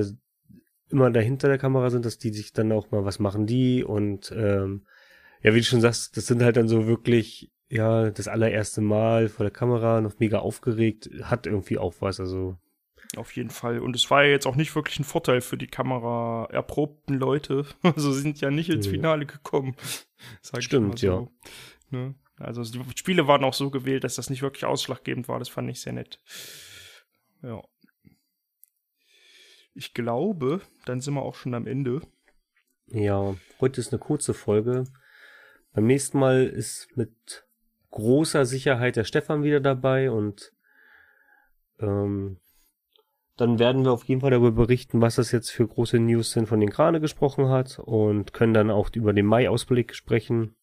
immer 0.88 1.10
dahinter 1.10 1.48
der 1.48 1.58
Kamera 1.58 1.90
sind, 1.90 2.04
dass 2.04 2.18
die 2.18 2.32
sich 2.32 2.52
dann 2.52 2.70
auch 2.70 2.90
mal 2.90 3.04
was 3.04 3.18
machen 3.18 3.46
die 3.46 3.82
und 3.82 4.32
ähm, 4.34 4.86
ja, 5.42 5.54
wie 5.54 5.58
du 5.58 5.64
schon 5.64 5.80
sagst, 5.80 6.16
das 6.16 6.26
sind 6.26 6.42
halt 6.42 6.56
dann 6.56 6.68
so 6.68 6.86
wirklich 6.86 7.51
ja, 7.72 8.10
das 8.10 8.28
allererste 8.28 8.82
Mal 8.82 9.30
vor 9.30 9.44
der 9.44 9.50
Kamera, 9.50 10.02
noch 10.02 10.18
mega 10.18 10.40
aufgeregt, 10.40 11.08
hat 11.22 11.46
irgendwie 11.46 11.78
auch 11.78 11.94
was, 12.00 12.20
also. 12.20 12.58
Auf 13.16 13.34
jeden 13.34 13.48
Fall. 13.48 13.78
Und 13.78 13.96
es 13.96 14.10
war 14.10 14.24
ja 14.24 14.30
jetzt 14.30 14.46
auch 14.46 14.56
nicht 14.56 14.74
wirklich 14.74 14.98
ein 14.98 15.04
Vorteil 15.04 15.40
für 15.40 15.56
die 15.56 15.68
Kamera 15.68 16.48
erprobten 16.50 17.14
Leute. 17.14 17.64
Also 17.82 18.12
sind 18.12 18.40
ja 18.42 18.50
nicht 18.50 18.68
ins 18.68 18.86
Finale 18.86 19.24
gekommen. 19.24 19.74
Stimmt, 20.58 20.98
so. 20.98 21.06
ja. 21.06 21.98
Ne? 21.98 22.14
Also 22.36 22.62
die 22.62 22.80
Spiele 22.94 23.26
waren 23.26 23.44
auch 23.44 23.54
so 23.54 23.70
gewählt, 23.70 24.04
dass 24.04 24.16
das 24.16 24.28
nicht 24.28 24.42
wirklich 24.42 24.66
ausschlaggebend 24.66 25.28
war. 25.28 25.38
Das 25.38 25.48
fand 25.48 25.70
ich 25.70 25.80
sehr 25.80 25.94
nett. 25.94 26.18
Ja. 27.42 27.62
Ich 29.74 29.94
glaube, 29.94 30.60
dann 30.84 31.00
sind 31.00 31.14
wir 31.14 31.22
auch 31.22 31.36
schon 31.36 31.54
am 31.54 31.66
Ende. 31.66 32.02
Ja, 32.86 33.34
heute 33.60 33.80
ist 33.80 33.92
eine 33.92 33.98
kurze 34.00 34.34
Folge. 34.34 34.84
Beim 35.72 35.86
nächsten 35.86 36.18
Mal 36.18 36.44
ist 36.46 36.94
mit 36.96 37.46
großer 37.92 38.44
Sicherheit 38.44 38.96
der 38.96 39.04
Stefan 39.04 39.44
wieder 39.44 39.60
dabei 39.60 40.10
und 40.10 40.52
ähm, 41.78 42.38
dann 43.36 43.58
werden 43.58 43.84
wir 43.84 43.92
auf 43.92 44.04
jeden 44.04 44.20
Fall 44.20 44.30
darüber 44.30 44.52
berichten, 44.52 45.00
was 45.00 45.16
das 45.16 45.32
jetzt 45.32 45.50
für 45.50 45.66
große 45.66 45.98
News 45.98 46.32
sind, 46.32 46.48
von 46.48 46.60
denen 46.60 46.72
Krane 46.72 47.00
gesprochen 47.00 47.48
hat 47.48 47.78
und 47.78 48.32
können 48.32 48.54
dann 48.54 48.70
auch 48.70 48.90
über 48.94 49.12
den 49.12 49.26
Mai-Ausblick 49.26 49.94
sprechen. 49.94 50.54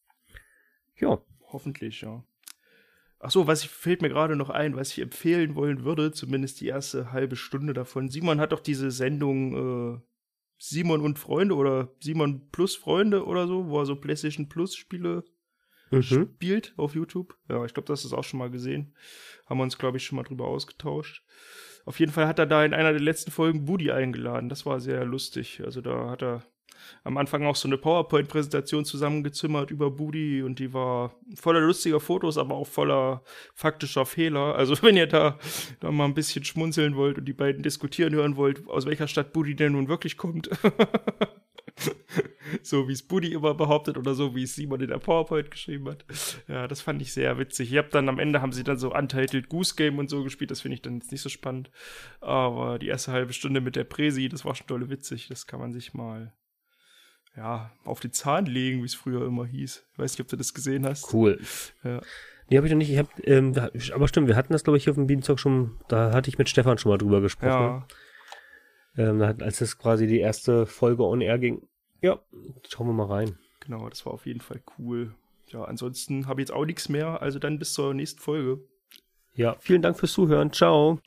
Ja. 0.97 1.21
Hoffentlich, 1.51 2.01
ja. 2.01 2.23
Ach 3.19 3.32
so, 3.32 3.47
was 3.47 3.63
ich, 3.63 3.69
fällt 3.69 4.01
mir 4.01 4.09
gerade 4.09 4.36
noch 4.36 4.49
ein, 4.49 4.75
was 4.75 4.91
ich 4.91 4.99
empfehlen 4.99 5.55
wollen 5.55 5.84
würde, 5.84 6.11
zumindest 6.11 6.61
die 6.61 6.67
erste 6.67 7.11
halbe 7.11 7.36
Stunde 7.36 7.73
davon. 7.73 8.09
Simon 8.09 8.39
hat 8.39 8.51
doch 8.51 8.61
diese 8.61 8.91
Sendung 8.91 9.95
äh, 9.95 9.99
Simon 10.57 11.01
und 11.01 11.19
Freunde 11.19 11.55
oder 11.55 11.89
Simon 11.99 12.49
plus 12.51 12.75
Freunde 12.75 13.25
oder 13.25 13.47
so, 13.47 13.67
wo 13.67 13.80
er 13.80 13.86
so 13.86 13.95
PlayStation 13.95 14.47
Plus 14.47 14.75
Spiele 14.75 15.23
mhm. 15.92 16.02
spielt 16.02 16.74
auf 16.78 16.96
YouTube. 16.96 17.36
Ja, 17.50 17.66
ich 17.66 17.74
glaube, 17.74 17.88
das 17.88 18.06
ist 18.06 18.14
auch 18.14 18.24
schon 18.24 18.40
mal 18.40 18.50
gesehen. 18.50 18.94
Haben 19.48 19.60
wir 19.60 19.64
uns, 19.64 19.78
glaube 19.78 19.98
ich, 19.98 20.06
schon 20.06 20.16
mal 20.16 20.24
drüber 20.24 20.48
ausgetauscht. 20.48 21.24
Auf 21.86 22.00
jeden 22.00 22.12
Fall 22.12 22.28
hat 22.28 22.40
er 22.40 22.46
da 22.46 22.64
in 22.64 22.74
einer 22.74 22.92
der 22.92 23.02
letzten 23.02 23.32
Folgen 23.32 23.66
Budi 23.66 23.92
eingeladen. 23.92 24.50
Das 24.50 24.66
war 24.66 24.80
sehr 24.80 25.06
lustig. 25.06 25.62
Also 25.64 25.82
da 25.82 26.10
hat 26.10 26.22
er 26.22 26.44
am 27.04 27.18
Anfang 27.18 27.46
auch 27.46 27.56
so 27.56 27.68
eine 27.68 27.78
PowerPoint-Präsentation 27.78 28.86
zusammengezimmert 28.86 29.72
über 29.72 29.92
Budi 29.92 30.44
und 30.44 30.60
die 30.60 30.74
war 30.74 31.16
voller 31.36 31.62
lustiger 31.62 32.00
Fotos, 32.00 32.38
aber 32.38 32.56
auch 32.56 32.68
voller 32.68 33.24
faktischer 33.54 34.06
Fehler. 34.06 34.56
Also 34.56 34.76
wenn 34.82 34.98
ihr 34.98 35.08
da, 35.08 35.38
da 35.80 35.92
mal 35.92 36.06
ein 36.06 36.14
bisschen 36.14 36.44
schmunzeln 36.44 36.96
wollt 36.96 37.18
und 37.18 37.26
die 37.26 37.34
beiden 37.34 37.64
diskutieren 37.64 38.14
hören 38.14 38.36
wollt, 38.36 38.68
aus 38.68 38.86
welcher 38.86 39.08
Stadt 39.08 39.34
Budi 39.34 39.56
denn 39.56 39.74
nun 39.74 39.88
wirklich 39.88 40.18
kommt. 40.18 40.50
so 42.64 42.88
wie 42.88 42.93
es 42.93 43.03
Buddy 43.03 43.34
immer 43.34 43.53
behauptet 43.53 43.97
oder 43.97 44.14
so 44.14 44.36
wie 44.36 44.43
es 44.43 44.55
Simon 44.55 44.82
in 44.82 44.89
der 44.89 44.99
PowerPoint 44.99 45.51
geschrieben 45.51 45.89
hat. 45.89 46.05
Ja, 46.47 46.68
das 46.68 46.82
fand 46.82 47.01
ich 47.01 47.14
sehr 47.14 47.38
witzig. 47.38 47.72
Ich 47.72 47.78
habe 47.78 47.89
dann 47.89 48.10
am 48.10 48.20
Ende 48.20 48.41
haben 48.41 48.51
sie 48.51 48.64
dann 48.64 48.78
so 48.78 48.93
Untitled 48.93 49.49
Goose 49.49 49.76
Game 49.76 49.99
und 49.99 50.10
so 50.10 50.24
gespielt. 50.24 50.51
Das 50.51 50.62
finde 50.62 50.76
ich 50.76 50.82
dann 50.82 50.95
jetzt 50.95 51.12
nicht 51.12 51.22
so 51.22 51.30
spannend. 51.30 51.72
Aber 52.22 52.80
die 52.80 52.88
erste 52.88 53.12
halbe 53.12 53.34
Stunde 53.34 53.62
mit 53.62 53.76
der 53.76 53.84
Präsi, 53.84 54.30
das 54.30 54.45
war 54.45 54.55
schon 54.55 54.68
tolle 54.68 54.89
witzig. 54.89 55.28
Das 55.28 55.47
kann 55.47 55.60
man 55.60 55.72
sich 55.74 55.93
mal 55.93 56.34
ja, 57.36 57.72
auf 57.86 57.99
den 57.99 58.12
Zahn 58.12 58.45
legen, 58.45 58.82
wie 58.82 58.86
es 58.86 58.95
früher 58.95 59.26
immer 59.26 59.45
hieß. 59.45 59.86
Ich 59.91 59.99
weiß 59.99 60.14
nicht, 60.14 60.22
ob 60.22 60.28
du 60.28 60.36
das 60.36 60.53
gesehen 60.53 60.86
hast. 60.86 61.14
Cool. 61.14 61.39
Ja. 61.84 62.01
Nee, 62.49 62.57
habe 62.57 62.68
ich 62.68 62.74
noch 62.74 62.80
nicht. 62.80 62.89
Ich 62.91 62.97
hab, 62.97 63.07
ähm, 63.28 63.53
aber 63.93 64.07
stimmt, 64.07 64.28
wir 64.28 64.36
hatten 64.36 64.53
das, 64.53 64.64
glaube 64.64 64.78
ich, 64.78 64.84
hier 64.84 64.91
auf 64.91 64.97
dem 64.97 65.07
Bienenzock 65.07 65.39
schon, 65.39 65.78
da 65.88 66.12
hatte 66.12 66.30
ich 66.30 66.38
mit 66.38 66.49
Stefan 66.49 66.78
schon 66.78 66.91
mal 66.91 66.97
drüber 66.97 67.22
gesprochen. 67.22 67.86
Ja. 68.97 69.07
Ähm, 69.10 69.22
als 69.22 69.60
das 69.60 69.78
quasi 69.78 70.07
die 70.07 70.20
erste 70.20 70.66
Folge 70.66 71.03
on 71.03 71.22
air 71.22 71.38
ging. 71.38 71.68
Ja, 72.02 72.20
schauen 72.68 72.88
wir 72.88 72.93
mal 72.93 73.08
rein. 73.08 73.38
Genau, 73.60 73.89
das 73.89 74.06
war 74.06 74.14
auf 74.14 74.26
jeden 74.26 74.41
Fall 74.41 74.62
cool. 74.78 75.14
Ja, 75.47 75.64
ansonsten 75.64 76.28
habe 76.28 76.41
ich 76.41 76.47
jetzt 76.47 76.56
auch 76.56 76.66
nichts 76.66 76.89
mehr. 76.89 77.22
Also 77.22 77.39
dann 77.39 77.60
bis 77.60 77.74
zur 77.74 77.93
nächsten 77.93 78.20
Folge. 78.20 78.62
Ja, 79.34 79.56
vielen 79.60 79.82
Dank 79.82 79.97
fürs 79.97 80.14
Zuhören. 80.14 80.52
Ciao. 80.52 81.00